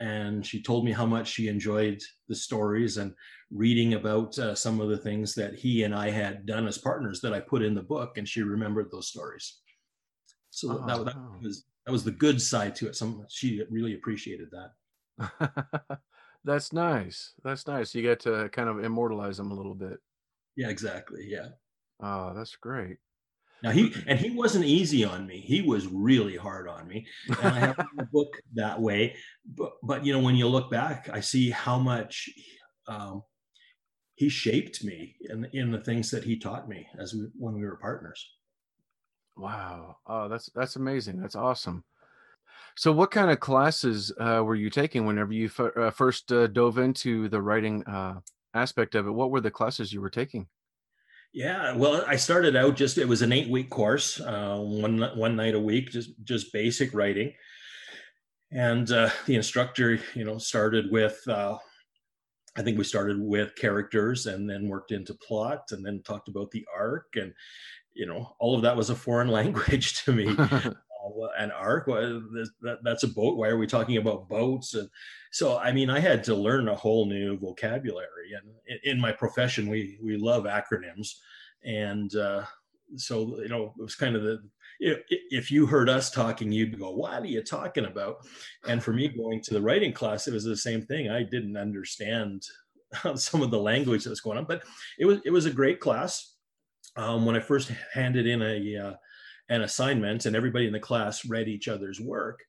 And 0.00 0.46
she 0.46 0.62
told 0.62 0.84
me 0.84 0.92
how 0.92 1.06
much 1.06 1.28
she 1.28 1.48
enjoyed 1.48 2.00
the 2.28 2.34
stories 2.34 2.96
and 2.98 3.12
reading 3.50 3.94
about 3.94 4.38
uh, 4.38 4.54
some 4.54 4.80
of 4.80 4.88
the 4.88 4.96
things 4.96 5.34
that 5.34 5.54
he 5.54 5.82
and 5.82 5.94
I 5.94 6.10
had 6.10 6.46
done 6.46 6.66
as 6.66 6.78
partners 6.78 7.20
that 7.22 7.34
I 7.34 7.40
put 7.40 7.62
in 7.62 7.74
the 7.74 7.82
book, 7.82 8.16
and 8.16 8.28
she 8.28 8.42
remembered 8.42 8.90
those 8.90 9.08
stories. 9.08 9.58
So 10.50 10.80
oh, 10.82 10.86
that, 10.86 11.04
that 11.04 11.16
wow. 11.16 11.38
was 11.42 11.64
that 11.86 11.92
was 11.92 12.04
the 12.04 12.10
good 12.12 12.40
side 12.40 12.74
to 12.76 12.88
it. 12.88 12.96
Some 12.96 13.24
she 13.28 13.62
really 13.70 13.94
appreciated 13.94 14.48
that. 14.52 15.98
That's 16.44 16.72
nice. 16.72 17.34
That's 17.44 17.66
nice. 17.66 17.94
You 17.94 18.02
get 18.02 18.20
to 18.20 18.48
kind 18.50 18.68
of 18.68 18.82
immortalize 18.82 19.36
them 19.36 19.50
a 19.50 19.54
little 19.54 19.74
bit. 19.74 19.98
Yeah, 20.56 20.68
exactly. 20.68 21.26
Yeah. 21.28 21.48
Oh, 22.02 22.32
that's 22.34 22.56
great. 22.56 22.96
Now 23.62 23.70
he 23.72 23.94
and 24.06 24.18
he 24.18 24.30
wasn't 24.30 24.64
easy 24.64 25.04
on 25.04 25.26
me. 25.26 25.38
He 25.38 25.60
was 25.60 25.86
really 25.86 26.36
hard 26.36 26.66
on 26.66 26.88
me. 26.88 27.06
And 27.28 27.54
I 27.54 27.58
have 27.58 27.76
the 27.96 28.06
book 28.06 28.40
that 28.54 28.80
way. 28.80 29.16
But 29.54 29.72
but 29.82 30.04
you 30.04 30.12
know, 30.12 30.20
when 30.20 30.36
you 30.36 30.48
look 30.48 30.70
back, 30.70 31.10
I 31.12 31.20
see 31.20 31.50
how 31.50 31.78
much 31.78 32.30
um, 32.86 33.22
he 34.14 34.28
shaped 34.28 34.82
me 34.82 35.16
in 35.28 35.46
in 35.52 35.70
the 35.70 35.80
things 35.80 36.10
that 36.10 36.24
he 36.24 36.38
taught 36.38 36.68
me 36.68 36.86
as 36.98 37.12
we 37.12 37.26
when 37.38 37.54
we 37.54 37.62
were 37.62 37.76
partners. 37.76 38.26
Wow. 39.36 39.96
Oh, 40.06 40.28
that's 40.28 40.48
that's 40.54 40.76
amazing. 40.76 41.20
That's 41.20 41.36
awesome. 41.36 41.84
So, 42.76 42.92
what 42.92 43.10
kind 43.10 43.30
of 43.30 43.40
classes 43.40 44.12
uh, 44.18 44.42
were 44.44 44.54
you 44.54 44.70
taking 44.70 45.06
whenever 45.06 45.32
you 45.32 45.46
f- 45.46 45.76
uh, 45.76 45.90
first 45.90 46.30
uh, 46.32 46.46
dove 46.46 46.78
into 46.78 47.28
the 47.28 47.42
writing 47.42 47.84
uh, 47.84 48.20
aspect 48.54 48.94
of 48.94 49.06
it? 49.06 49.10
What 49.10 49.30
were 49.30 49.40
the 49.40 49.50
classes 49.50 49.92
you 49.92 50.00
were 50.00 50.10
taking? 50.10 50.46
Yeah, 51.32 51.76
well, 51.76 52.04
I 52.08 52.16
started 52.16 52.56
out 52.56 52.74
just 52.76 52.98
it 52.98 53.06
was 53.06 53.22
an 53.22 53.32
eight 53.32 53.48
week 53.48 53.70
course, 53.70 54.20
uh, 54.20 54.58
one 54.58 55.00
one 55.16 55.36
night 55.36 55.54
a 55.54 55.60
week, 55.60 55.90
just 55.90 56.10
just 56.24 56.52
basic 56.52 56.92
writing, 56.92 57.32
and 58.50 58.90
uh, 58.90 59.10
the 59.26 59.36
instructor, 59.36 60.00
you 60.14 60.24
know, 60.24 60.38
started 60.38 60.90
with. 60.90 61.20
Uh, 61.28 61.58
I 62.56 62.62
think 62.62 62.78
we 62.78 62.84
started 62.84 63.20
with 63.20 63.54
characters 63.54 64.26
and 64.26 64.50
then 64.50 64.68
worked 64.68 64.90
into 64.90 65.14
plot 65.14 65.68
and 65.70 65.86
then 65.86 66.02
talked 66.02 66.28
about 66.28 66.50
the 66.50 66.66
arc 66.76 67.06
and 67.14 67.32
you 67.94 68.06
know 68.06 68.34
all 68.40 68.56
of 68.56 68.62
that 68.62 68.76
was 68.76 68.90
a 68.90 68.94
foreign 68.94 69.28
language 69.40 70.02
to 70.04 70.12
me. 70.12 70.36
An 71.38 71.50
arc? 71.50 71.86
That, 71.86 72.78
that's 72.82 73.02
a 73.02 73.08
boat. 73.08 73.36
Why 73.36 73.48
are 73.48 73.58
we 73.58 73.66
talking 73.66 73.96
about 73.96 74.28
boats? 74.28 74.74
And 74.74 74.88
so 75.30 75.58
i 75.58 75.72
mean 75.72 75.90
i 75.90 76.00
had 76.00 76.24
to 76.24 76.34
learn 76.34 76.68
a 76.68 76.74
whole 76.74 77.06
new 77.06 77.38
vocabulary. 77.38 78.32
And 78.36 78.50
in, 78.66 78.92
in 78.96 79.00
my 79.00 79.12
profession 79.12 79.68
we 79.68 79.98
we 80.02 80.16
love 80.16 80.44
acronyms. 80.44 81.14
And 81.64 82.14
uh, 82.16 82.44
so 82.96 83.40
you 83.40 83.48
know 83.48 83.74
it 83.78 83.82
was 83.82 83.94
kind 83.94 84.16
of 84.16 84.22
the 84.22 84.40
if 84.80 85.50
you 85.50 85.66
heard 85.66 85.90
us 85.90 86.10
talking 86.10 86.50
you'd 86.50 86.78
go 86.78 86.90
what 86.90 87.22
are 87.22 87.26
you 87.26 87.42
talking 87.42 87.84
about? 87.84 88.26
And 88.66 88.82
for 88.82 88.92
me 88.92 89.08
going 89.08 89.40
to 89.42 89.54
the 89.54 89.62
writing 89.62 89.92
class 89.92 90.26
it 90.26 90.34
was 90.34 90.44
the 90.44 90.56
same 90.56 90.82
thing. 90.82 91.10
I 91.10 91.22
didn't 91.22 91.56
understand 91.56 92.44
some 93.14 93.42
of 93.42 93.50
the 93.50 93.60
language 93.60 94.04
that 94.04 94.10
was 94.10 94.20
going 94.20 94.38
on 94.38 94.44
but 94.44 94.62
it 94.98 95.06
was 95.06 95.18
it 95.24 95.30
was 95.30 95.46
a 95.46 95.50
great 95.50 95.80
class. 95.80 96.34
Um, 96.96 97.24
when 97.24 97.36
i 97.36 97.40
first 97.40 97.70
handed 97.94 98.26
in 98.26 98.42
a 98.42 98.76
uh, 98.76 98.94
an 99.50 99.62
assignment, 99.62 100.24
and 100.24 100.34
everybody 100.34 100.66
in 100.66 100.72
the 100.72 100.80
class 100.80 101.26
read 101.26 101.48
each 101.48 101.68
other's 101.68 102.00
work. 102.00 102.40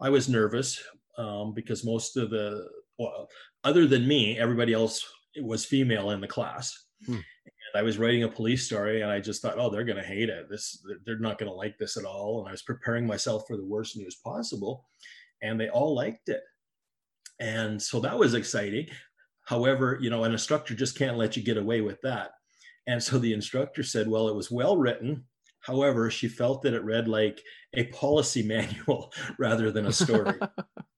I 0.00 0.10
was 0.10 0.28
nervous 0.28 0.82
um, 1.18 1.54
because 1.54 1.84
most 1.84 2.16
of 2.16 2.30
the, 2.30 2.66
well, 2.98 3.28
other 3.62 3.86
than 3.86 4.08
me, 4.08 4.38
everybody 4.38 4.72
else 4.72 5.06
was 5.42 5.64
female 5.64 6.10
in 6.10 6.20
the 6.20 6.26
class. 6.26 6.86
Hmm. 7.06 7.12
And 7.14 7.80
I 7.80 7.82
was 7.82 7.98
writing 7.98 8.24
a 8.24 8.28
police 8.28 8.66
story, 8.66 9.02
and 9.02 9.10
I 9.10 9.20
just 9.20 9.42
thought, 9.42 9.58
oh, 9.58 9.70
they're 9.70 9.84
going 9.84 10.02
to 10.02 10.02
hate 10.02 10.28
it. 10.28 10.48
This, 10.48 10.84
they're 11.04 11.18
not 11.18 11.38
going 11.38 11.50
to 11.50 11.56
like 11.56 11.76
this 11.78 11.96
at 11.96 12.04
all. 12.04 12.40
And 12.40 12.48
I 12.48 12.52
was 12.52 12.62
preparing 12.62 13.06
myself 13.06 13.44
for 13.46 13.56
the 13.56 13.64
worst 13.66 13.96
news 13.96 14.16
possible, 14.16 14.88
and 15.42 15.60
they 15.60 15.68
all 15.68 15.94
liked 15.94 16.28
it. 16.28 16.40
And 17.38 17.80
so 17.80 18.00
that 18.00 18.18
was 18.18 18.34
exciting. 18.34 18.86
However, 19.44 19.98
you 20.00 20.10
know, 20.10 20.24
an 20.24 20.32
instructor 20.32 20.74
just 20.74 20.98
can't 20.98 21.18
let 21.18 21.36
you 21.36 21.42
get 21.42 21.58
away 21.58 21.80
with 21.82 22.00
that. 22.02 22.30
And 22.86 23.02
so 23.02 23.18
the 23.18 23.32
instructor 23.32 23.82
said, 23.82 24.08
well, 24.08 24.28
it 24.28 24.34
was 24.34 24.50
well 24.50 24.76
written. 24.76 25.24
However, 25.66 26.10
she 26.10 26.28
felt 26.28 26.62
that 26.62 26.74
it 26.74 26.84
read 26.84 27.08
like 27.08 27.42
a 27.74 27.84
policy 27.86 28.42
manual 28.44 29.12
rather 29.38 29.72
than 29.72 29.86
a 29.86 29.92
story. 29.92 30.38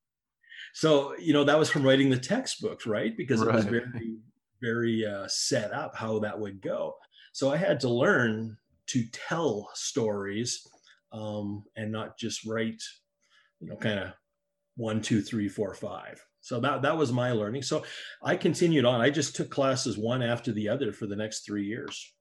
so, 0.74 1.16
you 1.18 1.32
know, 1.32 1.44
that 1.44 1.58
was 1.58 1.70
from 1.70 1.84
writing 1.84 2.10
the 2.10 2.18
textbooks, 2.18 2.86
right? 2.86 3.16
Because 3.16 3.40
it 3.40 3.50
was 3.50 3.64
very, 3.64 4.16
very 4.60 5.06
uh, 5.06 5.26
set 5.28 5.72
up 5.72 5.96
how 5.96 6.18
that 6.18 6.38
would 6.38 6.60
go. 6.60 6.94
So 7.32 7.50
I 7.50 7.56
had 7.56 7.80
to 7.80 7.88
learn 7.88 8.58
to 8.88 9.04
tell 9.12 9.70
stories 9.74 10.66
um, 11.12 11.64
and 11.76 11.90
not 11.90 12.18
just 12.18 12.44
write, 12.44 12.82
you 13.60 13.68
know, 13.68 13.76
kind 13.76 13.98
of 13.98 14.12
one, 14.76 15.00
two, 15.00 15.22
three, 15.22 15.48
four, 15.48 15.74
five. 15.74 16.22
So 16.40 16.60
that 16.60 16.82
that 16.82 16.96
was 16.96 17.12
my 17.12 17.32
learning. 17.32 17.62
So 17.62 17.84
I 18.22 18.36
continued 18.36 18.84
on. 18.84 19.00
I 19.00 19.10
just 19.10 19.34
took 19.34 19.50
classes 19.50 19.98
one 19.98 20.22
after 20.22 20.52
the 20.52 20.68
other 20.68 20.92
for 20.92 21.06
the 21.06 21.16
next 21.16 21.44
three 21.44 21.64
years. 21.64 22.12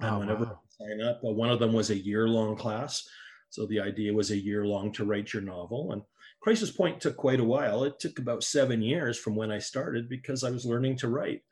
And 0.00 0.10
oh, 0.10 0.18
whenever 0.20 0.44
wow. 0.44 0.60
I 0.80 0.84
sign 0.84 1.00
up, 1.00 1.20
uh, 1.24 1.30
one 1.30 1.50
of 1.50 1.58
them 1.58 1.72
was 1.72 1.90
a 1.90 1.96
year 1.96 2.28
long 2.28 2.56
class. 2.56 3.08
So 3.50 3.66
the 3.66 3.80
idea 3.80 4.12
was 4.12 4.30
a 4.30 4.36
year 4.36 4.66
long 4.66 4.92
to 4.92 5.04
write 5.04 5.32
your 5.32 5.42
novel. 5.42 5.92
And 5.92 6.02
Crisis 6.40 6.70
Point 6.70 7.00
took 7.00 7.16
quite 7.16 7.40
a 7.40 7.44
while. 7.44 7.84
It 7.84 7.98
took 7.98 8.18
about 8.18 8.42
seven 8.42 8.82
years 8.82 9.18
from 9.18 9.36
when 9.36 9.50
I 9.50 9.58
started 9.58 10.08
because 10.08 10.44
I 10.44 10.50
was 10.50 10.66
learning 10.66 10.96
to 10.98 11.08
write. 11.08 11.42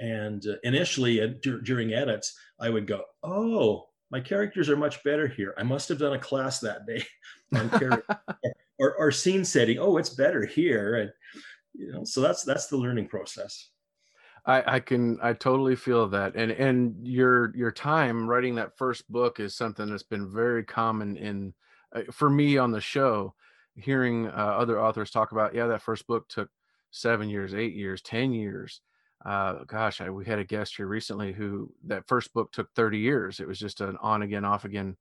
And 0.00 0.44
uh, 0.46 0.54
initially, 0.64 1.20
uh, 1.20 1.28
d- 1.40 1.60
during 1.62 1.92
edits, 1.92 2.36
I 2.58 2.70
would 2.70 2.86
go, 2.86 3.04
"Oh, 3.22 3.88
my 4.10 4.20
characters 4.20 4.68
are 4.68 4.76
much 4.76 5.02
better 5.04 5.28
here. 5.28 5.54
I 5.56 5.62
must 5.62 5.88
have 5.90 5.98
done 5.98 6.14
a 6.14 6.18
class 6.18 6.58
that 6.60 6.86
day 6.86 7.04
on 7.54 7.70
character 7.70 8.20
or, 8.78 8.94
or 8.96 9.12
scene 9.12 9.44
setting. 9.44 9.78
Oh, 9.78 9.98
it's 9.98 10.10
better 10.10 10.44
here." 10.44 10.96
And 10.96 11.10
you 11.74 11.92
know, 11.92 12.04
so 12.04 12.20
that's 12.22 12.44
that's 12.44 12.66
the 12.66 12.78
learning 12.78 13.08
process. 13.08 13.70
I, 14.46 14.76
I 14.76 14.80
can 14.80 15.18
I 15.22 15.32
totally 15.32 15.76
feel 15.76 16.08
that 16.08 16.34
and 16.34 16.50
and 16.52 16.96
your 17.06 17.54
your 17.56 17.70
time 17.70 18.28
writing 18.28 18.54
that 18.56 18.76
first 18.76 19.10
book 19.10 19.40
is 19.40 19.54
something 19.54 19.88
that's 19.90 20.02
been 20.02 20.30
very 20.30 20.64
common 20.64 21.16
in 21.16 21.54
uh, 21.94 22.02
for 22.10 22.30
me 22.30 22.56
on 22.56 22.70
the 22.70 22.80
show 22.80 23.34
hearing 23.76 24.28
uh, 24.28 24.30
other 24.30 24.80
authors 24.80 25.10
talk 25.10 25.32
about 25.32 25.54
yeah 25.54 25.66
that 25.66 25.82
first 25.82 26.06
book 26.06 26.28
took 26.28 26.48
seven 26.90 27.28
years 27.28 27.54
eight 27.54 27.74
years 27.74 28.02
ten 28.02 28.32
years. 28.32 28.80
Uh, 29.24 29.64
gosh 29.66 30.00
I, 30.00 30.08
we 30.08 30.24
had 30.24 30.38
a 30.38 30.44
guest 30.44 30.76
here 30.76 30.86
recently 30.86 31.32
who 31.32 31.70
that 31.84 32.08
first 32.08 32.32
book 32.32 32.50
took 32.52 32.72
30 32.72 32.96
years. 32.98 33.38
It 33.38 33.46
was 33.46 33.58
just 33.58 33.82
an 33.82 33.98
on 34.00 34.22
again 34.22 34.46
off 34.46 34.64
again 34.64 34.96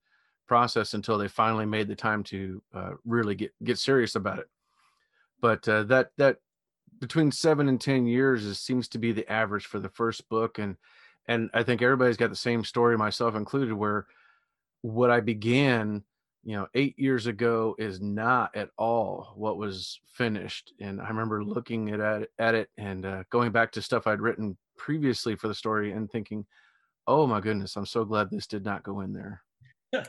process 0.46 0.94
until 0.94 1.18
they 1.18 1.30
finally 1.30 1.66
made 1.66 1.88
the 1.88 1.96
time 1.96 2.24
to 2.24 2.62
uh, 2.74 2.92
really 3.06 3.36
get 3.36 3.54
get 3.64 3.78
serious 3.78 4.16
about 4.16 4.40
it. 4.40 4.48
But 5.40 5.68
uh, 5.70 5.84
that 5.84 6.12
that 6.18 6.38
between 7.00 7.32
seven 7.32 7.70
and 7.70 7.80
ten 7.80 8.06
years 8.06 8.46
is 8.46 8.60
seems 8.60 8.88
to 8.90 8.98
be 8.98 9.12
the 9.12 9.30
average 9.32 9.66
for 9.66 9.80
the 9.80 9.90
first 9.90 10.28
book 10.30 10.60
and 10.60 10.76
and 11.28 11.50
i 11.54 11.64
think 11.64 11.82
everybody's 11.82 12.18
got 12.18 12.30
the 12.30 12.36
same 12.36 12.64
story 12.64 12.98
myself 12.98 13.36
included 13.36 13.74
where 13.74 14.06
what 14.82 15.10
i 15.10 15.20
began 15.20 16.04
you 16.44 16.56
know 16.56 16.68
eight 16.74 16.98
years 16.98 17.28
ago 17.28 17.76
is 17.78 18.00
not 18.02 18.56
at 18.56 18.70
all 18.78 19.34
what 19.36 19.58
was 19.58 20.00
finished 20.14 20.74
and 20.80 21.02
i 21.02 21.08
remember 21.08 21.44
looking 21.44 21.90
at 21.90 22.00
it 22.00 22.32
at 22.40 22.56
it 22.56 22.70
and 22.78 23.06
uh, 23.06 23.24
going 23.30 23.52
back 23.52 23.72
to 23.72 23.82
stuff 23.82 24.08
i'd 24.08 24.22
written 24.22 24.58
previously 24.78 25.36
for 25.36 25.48
the 25.48 25.54
story 25.54 25.92
and 25.92 26.10
thinking 26.10 26.46
oh 27.08 27.28
my 27.28 27.42
goodness 27.42 27.76
i'm 27.76 27.86
so 27.86 28.06
glad 28.06 28.30
this 28.30 28.48
did 28.48 28.64
not 28.64 28.84
go 28.84 29.02
in 29.02 29.14
there. 29.14 29.42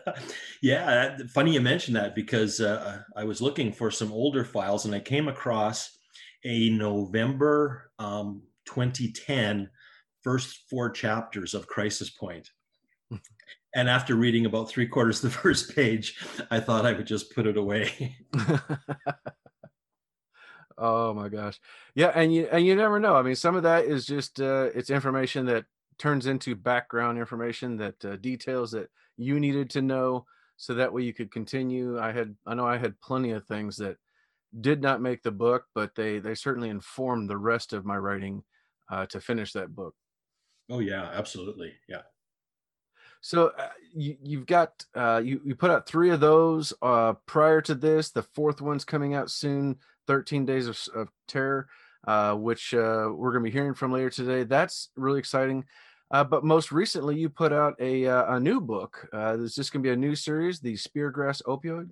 Yeah 0.63 1.17
funny 1.33 1.55
you 1.55 1.61
mentioned 1.61 1.97
that 1.97 2.15
because 2.15 2.61
uh, 2.61 3.01
i 3.17 3.25
was 3.25 3.41
looking 3.41 3.73
for 3.73 3.91
some 3.91 4.13
older 4.13 4.45
files 4.45 4.85
and 4.85 4.95
i 4.95 5.01
came 5.01 5.27
across 5.27 5.99
a 6.45 6.71
November 6.71 7.91
um, 7.99 8.43
2010 8.67 9.69
first 10.23 10.65
four 10.69 10.91
chapters 10.91 11.55
of 11.55 11.67
Crisis 11.67 12.11
Point. 12.11 12.51
and 13.75 13.89
after 13.89 14.15
reading 14.15 14.47
about 14.47 14.69
three 14.69 14.87
quarters 14.87 15.23
of 15.25 15.33
the 15.33 15.39
first 15.43 15.75
page, 15.75 16.19
I 16.51 16.61
thought 16.61 16.87
I 16.87 16.93
would 16.93 17.07
just 17.07 17.35
put 17.35 17.47
it 17.47 17.57
away. 17.57 18.17
oh 20.79 21.15
my 21.15 21.29
gosh, 21.29 21.61
yeah, 21.95 22.13
and 22.15 22.35
you 22.35 22.49
and 22.51 22.65
you 22.65 22.75
never 22.77 22.99
know. 23.01 23.17
I 23.17 23.23
mean, 23.23 23.37
some 23.37 23.57
of 23.57 23.63
that 23.65 23.85
is 23.85 24.07
just 24.07 24.41
uh, 24.41 24.69
it's 24.75 24.91
information 24.91 25.47
that 25.47 25.65
turns 25.99 26.27
into 26.27 26.55
background 26.55 27.19
information 27.19 27.77
that 27.77 28.05
uh, 28.05 28.17
details 28.17 28.71
that 28.73 28.89
you 29.17 29.39
needed 29.39 29.71
to 29.71 29.83
know, 29.83 30.27
so 30.57 30.75
that 30.75 30.93
way 30.93 31.03
you 31.03 31.13
could 31.13 31.31
continue. 31.33 31.99
I 31.99 32.13
had 32.13 32.37
I 32.47 32.55
know 32.55 32.67
I 32.67 32.79
had 32.79 33.01
plenty 33.01 33.33
of 33.33 33.47
things 33.47 33.77
that 33.79 33.97
did 34.59 34.83
not 34.83 35.01
make 35.01 35.23
the 35.23 35.31
book, 35.31 35.65
but 35.75 35.95
they 35.95 36.19
they 36.19 36.35
certainly 36.35 36.69
informed 36.69 37.29
the 37.29 37.37
rest 37.37 37.73
of 37.73 37.85
my 37.85 37.97
writing 37.97 38.43
uh, 38.91 39.07
to 39.07 39.21
finish 39.21 39.53
that 39.53 39.75
book. 39.75 39.95
Oh 40.71 40.81
yeah, 40.81 41.11
absolutely, 41.15 41.75
yeah. 41.89 42.03
So 43.21 43.49
uh, 43.59 43.69
you, 43.95 44.17
you've 44.23 44.47
got 44.47 44.85
uh, 44.95 45.21
you 45.23 45.41
you 45.45 45.55
put 45.55 45.71
out 45.71 45.87
three 45.87 46.11
of 46.11 46.21
those 46.21 46.73
uh, 46.83 47.15
prior 47.27 47.61
to 47.63 47.75
this. 47.75 48.11
The 48.11 48.23
fourth 48.35 48.61
one's 48.61 48.85
coming 48.85 49.15
out 49.15 49.31
soon. 49.31 49.77
Thirteen 50.07 50.47
Days 50.47 50.67
of, 50.67 50.79
of 50.95 51.09
Terror, 51.29 51.69
uh, 52.07 52.35
which 52.35 52.75
uh, 52.75 53.11
we're 53.13 53.33
going 53.33 53.45
to 53.45 53.51
be 53.51 53.57
hearing 53.57 53.75
from 53.75 53.93
later 53.93 54.11
today. 54.11 54.45
That's 54.45 54.89
really 54.97 55.19
exciting. 55.19 55.65
Uh, 56.11 56.25
but 56.25 56.45
most 56.45 56.73
recently, 56.73 57.17
you 57.17 57.29
put 57.29 57.53
out 57.53 57.75
a 57.79 58.07
uh, 58.07 58.35
a 58.35 58.41
new 58.41 58.61
book. 58.61 59.09
Uh, 59.13 59.37
there's 59.37 59.55
just 59.55 59.73
going 59.73 59.83
to 59.83 59.87
be 59.87 59.93
a 59.93 59.97
new 59.97 60.17
series, 60.17 60.59
the 60.59 60.75
Speargrass 60.75 61.43
Opioid. 61.45 61.91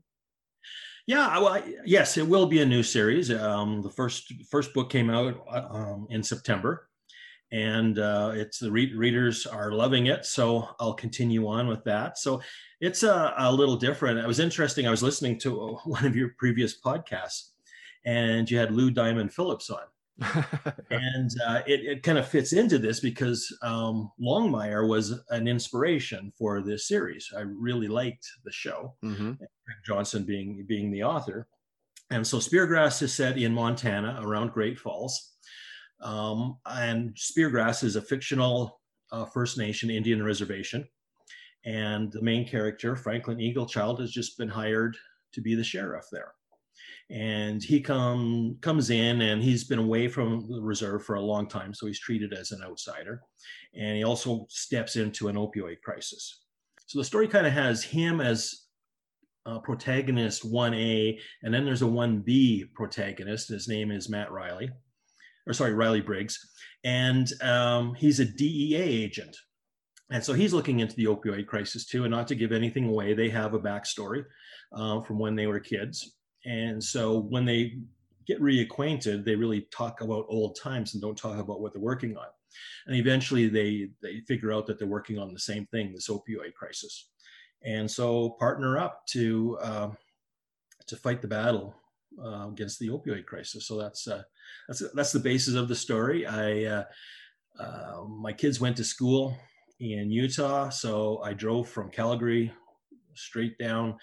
Yeah, 1.08 1.38
well, 1.38 1.62
yes, 1.86 2.18
it 2.18 2.28
will 2.28 2.44
be 2.44 2.60
a 2.60 2.66
new 2.66 2.82
series. 2.82 3.30
Um, 3.30 3.80
the 3.80 3.88
first 3.88 4.30
first 4.50 4.74
book 4.74 4.90
came 4.90 5.08
out 5.08 5.42
uh, 5.50 5.66
um, 5.70 6.06
in 6.10 6.22
September, 6.22 6.90
and 7.50 7.98
uh, 7.98 8.32
it's 8.34 8.58
the 8.58 8.70
re- 8.70 8.94
readers 8.94 9.46
are 9.46 9.72
loving 9.72 10.08
it. 10.08 10.26
So 10.26 10.68
I'll 10.78 10.92
continue 10.92 11.48
on 11.48 11.66
with 11.66 11.82
that. 11.84 12.18
So 12.18 12.42
it's 12.82 13.04
a, 13.04 13.32
a 13.38 13.50
little 13.50 13.76
different. 13.76 14.18
It 14.18 14.26
was 14.26 14.38
interesting. 14.38 14.86
I 14.86 14.90
was 14.90 15.02
listening 15.02 15.38
to 15.38 15.78
one 15.84 16.04
of 16.04 16.14
your 16.14 16.34
previous 16.36 16.78
podcasts, 16.78 17.52
and 18.04 18.50
you 18.50 18.58
had 18.58 18.70
Lou 18.70 18.90
Diamond 18.90 19.32
Phillips 19.32 19.70
on, 19.70 19.80
and 20.90 21.30
uh, 21.46 21.60
it, 21.66 21.80
it 21.84 22.02
kind 22.02 22.18
of 22.18 22.26
fits 22.26 22.52
into 22.52 22.78
this 22.78 22.98
because 22.98 23.56
um, 23.62 24.10
Longmire 24.20 24.88
was 24.88 25.20
an 25.30 25.46
inspiration 25.46 26.32
for 26.36 26.60
this 26.60 26.88
series. 26.88 27.32
I 27.36 27.42
really 27.42 27.86
liked 27.86 28.26
the 28.44 28.50
show, 28.50 28.96
mm-hmm. 29.04 29.32
Johnson 29.86 30.24
being 30.24 30.64
being 30.66 30.90
the 30.90 31.04
author, 31.04 31.46
and 32.10 32.26
so 32.26 32.38
Speargrass 32.38 33.00
is 33.02 33.14
set 33.14 33.38
in 33.38 33.54
Montana 33.54 34.20
around 34.22 34.52
Great 34.52 34.78
Falls, 34.78 35.34
um, 36.00 36.58
and 36.66 37.14
Speargrass 37.14 37.84
is 37.84 37.94
a 37.94 38.02
fictional 38.02 38.80
uh, 39.12 39.24
First 39.24 39.56
Nation 39.56 39.88
Indian 39.88 40.24
reservation, 40.24 40.84
and 41.64 42.10
the 42.10 42.22
main 42.22 42.46
character 42.46 42.96
Franklin 42.96 43.38
Eaglechild 43.38 44.00
has 44.00 44.10
just 44.10 44.36
been 44.36 44.48
hired 44.48 44.96
to 45.32 45.40
be 45.40 45.54
the 45.54 45.64
sheriff 45.64 46.06
there 46.10 46.32
and 47.10 47.62
he 47.62 47.80
come 47.80 48.56
comes 48.60 48.90
in 48.90 49.22
and 49.22 49.42
he's 49.42 49.64
been 49.64 49.78
away 49.78 50.08
from 50.08 50.46
the 50.50 50.60
reserve 50.60 51.04
for 51.04 51.14
a 51.14 51.20
long 51.20 51.48
time 51.48 51.72
so 51.72 51.86
he's 51.86 52.00
treated 52.00 52.34
as 52.34 52.52
an 52.52 52.62
outsider. 52.62 53.22
And 53.74 53.96
he 53.96 54.04
also 54.04 54.46
steps 54.50 54.96
into 54.96 55.28
an 55.28 55.36
opioid 55.36 55.80
crisis. 55.82 56.44
So 56.86 56.98
the 56.98 57.04
story 57.04 57.28
kind 57.28 57.46
of 57.46 57.52
has 57.52 57.82
him 57.82 58.20
as 58.20 58.66
uh, 59.46 59.58
protagonist 59.60 60.50
1a 60.50 61.18
and 61.42 61.54
then 61.54 61.64
there's 61.64 61.82
a 61.82 61.86
1b 61.86 62.74
protagonist. 62.74 63.48
His 63.48 63.68
name 63.68 63.90
is 63.90 64.10
matt 64.10 64.30
riley 64.30 64.70
or 65.46 65.54
sorry 65.54 65.72
riley 65.72 66.02
briggs. 66.02 66.38
And 66.84 67.30
um, 67.42 67.94
he's 67.94 68.20
a 68.20 68.24
dea 68.26 68.76
agent. 68.76 69.34
And 70.10 70.22
so 70.22 70.34
he's 70.34 70.52
looking 70.52 70.80
into 70.80 70.96
the 70.96 71.06
opioid 71.06 71.46
crisis 71.46 71.86
too 71.86 72.04
and 72.04 72.10
not 72.10 72.28
to 72.28 72.34
give 72.34 72.52
anything 72.52 72.86
away 72.86 73.14
they 73.14 73.30
have 73.30 73.54
a 73.54 73.58
backstory 73.58 74.24
uh, 74.74 75.00
from 75.00 75.18
when 75.18 75.34
they 75.34 75.46
were 75.46 75.60
kids 75.60 76.17
and 76.44 76.82
so 76.82 77.18
when 77.18 77.44
they 77.44 77.78
get 78.26 78.40
reacquainted, 78.40 79.24
they 79.24 79.34
really 79.34 79.62
talk 79.72 80.00
about 80.02 80.26
old 80.28 80.58
times 80.62 80.92
and 80.92 81.02
don't 81.02 81.16
talk 81.16 81.38
about 81.38 81.60
what 81.60 81.72
they're 81.72 81.82
working 81.82 82.16
on. 82.16 82.26
And 82.86 82.96
eventually 82.96 83.48
they, 83.48 83.90
they 84.02 84.20
figure 84.20 84.52
out 84.52 84.66
that 84.66 84.78
they're 84.78 84.88
working 84.88 85.18
on 85.18 85.32
the 85.32 85.38
same 85.38 85.66
thing, 85.66 85.92
this 85.92 86.08
opioid 86.08 86.54
crisis. 86.54 87.10
And 87.64 87.90
so 87.90 88.30
partner 88.38 88.78
up 88.78 89.06
to, 89.08 89.58
uh, 89.62 89.90
to 90.86 90.96
fight 90.96 91.22
the 91.22 91.28
battle 91.28 91.74
uh, 92.22 92.48
against 92.48 92.78
the 92.78 92.88
opioid 92.88 93.26
crisis. 93.26 93.66
So 93.66 93.78
that's, 93.78 94.06
uh, 94.06 94.22
that's, 94.68 94.82
that's 94.94 95.12
the 95.12 95.20
basis 95.20 95.54
of 95.54 95.68
the 95.68 95.74
story. 95.74 96.26
I, 96.26 96.64
uh, 96.64 96.84
uh, 97.58 98.04
my 98.04 98.32
kids 98.32 98.60
went 98.60 98.76
to 98.76 98.84
school 98.84 99.36
in 99.80 100.10
Utah. 100.10 100.68
So 100.68 101.20
I 101.22 101.32
drove 101.32 101.68
from 101.68 101.90
Calgary 101.90 102.52
straight 103.14 103.58
down 103.58 103.96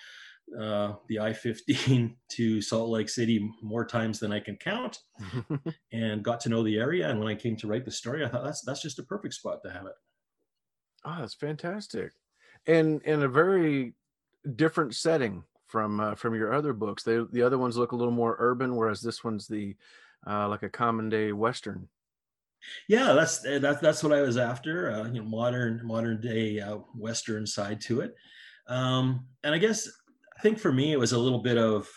uh, 0.59 0.93
the 1.07 1.19
I-15 1.19 2.15
to 2.29 2.61
Salt 2.61 2.89
Lake 2.89 3.09
City 3.09 3.51
more 3.61 3.85
times 3.85 4.19
than 4.19 4.31
I 4.31 4.39
can 4.39 4.57
count, 4.57 4.99
and 5.91 6.23
got 6.23 6.39
to 6.41 6.49
know 6.49 6.63
the 6.63 6.77
area. 6.77 7.09
And 7.09 7.19
when 7.19 7.27
I 7.27 7.35
came 7.35 7.55
to 7.57 7.67
write 7.67 7.85
the 7.85 7.91
story, 7.91 8.25
I 8.25 8.29
thought 8.29 8.43
that's 8.43 8.61
that's 8.61 8.81
just 8.81 8.99
a 8.99 9.03
perfect 9.03 9.33
spot 9.33 9.63
to 9.63 9.71
have 9.71 9.85
it. 9.85 9.95
Oh, 11.03 11.17
that's 11.19 11.35
fantastic, 11.35 12.11
and 12.67 13.01
in 13.03 13.23
a 13.23 13.27
very 13.27 13.93
different 14.55 14.95
setting 14.95 15.43
from 15.67 15.99
uh, 15.99 16.15
from 16.15 16.35
your 16.35 16.53
other 16.53 16.73
books. 16.73 17.03
They 17.03 17.19
the 17.31 17.41
other 17.41 17.57
ones 17.57 17.77
look 17.77 17.91
a 17.91 17.95
little 17.95 18.13
more 18.13 18.35
urban, 18.39 18.75
whereas 18.75 19.01
this 19.01 19.23
one's 19.23 19.47
the 19.47 19.75
uh, 20.27 20.47
like 20.47 20.63
a 20.63 20.69
common 20.69 21.09
day 21.09 21.31
western. 21.31 21.89
Yeah, 22.87 23.13
that's 23.13 23.39
that's 23.39 23.81
that's 23.81 24.03
what 24.03 24.13
I 24.13 24.21
was 24.21 24.37
after. 24.37 24.91
Uh, 24.91 25.05
you 25.07 25.21
know, 25.21 25.27
modern 25.27 25.81
modern 25.83 26.21
day 26.21 26.59
uh, 26.59 26.77
western 26.95 27.45
side 27.45 27.81
to 27.81 28.01
it, 28.01 28.15
um, 28.67 29.27
and 29.43 29.53
I 29.53 29.57
guess 29.57 29.87
I 29.87 30.04
think 30.45 30.59
for 30.59 30.71
me 30.71 30.91
it 30.91 30.99
was 30.99 31.11
a 31.11 31.17
little 31.17 31.41
bit 31.41 31.57
of 31.57 31.89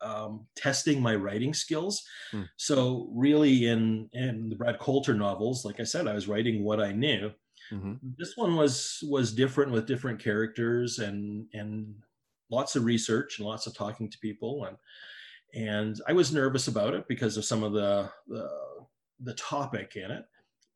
um, 0.00 0.46
testing 0.56 1.00
my 1.00 1.14
writing 1.14 1.54
skills. 1.54 2.02
Hmm. 2.32 2.42
So 2.56 3.08
really, 3.14 3.66
in 3.66 4.08
in 4.12 4.48
the 4.50 4.56
Brad 4.56 4.78
Coulter 4.80 5.14
novels, 5.14 5.64
like 5.64 5.78
I 5.78 5.84
said, 5.84 6.08
I 6.08 6.14
was 6.14 6.26
writing 6.26 6.64
what 6.64 6.80
I 6.80 6.92
knew. 6.92 7.30
Mm-hmm. 7.72 7.94
This 8.18 8.36
one 8.36 8.56
was 8.56 8.98
was 9.08 9.32
different 9.32 9.70
with 9.70 9.86
different 9.86 10.20
characters 10.20 10.98
and 10.98 11.46
and 11.52 11.94
lots 12.50 12.74
of 12.76 12.84
research 12.84 13.38
and 13.38 13.46
lots 13.46 13.66
of 13.66 13.76
talking 13.76 14.10
to 14.10 14.18
people 14.18 14.64
and 14.64 14.76
and 15.54 16.00
I 16.08 16.12
was 16.12 16.32
nervous 16.32 16.68
about 16.68 16.94
it 16.94 17.06
because 17.08 17.36
of 17.36 17.44
some 17.44 17.62
of 17.62 17.72
the 17.72 18.10
the, 18.26 18.48
the 19.20 19.34
topic 19.34 19.94
in 19.96 20.10
it. 20.10 20.24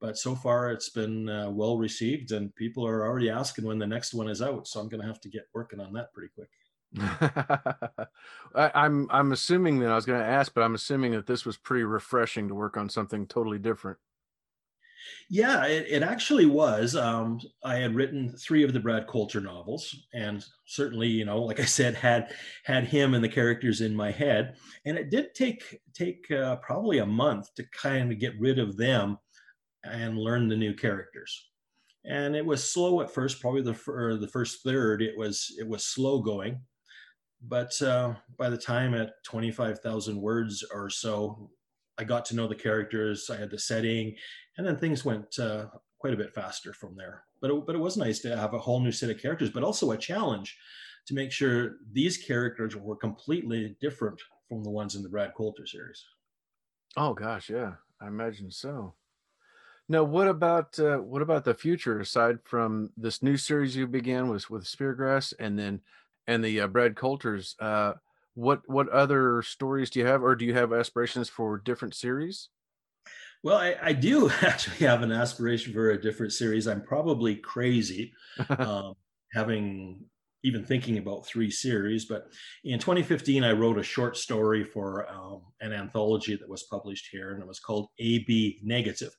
But 0.03 0.19
so 0.19 0.35
far, 0.35 0.73
it's 0.73 0.89
been 0.89 1.29
uh, 1.29 1.49
well 1.49 1.79
received, 1.79 2.33
and 2.33 2.53
people 2.57 2.85
are 2.85 3.07
already 3.07 3.31
asking 3.31 3.65
when 3.65 3.79
the 3.79 3.87
next 3.87 4.13
one 4.13 4.29
is 4.29 4.43
out. 4.43 4.67
So 4.67 4.81
I'm 4.81 4.89
going 4.89 5.01
to 5.01 5.07
have 5.07 5.21
to 5.21 5.29
get 5.29 5.47
working 5.55 5.79
on 5.79 5.93
that 5.93 6.13
pretty 6.13 6.33
quick. 6.35 6.49
I, 8.55 8.71
I'm 8.75 9.07
I'm 9.11 9.31
assuming 9.31 9.79
that 9.79 9.93
I 9.93 9.95
was 9.95 10.05
going 10.05 10.19
to 10.19 10.27
ask, 10.27 10.53
but 10.53 10.65
I'm 10.65 10.75
assuming 10.75 11.13
that 11.13 11.29
this 11.29 11.47
was 11.47 11.57
pretty 11.57 11.85
refreshing 11.85 12.49
to 12.49 12.55
work 12.55 12.77
on 12.77 12.89
something 12.89 13.29
totally 13.29 13.61
different. 13.61 13.97
Yeah, 15.31 15.67
it, 15.67 15.87
it 15.89 16.03
actually 16.03 16.47
was. 16.47 16.97
Um, 16.97 17.41
I 17.65 17.77
had 17.77 17.95
written 17.95 18.37
three 18.37 18.65
of 18.65 18.73
the 18.73 18.81
Brad 18.81 19.07
Coulter 19.07 19.41
novels, 19.41 20.05
and 20.13 20.45
certainly, 20.67 21.09
you 21.09 21.25
know, 21.25 21.43
like 21.43 21.61
I 21.61 21.65
said, 21.65 21.95
had 21.95 22.35
had 22.65 22.85
him 22.85 23.15
and 23.15 23.23
the 23.23 23.29
characters 23.29 23.81
in 23.81 23.95
my 23.95 24.11
head. 24.11 24.57
And 24.85 24.99
it 24.99 25.11
did 25.11 25.33
take 25.35 25.81
take 25.95 26.29
uh, 26.33 26.57
probably 26.57 26.99
a 26.99 27.07
month 27.07 27.55
to 27.55 27.65
kind 27.71 28.11
of 28.11 28.19
get 28.19 28.39
rid 28.41 28.59
of 28.59 28.77
them 28.77 29.19
and 29.85 30.19
learn 30.19 30.49
the 30.49 30.57
new 30.57 30.75
characters. 30.75 31.49
And 32.05 32.35
it 32.35 32.45
was 32.45 32.73
slow 32.73 33.01
at 33.01 33.11
first. 33.11 33.41
Probably 33.41 33.63
the 33.63 33.73
the 34.21 34.31
first 34.33 34.63
third, 34.65 35.03
it 35.03 35.17
was 35.17 35.55
it 35.59 35.67
was 35.67 35.85
slow 35.85 36.21
going. 36.21 36.61
But 37.41 37.81
uh, 37.83 38.15
by 38.39 38.51
the 38.51 38.59
time 38.59 38.95
at 38.95 39.23
twenty 39.25 39.51
five 39.51 39.81
thousand 39.81 40.21
words 40.21 40.65
or 40.73 40.91
so, 40.91 41.51
I 41.99 42.05
got 42.05 42.25
to 42.27 42.37
know 42.37 42.49
the 42.49 42.55
characters. 42.55 43.31
I 43.31 43.37
had 43.37 43.51
the 43.51 43.59
setting, 43.59 44.17
and 44.57 44.67
then 44.67 44.77
things 44.77 45.05
went 45.05 45.39
uh, 45.39 45.67
quite 45.99 46.15
a 46.15 46.17
bit 46.17 46.35
faster 46.35 46.73
from 46.73 46.97
there. 46.97 47.25
But 47.41 47.51
it, 47.51 47.67
but 47.67 47.75
it 47.75 47.81
was 47.81 47.97
nice 47.97 48.21
to 48.21 48.37
have 48.37 48.55
a 48.55 48.59
whole 48.59 48.81
new 48.81 48.93
set 48.93 49.11
of 49.11 49.21
characters, 49.21 49.51
but 49.51 49.65
also 49.65 49.91
a 49.91 49.97
challenge 49.97 50.57
to 51.07 51.15
make 51.15 51.33
sure 51.33 51.77
these 51.93 52.17
characters 52.17 52.77
were 52.77 52.97
completely 52.97 53.77
different 53.81 54.21
from 54.49 54.63
the 54.63 54.71
ones 54.71 54.95
in 54.95 55.03
the 55.03 55.09
Brad 55.09 55.33
Coulter 55.37 55.67
series. 55.67 56.05
Oh 56.97 57.15
gosh, 57.15 57.51
yeah, 57.51 57.73
I 58.01 58.09
imagine 58.09 58.51
so. 58.51 58.95
Now, 59.89 60.05
what 60.05 60.29
about 60.29 60.79
uh, 60.79 60.99
what 60.99 61.23
about 61.23 61.45
the 61.45 61.55
future? 61.55 62.01
Aside 62.01 62.39
from 62.45 62.91
this 62.97 63.23
new 63.23 63.37
series 63.37 63.77
you 63.77 63.87
began 63.87 64.29
with 64.29 64.49
with 64.49 64.65
Speargrass, 64.65 65.35
and 65.39 65.59
then 65.59 65.81
and 66.27 66.45
the 66.45 66.61
uh, 66.61 66.67
Brad 66.69 66.97
Coulters, 66.97 67.57
uh, 67.61 67.95
what 68.35 68.63
what 68.67 68.89
other 68.89 69.43
stories 69.43 69.91
do 69.91 70.01
you 70.01 70.07
have, 70.07 70.23
or 70.23 70.37
do 70.37 70.45
you 70.45 70.55
have 70.55 70.73
aspirations 70.73 71.29
for 71.29 71.59
different 71.59 71.95
series? 71.95 72.49
Well, 73.43 73.59
I, 73.59 73.75
I, 73.83 73.93
do 73.93 74.31
actually 74.43 74.87
have 74.87 75.03
an 75.03 75.11
aspiration 75.11 75.73
for 75.73 75.91
a 75.91 76.01
different 76.01 76.33
series. 76.33 76.69
I'm 76.69 76.83
probably 76.83 77.35
crazy, 77.35 78.13
um, 78.51 78.95
having 79.33 80.05
even 80.45 80.65
thinking 80.65 80.99
about 80.99 81.27
three 81.27 81.51
series. 81.51 82.05
But 82.05 82.27
in 82.65 82.79
2015, 82.79 83.45
I 83.45 83.53
wrote 83.53 83.79
a 83.79 83.83
short 83.83 84.17
story 84.17 84.65
for 84.65 85.09
um, 85.09 85.43
an 85.61 85.73
anthology 85.73 86.37
that 86.37 86.49
was 86.49 86.65
published 86.65 87.09
here, 87.11 87.33
and 87.33 87.43
it 87.43 87.47
was 87.47 87.61
called 87.61 87.89
AB 87.99 88.61
Negative, 88.63 89.15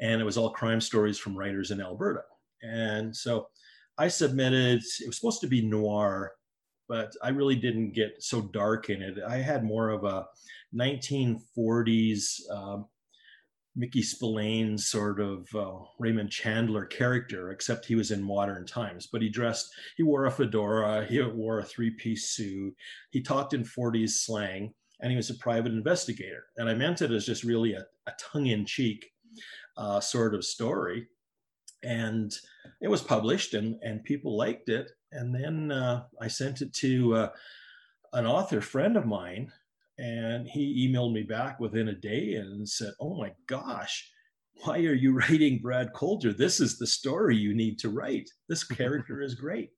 and 0.00 0.20
it 0.20 0.24
was 0.24 0.36
all 0.36 0.50
crime 0.50 0.80
stories 0.80 1.18
from 1.18 1.36
writers 1.36 1.70
in 1.70 1.80
Alberta. 1.80 2.22
And 2.62 3.14
so 3.14 3.48
I 3.98 4.08
submitted. 4.08 4.82
It 5.00 5.06
was 5.06 5.16
supposed 5.16 5.40
to 5.42 5.46
be 5.46 5.62
noir, 5.62 6.32
but 6.88 7.12
I 7.22 7.28
really 7.28 7.56
didn't 7.56 7.92
get 7.92 8.22
so 8.22 8.42
dark 8.42 8.90
in 8.90 9.02
it. 9.02 9.18
I 9.26 9.36
had 9.36 9.64
more 9.64 9.90
of 9.90 10.04
a 10.04 10.26
1940s 10.74 12.50
um, 12.50 12.86
Mickey 13.76 14.02
Spillane 14.02 14.78
sort 14.78 15.20
of 15.20 15.48
uh, 15.54 15.78
Raymond 15.98 16.30
Chandler 16.30 16.84
character, 16.84 17.50
except 17.50 17.86
he 17.86 17.96
was 17.96 18.12
in 18.12 18.22
modern 18.22 18.66
times. 18.66 19.08
But 19.10 19.22
he 19.22 19.28
dressed, 19.28 19.68
he 19.96 20.04
wore 20.04 20.26
a 20.26 20.30
fedora, 20.30 21.04
he 21.04 21.20
wore 21.22 21.58
a 21.58 21.64
three 21.64 21.90
piece 21.90 22.30
suit, 22.30 22.74
he 23.10 23.20
talked 23.20 23.52
in 23.52 23.64
40s 23.64 24.10
slang, 24.10 24.72
and 25.00 25.10
he 25.10 25.16
was 25.16 25.30
a 25.30 25.34
private 25.34 25.72
investigator. 25.72 26.44
And 26.56 26.68
I 26.68 26.74
meant 26.74 27.02
it 27.02 27.10
as 27.10 27.26
just 27.26 27.42
really 27.42 27.74
a, 27.74 27.84
a 28.06 28.12
tongue 28.20 28.46
in 28.46 28.64
cheek 28.64 29.10
uh, 29.76 30.00
sort 30.00 30.34
of 30.34 30.44
story. 30.44 31.08
And 31.82 32.32
it 32.80 32.88
was 32.88 33.02
published, 33.02 33.54
and, 33.54 33.76
and 33.82 34.04
people 34.04 34.36
liked 34.36 34.68
it. 34.68 34.90
And 35.12 35.34
then 35.34 35.70
uh, 35.70 36.04
I 36.20 36.28
sent 36.28 36.62
it 36.62 36.72
to 36.74 37.14
uh, 37.14 37.28
an 38.12 38.26
author 38.26 38.60
friend 38.60 38.96
of 38.96 39.06
mine 39.06 39.52
and 39.98 40.48
he 40.48 40.88
emailed 40.88 41.12
me 41.12 41.22
back 41.22 41.60
within 41.60 41.88
a 41.88 41.94
day 41.94 42.34
and 42.34 42.68
said, 42.68 42.92
Oh 43.00 43.16
my 43.16 43.32
gosh, 43.46 44.10
why 44.62 44.78
are 44.78 44.94
you 44.94 45.12
writing 45.18 45.60
Brad 45.60 45.92
Coulter? 45.94 46.32
This 46.32 46.60
is 46.60 46.78
the 46.78 46.86
story 46.86 47.36
you 47.36 47.54
need 47.54 47.78
to 47.80 47.90
write. 47.90 48.28
This 48.48 48.64
character 48.64 49.22
is 49.22 49.34
great. 49.34 49.70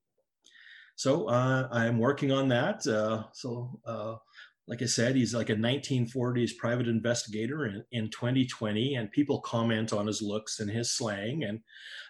So 0.95 1.27
uh, 1.27 1.67
I'm 1.71 1.99
working 1.99 2.31
on 2.31 2.47
that. 2.49 2.85
Uh, 2.87 3.25
so, 3.33 3.79
uh, 3.85 4.15
like 4.67 4.81
I 4.81 4.85
said, 4.85 5.15
he's 5.15 5.33
like 5.33 5.49
a 5.49 5.55
1940s 5.55 6.57
private 6.57 6.87
investigator 6.87 7.65
in, 7.65 7.83
in 7.91 8.09
2020, 8.09 8.95
and 8.95 9.11
people 9.11 9.39
comment 9.39 9.93
on 9.93 10.07
his 10.07 10.21
looks 10.21 10.59
and 10.59 10.69
his 10.69 10.91
slang, 10.91 11.43
and 11.43 11.61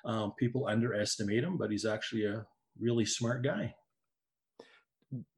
um, 0.06 0.34
people 0.40 0.68
underestimate 0.68 1.44
him, 1.44 1.58
but 1.58 1.70
he's 1.70 1.86
actually 1.86 2.26
a 2.26 2.46
really 2.80 3.06
smart 3.06 3.44
guy. 3.44 3.76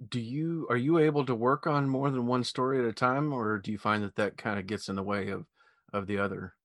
Do 0.10 0.20
you 0.20 0.66
are 0.70 0.78
you 0.78 0.98
able 0.98 1.26
to 1.26 1.36
work 1.36 1.68
on 1.68 1.88
more 1.88 2.10
than 2.10 2.26
one 2.26 2.44
story 2.44 2.80
at 2.80 2.86
a 2.86 2.94
time 2.94 3.32
or 3.32 3.60
do 3.60 3.72
you 3.72 3.78
find 3.78 4.04
that 4.04 4.16
that 4.16 4.36
kind 4.36 4.58
of 4.58 4.66
gets 4.66 4.90
in 4.90 4.96
the 4.96 5.04
way 5.04 5.30
of 5.30 5.46
of 5.94 6.08
the 6.08 6.18
other? 6.18 6.56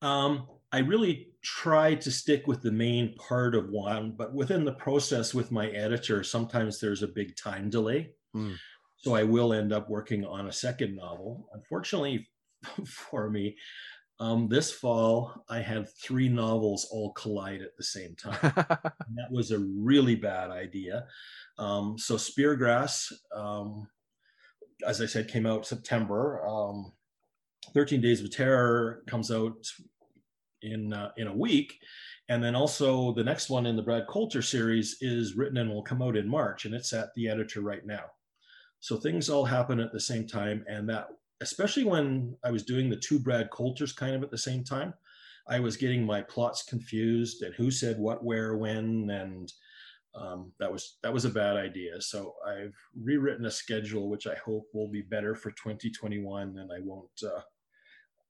Um 0.00 0.46
i 0.72 0.78
really 0.78 1.28
try 1.42 1.94
to 1.94 2.10
stick 2.10 2.46
with 2.46 2.62
the 2.62 2.72
main 2.72 3.14
part 3.16 3.54
of 3.54 3.68
one 3.68 4.12
but 4.12 4.34
within 4.34 4.64
the 4.64 4.72
process 4.72 5.34
with 5.34 5.50
my 5.50 5.68
editor 5.68 6.22
sometimes 6.22 6.80
there's 6.80 7.02
a 7.02 7.08
big 7.08 7.36
time 7.36 7.68
delay. 7.68 8.10
Mm. 8.34 8.56
So 8.98 9.14
i 9.14 9.22
will 9.22 9.52
end 9.52 9.72
up 9.72 9.88
working 9.88 10.24
on 10.24 10.48
a 10.48 10.52
second 10.52 10.96
novel 10.96 11.48
unfortunately 11.54 12.28
for 12.86 13.30
me 13.30 13.56
um, 14.20 14.48
this 14.48 14.72
fall, 14.72 15.32
I 15.48 15.60
had 15.60 15.88
three 15.88 16.28
novels 16.28 16.88
all 16.90 17.12
collide 17.12 17.62
at 17.62 17.76
the 17.76 17.84
same 17.84 18.16
time. 18.16 18.38
that 18.42 19.30
was 19.30 19.52
a 19.52 19.60
really 19.60 20.16
bad 20.16 20.50
idea. 20.50 21.06
Um, 21.58 21.96
so 21.98 22.16
Speargrass, 22.16 23.12
um, 23.34 23.88
as 24.86 25.00
I 25.00 25.06
said, 25.06 25.28
came 25.28 25.46
out 25.46 25.66
September. 25.66 26.44
Um, 26.46 26.92
13 27.74 28.00
Days 28.00 28.20
of 28.20 28.30
Terror 28.30 29.02
comes 29.06 29.30
out 29.30 29.66
in 30.62 30.92
uh, 30.92 31.10
in 31.16 31.28
a 31.28 31.36
week, 31.36 31.78
and 32.28 32.42
then 32.42 32.56
also 32.56 33.12
the 33.12 33.24
next 33.24 33.50
one 33.50 33.66
in 33.66 33.76
the 33.76 33.82
Brad 33.82 34.06
Coulter 34.08 34.42
series 34.42 34.96
is 35.00 35.36
written 35.36 35.58
and 35.58 35.70
will 35.70 35.82
come 35.82 36.02
out 36.02 36.16
in 36.16 36.28
March, 36.28 36.64
and 36.64 36.74
it's 36.74 36.92
at 36.92 37.14
the 37.14 37.28
editor 37.28 37.60
right 37.60 37.86
now. 37.86 38.04
So 38.80 38.96
things 38.96 39.28
all 39.28 39.44
happen 39.44 39.80
at 39.80 39.92
the 39.92 40.00
same 40.00 40.26
time, 40.26 40.64
and 40.68 40.88
that 40.88 41.08
especially 41.40 41.84
when 41.84 42.36
I 42.44 42.50
was 42.50 42.64
doing 42.64 42.88
the 42.88 42.96
two 42.96 43.18
Brad 43.18 43.50
Coulters 43.50 43.92
kind 43.92 44.14
of 44.14 44.22
at 44.22 44.30
the 44.30 44.38
same 44.38 44.64
time, 44.64 44.94
I 45.48 45.60
was 45.60 45.76
getting 45.76 46.04
my 46.04 46.22
plots 46.22 46.62
confused 46.62 47.42
and 47.42 47.54
who 47.54 47.70
said 47.70 47.98
what, 47.98 48.24
where, 48.24 48.56
when, 48.56 49.08
and 49.10 49.52
um, 50.14 50.52
that 50.58 50.70
was 50.70 50.98
that 51.02 51.12
was 51.12 51.24
a 51.24 51.30
bad 51.30 51.56
idea. 51.56 52.00
So 52.00 52.34
I've 52.46 52.74
rewritten 53.00 53.46
a 53.46 53.50
schedule 53.50 54.08
which 54.08 54.26
I 54.26 54.34
hope 54.34 54.66
will 54.72 54.90
be 54.90 55.02
better 55.02 55.34
for 55.34 55.50
2021, 55.50 56.58
and 56.58 56.70
I 56.72 56.80
won't 56.82 57.10
uh, 57.24 57.40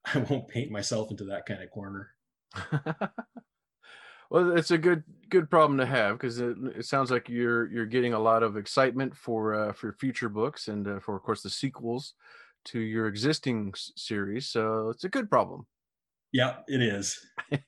I 0.14 0.18
won't 0.30 0.48
paint 0.48 0.70
myself 0.70 1.10
into 1.10 1.24
that 1.24 1.46
kind 1.46 1.62
of 1.62 1.70
corner. 1.70 2.10
well, 4.30 4.56
it's 4.56 4.70
a 4.70 4.78
good 4.78 5.04
good 5.30 5.50
problem 5.50 5.78
to 5.78 5.86
have 5.86 6.16
because 6.16 6.40
it, 6.40 6.56
it 6.76 6.86
sounds 6.86 7.10
like 7.10 7.28
you're 7.28 7.70
you're 7.70 7.86
getting 7.86 8.14
a 8.14 8.18
lot 8.18 8.42
of 8.42 8.56
excitement 8.56 9.16
for 9.16 9.54
uh, 9.54 9.72
for 9.72 9.92
future 9.92 10.28
books 10.28 10.68
and 10.68 10.86
uh, 10.86 11.00
for 11.00 11.16
of 11.16 11.22
course 11.22 11.42
the 11.42 11.50
sequels 11.50 12.14
to 12.66 12.80
your 12.80 13.06
existing 13.06 13.72
series. 13.76 14.48
So 14.48 14.90
it's 14.90 15.04
a 15.04 15.08
good 15.08 15.30
problem. 15.30 15.66
Yeah, 16.32 16.56
it 16.66 16.82
is. 16.82 17.24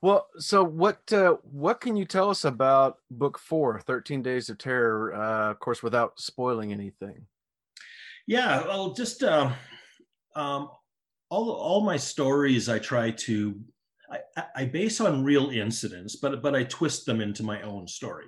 Well, 0.00 0.28
so 0.38 0.62
what 0.62 1.12
uh, 1.12 1.36
what 1.42 1.80
can 1.80 1.96
you 1.96 2.04
tell 2.04 2.30
us 2.30 2.44
about 2.44 2.98
book 3.10 3.36
four, 3.36 3.80
13 3.80 4.22
Days 4.22 4.48
of 4.48 4.58
Terror? 4.58 5.12
Uh, 5.12 5.50
of 5.50 5.58
course, 5.58 5.82
without 5.82 6.20
spoiling 6.20 6.72
anything. 6.72 7.26
Yeah, 8.26 8.64
well, 8.66 8.92
just 8.92 9.24
um, 9.24 9.54
um, 10.36 10.68
all 11.30 11.50
all 11.50 11.80
my 11.80 11.96
stories, 11.96 12.68
I 12.68 12.78
try 12.78 13.10
to 13.10 13.60
I, 14.10 14.44
I 14.56 14.64
base 14.64 15.00
on 15.00 15.24
real 15.24 15.50
incidents, 15.50 16.16
but 16.16 16.42
but 16.42 16.54
I 16.54 16.64
twist 16.64 17.06
them 17.06 17.20
into 17.20 17.42
my 17.42 17.62
own 17.62 17.86
story. 17.86 18.26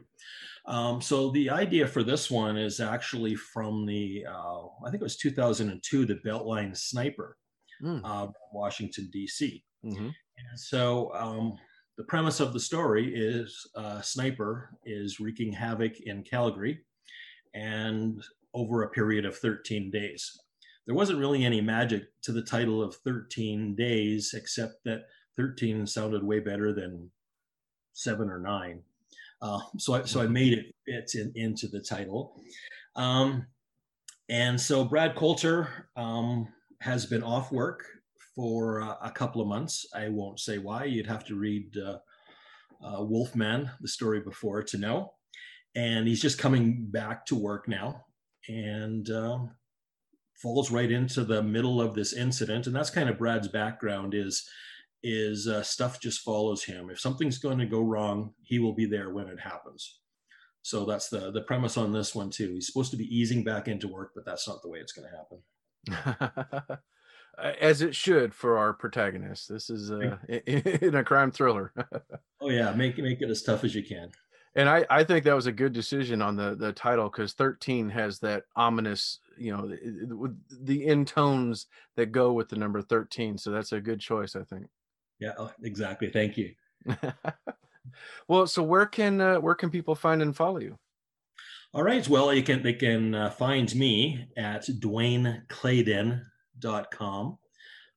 Um, 0.66 1.00
so 1.00 1.30
the 1.30 1.50
idea 1.50 1.86
for 1.86 2.02
this 2.02 2.30
one 2.30 2.56
is 2.56 2.80
actually 2.80 3.34
from 3.34 3.86
the 3.86 4.24
uh, 4.28 4.66
I 4.84 4.90
think 4.90 5.00
it 5.00 5.02
was 5.02 5.16
2002, 5.16 6.04
the 6.04 6.20
Beltline 6.24 6.76
Sniper, 6.76 7.36
mm. 7.82 8.00
uh, 8.04 8.28
Washington 8.52 9.08
D.C. 9.12 9.64
Mm-hmm. 9.84 10.06
And 10.06 10.58
so 10.58 11.12
um, 11.14 11.54
the 11.96 12.04
premise 12.04 12.40
of 12.40 12.52
the 12.52 12.60
story 12.60 13.12
is 13.14 13.68
uh, 13.74 14.00
Sniper 14.00 14.70
is 14.84 15.20
wreaking 15.20 15.52
havoc 15.52 16.00
in 16.00 16.22
Calgary, 16.22 16.80
and 17.54 18.22
over 18.54 18.82
a 18.82 18.90
period 18.90 19.24
of 19.24 19.36
13 19.36 19.90
days. 19.90 20.30
There 20.86 20.94
wasn't 20.94 21.20
really 21.20 21.44
any 21.44 21.60
magic 21.60 22.04
to 22.22 22.32
the 22.32 22.42
title 22.42 22.82
of 22.82 22.96
13 22.96 23.76
days, 23.76 24.34
except 24.34 24.82
that 24.84 25.02
13 25.36 25.86
sounded 25.86 26.24
way 26.24 26.40
better 26.40 26.72
than 26.72 27.10
seven 27.92 28.28
or 28.28 28.38
nine. 28.38 28.82
Uh, 29.42 29.60
so, 29.78 29.94
I, 29.94 30.02
so 30.04 30.20
I 30.20 30.26
made 30.26 30.52
it 30.52 30.74
fit 30.86 31.14
in, 31.14 31.32
into 31.34 31.66
the 31.66 31.80
title. 31.80 32.40
Um, 32.96 33.46
and 34.28 34.60
so 34.60 34.84
Brad 34.84 35.16
Coulter 35.16 35.88
um, 35.96 36.48
has 36.80 37.06
been 37.06 37.22
off 37.22 37.50
work 37.50 37.84
for 38.34 38.82
uh, 38.82 38.96
a 39.02 39.10
couple 39.10 39.40
of 39.40 39.48
months. 39.48 39.86
I 39.94 40.08
won't 40.08 40.40
say 40.40 40.58
why. 40.58 40.84
You'd 40.84 41.06
have 41.06 41.24
to 41.26 41.34
read 41.34 41.76
uh, 41.76 41.98
uh, 42.84 43.02
Wolfman, 43.02 43.70
the 43.80 43.88
story 43.88 44.20
before, 44.20 44.62
to 44.62 44.78
know. 44.78 45.14
And 45.74 46.06
he's 46.06 46.22
just 46.22 46.38
coming 46.38 46.86
back 46.90 47.26
to 47.26 47.34
work 47.34 47.68
now 47.68 48.04
and 48.48 49.08
um, 49.10 49.50
falls 50.34 50.70
right 50.70 50.90
into 50.90 51.24
the 51.24 51.42
middle 51.42 51.80
of 51.80 51.94
this 51.94 52.12
incident. 52.12 52.66
And 52.66 52.74
that's 52.74 52.90
kind 52.90 53.08
of 53.08 53.18
Brad's 53.18 53.48
background 53.48 54.14
is 54.14 54.48
is 55.02 55.46
uh, 55.46 55.62
stuff 55.62 56.00
just 56.00 56.20
follows 56.20 56.64
him. 56.64 56.90
If 56.90 57.00
something's 57.00 57.38
going 57.38 57.58
to 57.58 57.66
go 57.66 57.80
wrong, 57.80 58.34
he 58.42 58.58
will 58.58 58.74
be 58.74 58.86
there 58.86 59.10
when 59.10 59.28
it 59.28 59.40
happens. 59.40 60.00
So 60.62 60.84
that's 60.84 61.08
the 61.08 61.30
the 61.30 61.42
premise 61.42 61.76
on 61.76 61.92
this 61.92 62.14
one 62.14 62.30
too. 62.30 62.52
He's 62.52 62.66
supposed 62.66 62.90
to 62.90 62.96
be 62.96 63.16
easing 63.16 63.42
back 63.44 63.68
into 63.68 63.88
work, 63.88 64.12
but 64.14 64.24
that's 64.24 64.46
not 64.46 64.62
the 64.62 64.68
way 64.68 64.78
it's 64.78 64.92
going 64.92 65.08
to 65.08 65.16
happen. 65.16 66.78
As 67.60 67.80
it 67.80 67.94
should 67.94 68.34
for 68.34 68.58
our 68.58 68.74
protagonist. 68.74 69.48
This 69.48 69.70
is 69.70 69.90
uh, 69.90 70.18
in 70.28 70.94
a 70.94 71.04
crime 71.04 71.30
thriller. 71.30 71.72
oh 72.40 72.50
yeah, 72.50 72.72
make 72.72 72.98
make 72.98 73.22
it 73.22 73.30
as 73.30 73.42
tough 73.42 73.64
as 73.64 73.74
you 73.74 73.82
can. 73.82 74.10
And 74.56 74.68
I, 74.68 74.84
I 74.90 75.04
think 75.04 75.24
that 75.24 75.34
was 75.34 75.46
a 75.46 75.52
good 75.52 75.72
decision 75.72 76.20
on 76.20 76.36
the 76.36 76.54
the 76.54 76.72
title 76.72 77.08
because 77.08 77.32
13 77.32 77.88
has 77.90 78.18
that 78.18 78.42
ominous, 78.56 79.20
you 79.38 79.56
know, 79.56 79.68
the, 79.68 80.36
the 80.50 80.86
in 80.86 81.06
tones 81.06 81.66
that 81.96 82.12
go 82.12 82.32
with 82.32 82.50
the 82.50 82.56
number 82.56 82.82
13. 82.82 83.38
So 83.38 83.50
that's 83.50 83.72
a 83.72 83.80
good 83.80 84.00
choice, 84.00 84.36
I 84.36 84.42
think. 84.42 84.66
Yeah, 85.20 85.32
oh, 85.38 85.52
exactly. 85.62 86.08
Thank 86.08 86.36
you. 86.36 86.54
well, 88.28 88.46
so 88.46 88.62
where 88.62 88.86
can 88.86 89.20
uh, 89.20 89.38
where 89.38 89.54
can 89.54 89.68
people 89.70 89.94
find 89.94 90.22
and 90.22 90.34
follow 90.34 90.60
you? 90.60 90.78
All 91.72 91.84
right. 91.84 92.08
Well, 92.08 92.34
you 92.34 92.42
can 92.42 92.62
they 92.62 92.72
can 92.72 93.14
uh, 93.14 93.30
find 93.30 93.72
me 93.74 94.26
at 94.36 94.66
dwayneclayden.com. 94.66 97.38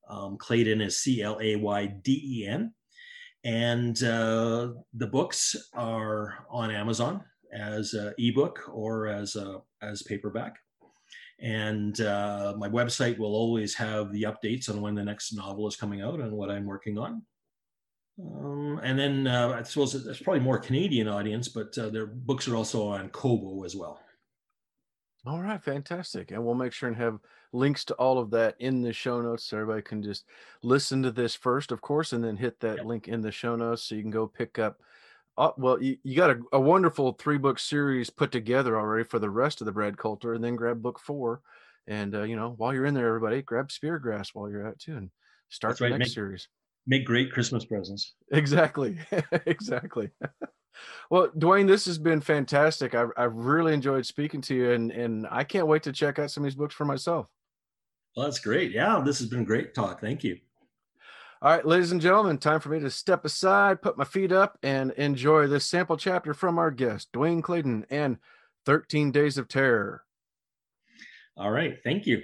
Um, 0.10 0.38
Clayden 0.38 0.86
is 0.86 1.00
C 1.00 1.22
L 1.22 1.40
A 1.42 1.56
Y 1.56 1.86
D 2.04 2.42
E 2.42 2.48
N, 2.48 2.74
and 3.44 4.04
uh, 4.04 4.74
the 4.94 5.08
books 5.08 5.56
are 5.74 6.46
on 6.52 6.70
Amazon 6.72 7.24
as 7.54 7.94
an 7.94 8.14
ebook 8.18 8.60
or 8.72 9.08
as 9.08 9.36
a 9.36 9.62
as 9.82 10.04
paperback. 10.04 10.58
And 11.40 12.00
uh, 12.02 12.54
my 12.58 12.70
website 12.70 13.18
will 13.18 13.36
always 13.36 13.74
have 13.76 14.12
the 14.12 14.24
updates 14.24 14.70
on 14.70 14.82
when 14.82 14.96
the 14.96 15.04
next 15.04 15.34
novel 15.34 15.68
is 15.68 15.76
coming 15.76 16.02
out 16.02 16.20
and 16.20 16.32
what 16.32 16.50
I'm 16.50 16.66
working 16.66 16.98
on. 16.98 17.24
Um, 18.22 18.80
and 18.84 18.98
then 18.98 19.28
uh, 19.28 19.58
I 19.60 19.64
suppose 19.64 20.04
there's 20.04 20.22
probably 20.22 20.42
more 20.42 20.60
Canadian 20.60 21.08
audience, 21.08 21.50
but 21.50 21.78
uh, 21.78 21.90
their 21.90 22.06
books 22.06 22.48
are 22.48 22.56
also 22.56 22.88
on 22.88 23.10
Kobo 23.10 23.64
as 23.64 23.76
well. 23.76 24.00
All 25.26 25.42
right, 25.42 25.62
fantastic. 25.64 26.32
And 26.32 26.44
we'll 26.46 26.54
make 26.54 26.74
sure 26.74 26.90
and 26.90 26.98
have 26.98 27.20
links 27.54 27.86
to 27.86 27.94
all 27.96 28.20
of 28.20 28.30
that 28.32 28.56
in 28.60 28.82
the 28.82 28.92
show 28.92 29.22
notes 29.22 29.46
so 29.46 29.58
everybody 29.58 29.82
can 29.82 30.04
just 30.04 30.26
listen 30.64 31.02
to 31.04 31.12
this 31.12 31.34
first, 31.34 31.72
of 31.72 31.82
course, 31.82 32.14
and 32.14 32.24
then 32.24 32.36
hit 32.36 32.60
that 32.60 32.78
yep. 32.78 32.86
link 32.86 33.08
in 33.08 33.22
the 33.22 33.32
show 33.32 33.56
notes 33.56 33.84
so 33.84 33.96
you 33.96 34.02
can 34.02 34.12
go 34.12 34.28
pick 34.28 34.60
up. 34.60 34.82
Uh, 35.38 35.52
well, 35.58 35.82
you, 35.82 35.98
you 36.04 36.16
got 36.16 36.30
a, 36.30 36.40
a 36.54 36.60
wonderful 36.60 37.14
three 37.14 37.38
book 37.38 37.58
series 37.58 38.10
put 38.10 38.32
together 38.32 38.80
already 38.80 39.04
for 39.04 39.20
the 39.20 39.30
rest 39.30 39.62
of 39.62 39.66
the 39.66 39.72
Brad 39.72 39.98
Coulter, 39.98 40.34
and 40.34 40.44
then 40.44 40.56
grab 40.56 40.82
book 40.82 41.00
four. 41.00 41.42
And, 41.88 42.16
uh, 42.16 42.24
you 42.24 42.36
know, 42.36 42.54
while 42.58 42.74
you're 42.74 42.86
in 42.86 42.94
there, 42.94 43.08
everybody, 43.08 43.42
grab 43.42 43.70
Speargrass 43.70 44.30
while 44.34 44.50
you're 44.50 44.68
at 44.68 44.80
too 44.80 44.96
and 44.96 45.10
start 45.50 45.72
That's 45.72 45.80
the 45.80 45.86
right. 45.86 45.98
next 45.98 46.10
make, 46.10 46.14
series. 46.14 46.48
Make 46.86 47.06
great 47.06 47.32
Christmas 47.32 47.66
presents. 47.66 48.14
Exactly. 48.32 48.98
exactly. 49.46 50.10
Well, 51.12 51.28
Dwayne, 51.30 51.68
this 51.68 51.86
has 51.86 52.00
been 52.00 52.20
fantastic. 52.20 52.96
I've, 52.96 53.12
I've 53.16 53.36
really 53.36 53.76
enjoyed 53.76 54.08
speaking 54.08 54.42
to 54.42 54.56
you, 54.56 54.72
and, 54.72 54.92
and 54.92 55.28
I 55.30 55.44
can't 55.44 55.68
wait 55.68 55.84
to 55.84 55.94
check 55.94 56.18
out 56.18 56.32
some 56.32 56.44
of 56.44 56.46
these 56.46 56.56
books 56.56 56.74
for 56.74 56.84
myself. 56.84 57.28
Well, 58.16 58.26
that's 58.26 58.40
great. 58.40 58.72
Yeah, 58.72 59.00
this 59.06 59.20
has 59.20 59.28
been 59.28 59.44
great 59.44 59.76
talk. 59.76 60.02
Thank 60.02 60.24
you. 60.24 60.40
All 61.44 61.52
right, 61.52 61.66
ladies 61.66 61.92
and 61.92 62.00
gentlemen, 62.00 62.38
time 62.38 62.62
for 62.62 62.70
me 62.70 62.80
to 62.80 62.90
step 62.90 63.26
aside, 63.26 63.82
put 63.82 63.98
my 63.98 64.06
feet 64.06 64.32
up, 64.32 64.58
and 64.64 64.92
enjoy 64.92 65.46
this 65.46 65.66
sample 65.66 65.98
chapter 65.98 66.34
from 66.34 66.58
our 66.58 66.72
guest, 66.72 67.12
Dwayne 67.12 67.42
Clayden, 67.42 67.84
and 67.90 68.20
13 68.66 69.12
Days 69.12 69.38
of 69.38 69.50
Terror. 69.50 70.06
All 71.36 71.52
right, 71.52 71.76
thank 71.84 72.06
you. 72.06 72.22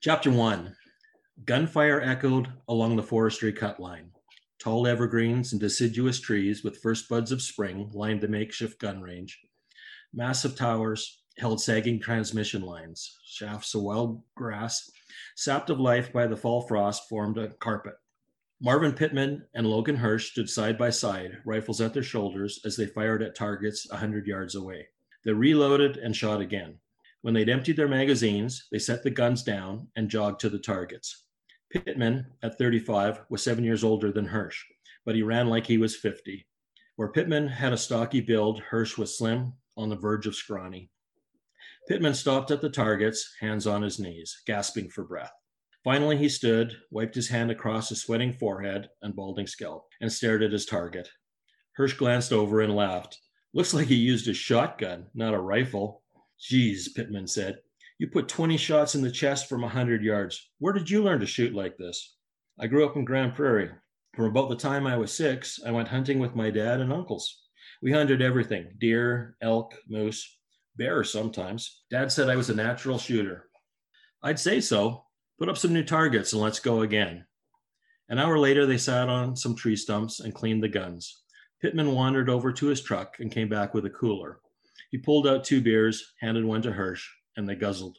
Chapter 0.00 0.30
one 0.30 0.74
Gunfire 1.44 2.00
echoed 2.00 2.50
along 2.66 2.96
the 2.96 3.02
forestry 3.02 3.52
cut 3.52 3.78
line. 3.78 4.10
Tall 4.58 4.86
evergreens 4.86 5.52
and 5.52 5.60
deciduous 5.60 6.18
trees 6.18 6.64
with 6.64 6.80
first 6.80 7.10
buds 7.10 7.32
of 7.32 7.42
spring 7.42 7.90
lined 7.92 8.22
the 8.22 8.28
makeshift 8.28 8.80
gun 8.80 9.02
range. 9.02 9.38
Massive 10.14 10.56
towers 10.56 11.20
held 11.36 11.60
sagging 11.60 12.00
transmission 12.00 12.62
lines. 12.62 13.18
Shafts 13.22 13.74
of 13.74 13.82
wild 13.82 14.22
grass, 14.34 14.90
sapped 15.36 15.68
of 15.68 15.78
life 15.78 16.10
by 16.10 16.26
the 16.26 16.38
fall 16.38 16.62
frost, 16.62 17.06
formed 17.06 17.36
a 17.36 17.48
carpet. 17.48 17.96
Marvin 18.62 18.92
Pittman 18.92 19.42
and 19.54 19.66
Logan 19.66 19.96
Hirsch 19.96 20.32
stood 20.32 20.50
side 20.50 20.76
by 20.76 20.90
side, 20.90 21.38
rifles 21.46 21.80
at 21.80 21.94
their 21.94 22.02
shoulders, 22.02 22.60
as 22.66 22.76
they 22.76 22.84
fired 22.84 23.22
at 23.22 23.34
targets 23.34 23.90
a 23.90 23.96
hundred 23.96 24.26
yards 24.26 24.54
away. 24.54 24.88
They 25.24 25.32
reloaded 25.32 25.96
and 25.96 26.14
shot 26.14 26.42
again. 26.42 26.76
When 27.22 27.32
they'd 27.32 27.48
emptied 27.48 27.76
their 27.76 27.88
magazines, 27.88 28.68
they 28.70 28.78
set 28.78 29.02
the 29.02 29.10
guns 29.10 29.42
down 29.42 29.88
and 29.96 30.10
jogged 30.10 30.40
to 30.40 30.50
the 30.50 30.58
targets. 30.58 31.24
Pittman, 31.70 32.26
at 32.42 32.58
35, 32.58 33.22
was 33.30 33.42
seven 33.42 33.64
years 33.64 33.82
older 33.82 34.12
than 34.12 34.26
Hirsch, 34.26 34.62
but 35.06 35.14
he 35.14 35.22
ran 35.22 35.48
like 35.48 35.66
he 35.66 35.78
was 35.78 35.96
50. 35.96 36.46
Where 36.96 37.12
Pittman 37.12 37.48
had 37.48 37.72
a 37.72 37.78
stocky 37.78 38.20
build, 38.20 38.60
Hirsch 38.60 38.98
was 38.98 39.16
slim, 39.16 39.54
on 39.78 39.88
the 39.88 39.96
verge 39.96 40.26
of 40.26 40.34
scrawny. 40.34 40.90
Pittman 41.88 42.12
stopped 42.12 42.50
at 42.50 42.60
the 42.60 42.68
targets, 42.68 43.36
hands 43.40 43.66
on 43.66 43.80
his 43.80 43.98
knees, 43.98 44.42
gasping 44.46 44.90
for 44.90 45.04
breath. 45.04 45.32
Finally, 45.82 46.18
he 46.18 46.28
stood, 46.28 46.76
wiped 46.90 47.14
his 47.14 47.28
hand 47.28 47.50
across 47.50 47.88
his 47.88 48.02
sweating 48.02 48.32
forehead 48.32 48.88
and 49.02 49.16
balding 49.16 49.46
scalp, 49.46 49.88
and 50.00 50.12
stared 50.12 50.42
at 50.42 50.52
his 50.52 50.66
target. 50.66 51.08
Hirsch 51.76 51.94
glanced 51.94 52.32
over 52.32 52.60
and 52.60 52.76
laughed. 52.76 53.18
Looks 53.54 53.72
like 53.72 53.86
he 53.86 53.94
used 53.94 54.28
a 54.28 54.34
shotgun, 54.34 55.06
not 55.14 55.34
a 55.34 55.40
rifle. 55.40 56.02
Geez, 56.38 56.90
Pittman 56.92 57.26
said. 57.26 57.58
You 57.98 58.08
put 58.08 58.28
20 58.28 58.56
shots 58.56 58.94
in 58.94 59.02
the 59.02 59.10
chest 59.10 59.48
from 59.48 59.60
a 59.60 59.66
100 59.66 60.02
yards. 60.02 60.50
Where 60.58 60.72
did 60.72 60.88
you 60.88 61.02
learn 61.02 61.20
to 61.20 61.26
shoot 61.26 61.54
like 61.54 61.76
this? 61.76 62.16
I 62.58 62.66
grew 62.66 62.86
up 62.86 62.96
in 62.96 63.04
Grande 63.04 63.34
Prairie. 63.34 63.70
From 64.14 64.26
about 64.26 64.50
the 64.50 64.56
time 64.56 64.86
I 64.86 64.96
was 64.96 65.12
six, 65.12 65.60
I 65.64 65.70
went 65.70 65.88
hunting 65.88 66.18
with 66.18 66.34
my 66.34 66.50
dad 66.50 66.80
and 66.80 66.92
uncles. 66.92 67.42
We 67.82 67.92
hunted 67.92 68.20
everything 68.20 68.74
deer, 68.78 69.36
elk, 69.40 69.74
moose, 69.88 70.38
bear 70.76 71.04
sometimes. 71.04 71.82
Dad 71.90 72.12
said 72.12 72.28
I 72.28 72.36
was 72.36 72.50
a 72.50 72.54
natural 72.54 72.98
shooter. 72.98 73.48
I'd 74.22 74.38
say 74.38 74.60
so. 74.60 75.04
Put 75.40 75.48
up 75.48 75.56
some 75.56 75.72
new 75.72 75.82
targets 75.82 76.34
and 76.34 76.42
let's 76.42 76.60
go 76.60 76.82
again. 76.82 77.24
An 78.10 78.18
hour 78.18 78.38
later, 78.38 78.66
they 78.66 78.76
sat 78.76 79.08
on 79.08 79.34
some 79.34 79.56
tree 79.56 79.74
stumps 79.74 80.20
and 80.20 80.34
cleaned 80.34 80.62
the 80.62 80.68
guns. 80.68 81.22
Pittman 81.62 81.92
wandered 81.92 82.28
over 82.28 82.52
to 82.52 82.66
his 82.66 82.82
truck 82.82 83.16
and 83.20 83.32
came 83.32 83.48
back 83.48 83.72
with 83.72 83.86
a 83.86 83.90
cooler. 83.90 84.40
He 84.90 84.98
pulled 84.98 85.26
out 85.26 85.44
two 85.44 85.62
beers, 85.62 86.12
handed 86.20 86.44
one 86.44 86.60
to 86.60 86.72
Hirsch, 86.72 87.08
and 87.38 87.48
they 87.48 87.54
guzzled. 87.54 87.96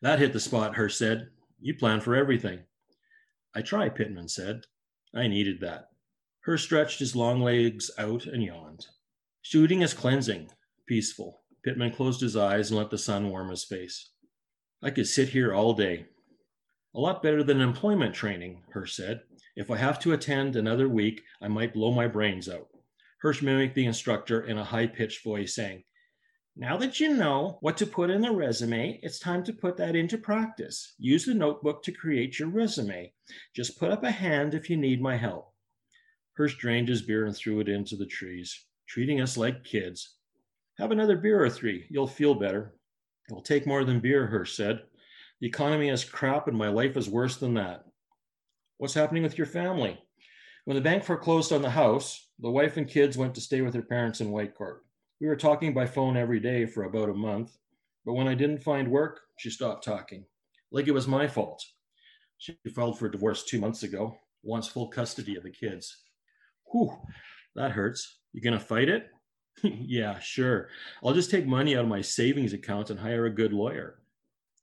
That 0.00 0.18
hit 0.18 0.32
the 0.32 0.40
spot, 0.40 0.76
Hirsch 0.76 0.94
said. 0.94 1.28
You 1.60 1.74
plan 1.74 2.00
for 2.00 2.16
everything. 2.16 2.60
I 3.54 3.60
try, 3.60 3.90
Pittman 3.90 4.28
said. 4.28 4.62
I 5.14 5.26
needed 5.26 5.60
that. 5.60 5.90
Hirsch 6.40 6.62
stretched 6.64 7.00
his 7.00 7.14
long 7.14 7.42
legs 7.42 7.90
out 7.98 8.24
and 8.24 8.42
yawned. 8.42 8.86
Shooting 9.42 9.82
is 9.82 9.92
cleansing, 9.92 10.52
peaceful. 10.86 11.42
Pittman 11.62 11.92
closed 11.92 12.22
his 12.22 12.34
eyes 12.34 12.70
and 12.70 12.78
let 12.78 12.88
the 12.88 12.96
sun 12.96 13.28
warm 13.28 13.50
his 13.50 13.64
face. 13.64 14.08
I 14.82 14.88
could 14.88 15.06
sit 15.06 15.28
here 15.28 15.52
all 15.52 15.74
day. 15.74 16.06
A 16.98 17.00
lot 17.00 17.22
better 17.22 17.44
than 17.44 17.60
employment 17.60 18.12
training, 18.12 18.64
Hirsch 18.70 18.94
said. 18.94 19.22
If 19.54 19.70
I 19.70 19.76
have 19.76 20.00
to 20.00 20.14
attend 20.14 20.56
another 20.56 20.88
week, 20.88 21.22
I 21.40 21.46
might 21.46 21.72
blow 21.72 21.92
my 21.92 22.08
brains 22.08 22.48
out. 22.48 22.66
Hirsch 23.20 23.40
mimicked 23.40 23.76
the 23.76 23.86
instructor 23.86 24.40
in 24.40 24.58
a 24.58 24.64
high 24.64 24.88
pitched 24.88 25.22
voice, 25.22 25.54
saying, 25.54 25.84
Now 26.56 26.76
that 26.78 26.98
you 26.98 27.14
know 27.14 27.58
what 27.60 27.76
to 27.76 27.86
put 27.86 28.10
in 28.10 28.20
the 28.20 28.32
resume, 28.32 28.98
it's 29.00 29.20
time 29.20 29.44
to 29.44 29.52
put 29.52 29.76
that 29.76 29.94
into 29.94 30.18
practice. 30.18 30.94
Use 30.98 31.24
the 31.24 31.34
notebook 31.34 31.84
to 31.84 31.92
create 31.92 32.40
your 32.40 32.48
resume. 32.48 33.12
Just 33.54 33.78
put 33.78 33.92
up 33.92 34.02
a 34.02 34.10
hand 34.10 34.52
if 34.52 34.68
you 34.68 34.76
need 34.76 35.00
my 35.00 35.16
help. 35.16 35.52
Hirsch 36.32 36.56
drained 36.56 36.88
his 36.88 37.02
beer 37.02 37.26
and 37.26 37.36
threw 37.36 37.60
it 37.60 37.68
into 37.68 37.94
the 37.94 38.06
trees, 38.06 38.66
treating 38.88 39.20
us 39.20 39.36
like 39.36 39.62
kids. 39.62 40.16
Have 40.78 40.90
another 40.90 41.16
beer 41.16 41.40
or 41.40 41.48
three. 41.48 41.86
You'll 41.90 42.08
feel 42.08 42.34
better. 42.34 42.74
It 43.30 43.34
will 43.34 43.42
take 43.42 43.68
more 43.68 43.84
than 43.84 44.00
beer, 44.00 44.26
Hirsch 44.26 44.56
said. 44.56 44.82
The 45.40 45.46
economy 45.46 45.88
is 45.88 46.04
crap 46.04 46.48
and 46.48 46.56
my 46.56 46.68
life 46.68 46.96
is 46.96 47.08
worse 47.08 47.36
than 47.36 47.54
that. 47.54 47.84
What's 48.78 48.94
happening 48.94 49.22
with 49.22 49.38
your 49.38 49.46
family? 49.46 49.98
When 50.64 50.74
the 50.74 50.80
bank 50.80 51.04
foreclosed 51.04 51.52
on 51.52 51.62
the 51.62 51.70
house, 51.70 52.28
the 52.38 52.50
wife 52.50 52.76
and 52.76 52.88
kids 52.88 53.16
went 53.16 53.34
to 53.34 53.40
stay 53.40 53.60
with 53.60 53.72
their 53.72 53.82
parents 53.82 54.20
in 54.20 54.30
Whitecourt. 54.30 54.78
We 55.20 55.26
were 55.26 55.36
talking 55.36 55.74
by 55.74 55.86
phone 55.86 56.16
every 56.16 56.40
day 56.40 56.66
for 56.66 56.84
about 56.84 57.08
a 57.08 57.14
month, 57.14 57.56
but 58.04 58.14
when 58.14 58.28
I 58.28 58.34
didn't 58.34 58.62
find 58.62 58.90
work, 58.90 59.20
she 59.38 59.50
stopped 59.50 59.84
talking. 59.84 60.24
Like 60.70 60.88
it 60.88 60.94
was 60.94 61.08
my 61.08 61.26
fault. 61.26 61.64
She 62.38 62.56
filed 62.74 62.98
for 62.98 63.08
divorce 63.08 63.44
two 63.44 63.60
months 63.60 63.82
ago, 63.82 64.16
wants 64.42 64.68
full 64.68 64.88
custody 64.88 65.36
of 65.36 65.42
the 65.42 65.50
kids. 65.50 66.04
Whew, 66.70 66.96
that 67.56 67.72
hurts. 67.72 68.18
You 68.32 68.40
gonna 68.40 68.60
fight 68.60 68.88
it? 68.88 69.08
yeah, 69.62 70.18
sure. 70.20 70.68
I'll 71.02 71.14
just 71.14 71.30
take 71.30 71.46
money 71.46 71.76
out 71.76 71.84
of 71.84 71.88
my 71.88 72.00
savings 72.00 72.52
account 72.52 72.90
and 72.90 73.00
hire 73.00 73.26
a 73.26 73.30
good 73.30 73.52
lawyer. 73.52 73.98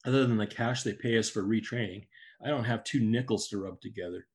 Other 0.06 0.28
than 0.28 0.38
the 0.38 0.46
cash 0.46 0.84
they 0.84 0.94
pay 0.94 1.18
us 1.18 1.30
for 1.30 1.44
retraining, 1.44 2.06
I 2.44 2.50
don't 2.50 2.66
have 2.66 2.84
two 2.84 3.00
nickels 3.00 3.48
to 3.48 3.58
rub 3.58 3.82
together. 3.82 4.28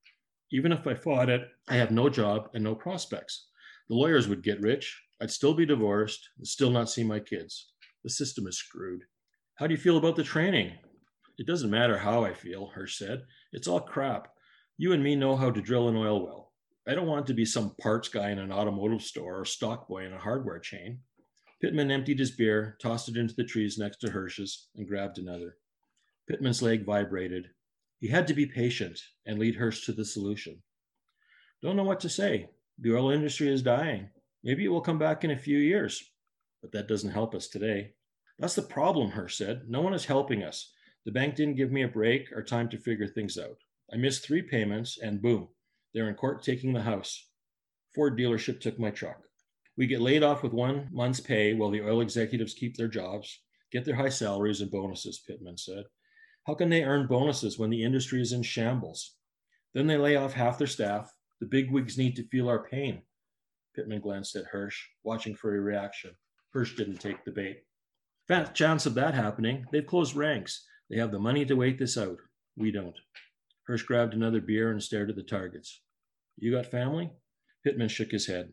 Even 0.50 0.72
if 0.72 0.86
I 0.86 0.94
fought 0.94 1.28
it, 1.28 1.42
I 1.68 1.76
have 1.76 1.92
no 1.92 2.08
job 2.08 2.50
and 2.54 2.64
no 2.64 2.74
prospects. 2.74 3.46
The 3.88 3.94
lawyers 3.94 4.26
would 4.26 4.42
get 4.42 4.60
rich. 4.60 5.00
I'd 5.22 5.30
still 5.30 5.54
be 5.54 5.64
divorced 5.64 6.28
and 6.38 6.46
still 6.46 6.70
not 6.70 6.90
see 6.90 7.04
my 7.04 7.20
kids. 7.20 7.72
The 8.02 8.10
system 8.10 8.48
is 8.48 8.58
screwed. 8.58 9.02
How 9.56 9.66
do 9.68 9.74
you 9.74 9.80
feel 9.80 9.96
about 9.96 10.16
the 10.16 10.24
training? 10.24 10.72
It 11.38 11.46
doesn't 11.46 11.70
matter 11.70 11.98
how 11.98 12.24
I 12.24 12.34
feel, 12.34 12.66
Hirsch 12.66 12.98
said. 12.98 13.22
It's 13.52 13.68
all 13.68 13.80
crap. 13.80 14.28
You 14.76 14.92
and 14.92 15.04
me 15.04 15.14
know 15.14 15.36
how 15.36 15.50
to 15.50 15.60
drill 15.60 15.88
an 15.88 15.96
oil 15.96 16.24
well. 16.24 16.52
I 16.88 16.94
don't 16.94 17.06
want 17.06 17.26
to 17.28 17.34
be 17.34 17.44
some 17.44 17.76
parts 17.80 18.08
guy 18.08 18.30
in 18.30 18.38
an 18.38 18.50
automotive 18.50 19.02
store 19.02 19.40
or 19.40 19.44
stock 19.44 19.86
boy 19.86 20.04
in 20.04 20.12
a 20.12 20.18
hardware 20.18 20.58
chain. 20.58 21.00
Pittman 21.60 21.90
emptied 21.90 22.18
his 22.18 22.30
beer, 22.30 22.78
tossed 22.80 23.08
it 23.08 23.16
into 23.16 23.34
the 23.34 23.44
trees 23.44 23.76
next 23.76 23.98
to 23.98 24.10
Hirsch's, 24.10 24.68
and 24.74 24.88
grabbed 24.88 25.18
another. 25.18 25.58
Pittman's 26.26 26.62
leg 26.62 26.86
vibrated. 26.86 27.50
He 27.98 28.08
had 28.08 28.26
to 28.28 28.34
be 28.34 28.46
patient 28.46 28.98
and 29.26 29.38
lead 29.38 29.56
Hirsch 29.56 29.84
to 29.84 29.92
the 29.92 30.04
solution. 30.04 30.62
Don't 31.62 31.76
know 31.76 31.84
what 31.84 32.00
to 32.00 32.08
say. 32.08 32.48
The 32.78 32.96
oil 32.96 33.10
industry 33.10 33.48
is 33.48 33.62
dying. 33.62 34.08
Maybe 34.42 34.64
it 34.64 34.68
will 34.68 34.80
come 34.80 34.98
back 34.98 35.22
in 35.22 35.30
a 35.30 35.36
few 35.36 35.58
years, 35.58 36.02
but 36.62 36.72
that 36.72 36.88
doesn't 36.88 37.10
help 37.10 37.34
us 37.34 37.46
today. 37.46 37.92
That's 38.38 38.54
the 38.54 38.62
problem, 38.62 39.10
Hirsch 39.10 39.36
said. 39.36 39.68
No 39.68 39.82
one 39.82 39.92
is 39.92 40.06
helping 40.06 40.42
us. 40.42 40.72
The 41.04 41.12
bank 41.12 41.34
didn't 41.34 41.56
give 41.56 41.70
me 41.70 41.82
a 41.82 41.88
break 41.88 42.32
or 42.32 42.42
time 42.42 42.70
to 42.70 42.78
figure 42.78 43.06
things 43.06 43.36
out. 43.36 43.58
I 43.92 43.96
missed 43.96 44.24
three 44.24 44.40
payments, 44.40 44.98
and 44.98 45.20
boom, 45.20 45.48
they're 45.92 46.08
in 46.08 46.14
court 46.14 46.42
taking 46.42 46.72
the 46.72 46.82
house. 46.82 47.28
Ford 47.94 48.18
dealership 48.18 48.60
took 48.60 48.78
my 48.78 48.90
truck. 48.90 49.24
We 49.80 49.86
get 49.86 50.02
laid 50.02 50.22
off 50.22 50.42
with 50.42 50.52
one 50.52 50.90
month's 50.92 51.20
pay 51.20 51.54
while 51.54 51.70
the 51.70 51.80
oil 51.80 52.02
executives 52.02 52.52
keep 52.52 52.76
their 52.76 52.86
jobs, 52.86 53.40
get 53.72 53.86
their 53.86 53.94
high 53.94 54.10
salaries 54.10 54.60
and 54.60 54.70
bonuses, 54.70 55.22
Pittman 55.26 55.56
said. 55.56 55.84
How 56.46 56.52
can 56.52 56.68
they 56.68 56.84
earn 56.84 57.06
bonuses 57.06 57.58
when 57.58 57.70
the 57.70 57.82
industry 57.82 58.20
is 58.20 58.32
in 58.32 58.42
shambles? 58.42 59.16
Then 59.72 59.86
they 59.86 59.96
lay 59.96 60.16
off 60.16 60.34
half 60.34 60.58
their 60.58 60.66
staff. 60.66 61.10
The 61.40 61.46
bigwigs 61.46 61.96
need 61.96 62.14
to 62.16 62.28
feel 62.28 62.50
our 62.50 62.62
pain. 62.62 63.00
Pittman 63.74 64.02
glanced 64.02 64.36
at 64.36 64.44
Hirsch, 64.44 64.84
watching 65.02 65.34
for 65.34 65.56
a 65.56 65.60
reaction. 65.62 66.10
Hirsch 66.52 66.76
didn't 66.76 66.98
take 66.98 67.24
the 67.24 67.32
bait. 67.32 67.62
Fat 68.28 68.54
chance 68.54 68.84
of 68.84 68.92
that 68.96 69.14
happening. 69.14 69.64
They've 69.72 69.86
closed 69.86 70.14
ranks. 70.14 70.62
They 70.90 70.98
have 70.98 71.10
the 71.10 71.18
money 71.18 71.46
to 71.46 71.54
wait 71.54 71.78
this 71.78 71.96
out. 71.96 72.18
We 72.54 72.70
don't. 72.70 72.98
Hirsch 73.66 73.84
grabbed 73.84 74.12
another 74.12 74.42
beer 74.42 74.72
and 74.72 74.82
stared 74.82 75.08
at 75.08 75.16
the 75.16 75.22
targets. 75.22 75.80
You 76.36 76.52
got 76.52 76.66
family? 76.66 77.12
Pittman 77.64 77.88
shook 77.88 78.10
his 78.10 78.26
head. 78.26 78.52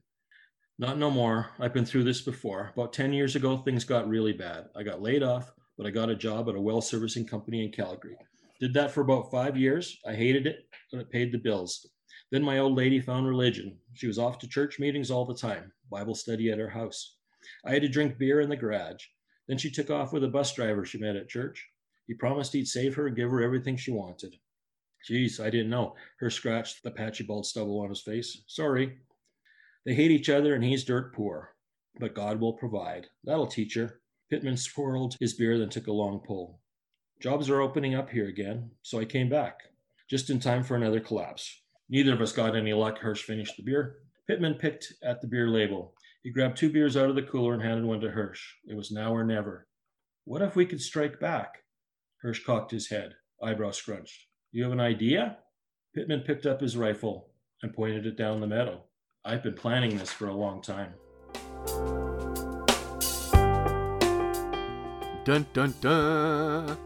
Not 0.80 1.00
no 1.00 1.10
more. 1.10 1.50
I've 1.60 1.74
been 1.74 1.86
through 1.86 2.04
this 2.04 2.22
before. 2.22 2.72
About 2.76 2.94
10 2.94 3.12
years 3.12 3.36
ago, 3.36 3.58
things 3.58 3.84
got 3.84 4.08
really 4.08 4.34
bad. 4.34 4.66
I 4.76 4.84
got 4.84 5.02
laid 5.02 5.24
off, 5.24 5.52
but 5.76 5.88
I 5.88 5.90
got 5.90 6.12
a 6.12 6.16
job 6.16 6.48
at 6.50 6.56
a 6.56 6.62
well 6.62 6.82
servicing 6.82 7.26
company 7.26 7.66
in 7.66 7.72
Calgary. 7.72 8.16
Did 8.60 8.76
that 8.76 8.92
for 8.92 9.02
about 9.02 9.32
five 9.32 9.58
years. 9.58 9.98
I 10.08 10.14
hated 10.14 10.46
it, 10.46 10.68
but 10.92 11.00
it 11.00 11.10
paid 11.10 11.32
the 11.32 11.40
bills. 11.40 11.88
Then 12.32 12.44
my 12.44 12.60
old 12.60 12.76
lady 12.76 13.00
found 13.00 13.28
religion. 13.28 13.78
She 13.96 14.06
was 14.06 14.20
off 14.20 14.38
to 14.40 14.48
church 14.48 14.80
meetings 14.80 15.10
all 15.10 15.26
the 15.26 15.34
time, 15.34 15.72
Bible 15.90 16.14
study 16.14 16.52
at 16.52 16.60
her 16.60 16.70
house. 16.70 17.18
I 17.66 17.72
had 17.72 17.82
to 17.82 17.90
drink 17.90 18.20
beer 18.20 18.42
in 18.42 18.50
the 18.50 18.56
garage. 18.56 19.04
Then 19.48 19.58
she 19.58 19.72
took 19.72 19.90
off 19.90 20.14
with 20.14 20.24
a 20.26 20.28
bus 20.28 20.54
driver 20.54 20.86
she 20.86 21.00
met 21.00 21.16
at 21.16 21.30
church. 21.30 21.66
He 22.06 22.14
promised 22.14 22.54
he'd 22.54 22.68
save 22.68 22.96
her 22.96 23.08
and 23.08 23.16
give 23.16 23.32
her 23.32 23.42
everything 23.42 23.78
she 23.78 23.92
wanted. 23.92 24.36
Geez, 25.06 25.40
I 25.40 25.50
didn't 25.50 25.70
know. 25.70 25.96
Hirsch 26.20 26.36
scratched 26.36 26.84
the 26.84 26.92
patchy 26.92 27.24
bald 27.24 27.46
stubble 27.46 27.80
on 27.80 27.90
his 27.90 28.02
face. 28.02 28.44
Sorry. 28.48 28.98
They 29.88 29.94
hate 29.94 30.12
each 30.12 30.30
other 30.30 30.54
and 30.54 30.62
he's 30.66 30.84
dirt 30.84 31.16
poor. 31.16 31.56
But 31.98 32.14
God 32.14 32.42
will 32.42 32.52
provide. 32.52 33.08
That'll 33.24 33.48
teach 33.48 33.76
her. 33.76 34.02
Pittman 34.30 34.58
swirled 34.58 35.16
his 35.18 35.36
beer, 35.36 35.58
then 35.58 35.70
took 35.70 35.88
a 35.88 35.94
long 35.94 36.20
pull. 36.20 36.60
Jobs 37.22 37.50
are 37.50 37.62
opening 37.62 37.96
up 37.96 38.10
here 38.10 38.28
again, 38.28 38.70
so 38.82 39.00
I 39.00 39.06
came 39.06 39.30
back. 39.30 39.62
Just 40.10 40.30
in 40.30 40.42
time 40.42 40.62
for 40.62 40.76
another 40.76 41.00
collapse. 41.00 41.62
Neither 41.90 42.14
of 42.14 42.20
us 42.20 42.34
got 42.34 42.54
any 42.54 42.74
luck. 42.74 42.98
Hirsch 43.00 43.24
finished 43.24 43.56
the 43.56 43.64
beer. 43.64 44.00
Pittman 44.28 44.56
picked 44.56 44.92
at 45.04 45.22
the 45.22 45.28
beer 45.28 45.48
label. 45.48 45.94
He 46.22 46.32
grabbed 46.32 46.58
two 46.58 46.70
beers 46.70 46.98
out 46.98 47.10
of 47.10 47.16
the 47.16 47.24
cooler 47.24 47.54
and 47.54 47.64
handed 47.64 47.86
one 47.86 48.02
to 48.02 48.10
Hirsch. 48.10 48.44
It 48.68 48.76
was 48.76 48.92
now 48.92 49.16
or 49.16 49.24
never. 49.24 49.68
What 50.26 50.42
if 50.42 50.58
we 50.58 50.66
could 50.66 50.82
strike 50.82 51.18
back? 51.22 51.64
Hirsch 52.22 52.44
cocked 52.44 52.72
his 52.72 52.90
head, 52.90 53.14
eyebrow 53.42 53.72
scrunched. 53.72 54.28
You 54.52 54.64
have 54.64 54.74
an 54.74 54.82
idea? 54.82 55.38
Pittman 55.96 56.24
picked 56.28 56.46
up 56.46 56.60
his 56.60 56.76
rifle 56.76 57.30
and 57.64 57.74
pointed 57.74 58.06
it 58.06 58.18
down 58.18 58.42
the 58.42 58.48
meadow. 58.48 58.84
I've 59.28 59.44
been 59.44 59.56
planning 59.56 59.98
this 59.98 60.10
for 60.10 60.30
a 60.30 60.34
long 60.34 60.62
time. 60.62 60.94
Dun 65.26 65.46
dun 65.52 65.74
dun! 65.82 66.78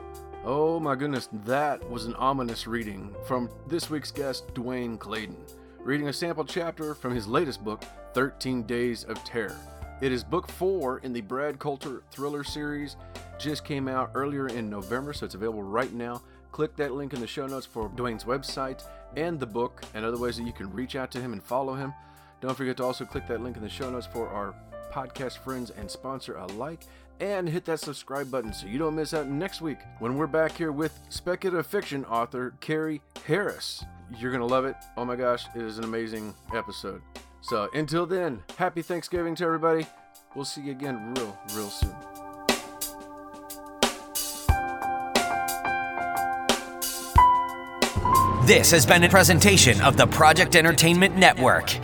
Oh 0.43 0.79
my 0.79 0.95
goodness, 0.95 1.29
that 1.45 1.87
was 1.87 2.05
an 2.05 2.15
ominous 2.15 2.65
reading 2.65 3.13
from 3.27 3.47
this 3.67 3.91
week's 3.91 4.09
guest, 4.09 4.51
Dwayne 4.55 4.97
Clayden, 4.97 5.35
reading 5.83 6.07
a 6.07 6.13
sample 6.13 6.43
chapter 6.43 6.95
from 6.95 7.13
his 7.13 7.27
latest 7.27 7.63
book, 7.63 7.83
13 8.15 8.63
Days 8.63 9.03
of 9.03 9.23
Terror. 9.23 9.55
It 10.01 10.11
is 10.11 10.23
book 10.23 10.49
four 10.49 10.97
in 11.03 11.13
the 11.13 11.21
Brad 11.21 11.59
Coulter 11.59 12.01
thriller 12.09 12.43
series. 12.43 12.95
Just 13.37 13.63
came 13.63 13.87
out 13.87 14.09
earlier 14.15 14.47
in 14.47 14.67
November, 14.67 15.13
so 15.13 15.27
it's 15.27 15.35
available 15.35 15.61
right 15.61 15.93
now. 15.93 16.23
Click 16.51 16.75
that 16.77 16.93
link 16.93 17.13
in 17.13 17.21
the 17.21 17.27
show 17.27 17.45
notes 17.45 17.67
for 17.67 17.87
Dwayne's 17.89 18.23
website 18.23 18.83
and 19.15 19.39
the 19.39 19.45
book 19.45 19.83
and 19.93 20.03
other 20.03 20.17
ways 20.17 20.37
that 20.37 20.47
you 20.47 20.53
can 20.53 20.73
reach 20.73 20.95
out 20.95 21.11
to 21.11 21.21
him 21.21 21.33
and 21.33 21.43
follow 21.43 21.75
him. 21.75 21.93
Don't 22.41 22.57
forget 22.57 22.75
to 22.77 22.83
also 22.83 23.05
click 23.05 23.27
that 23.27 23.41
link 23.41 23.55
in 23.55 23.61
the 23.61 23.69
show 23.69 23.89
notes 23.89 24.07
for 24.07 24.27
our 24.27 24.55
podcast 24.91 25.37
friends 25.37 25.69
and 25.69 25.89
sponsor 25.89 26.35
alike. 26.35 26.81
And 27.19 27.47
hit 27.47 27.65
that 27.65 27.79
subscribe 27.79 28.31
button 28.31 28.51
so 28.51 28.65
you 28.65 28.79
don't 28.79 28.95
miss 28.95 29.13
out 29.13 29.27
next 29.27 29.61
week 29.61 29.77
when 29.99 30.17
we're 30.17 30.25
back 30.25 30.57
here 30.57 30.71
with 30.71 30.99
speculative 31.09 31.67
fiction 31.67 32.03
author 32.05 32.55
Carrie 32.61 32.99
Harris. 33.27 33.85
You're 34.17 34.31
going 34.31 34.41
to 34.41 34.47
love 34.47 34.65
it. 34.65 34.75
Oh 34.97 35.05
my 35.05 35.15
gosh, 35.15 35.45
it 35.55 35.61
is 35.61 35.77
an 35.77 35.83
amazing 35.83 36.33
episode. 36.53 37.03
So 37.41 37.69
until 37.75 38.07
then, 38.07 38.41
happy 38.57 38.81
Thanksgiving 38.81 39.35
to 39.35 39.45
everybody. 39.45 39.85
We'll 40.35 40.45
see 40.45 40.61
you 40.61 40.71
again 40.71 41.13
real, 41.13 41.37
real 41.53 41.69
soon. 41.69 41.95
This 48.47 48.71
has 48.71 48.85
been 48.87 49.03
a 49.03 49.09
presentation 49.09 49.79
of 49.81 49.95
the 49.95 50.07
Project 50.07 50.55
Entertainment 50.55 51.15
Network. 51.15 51.77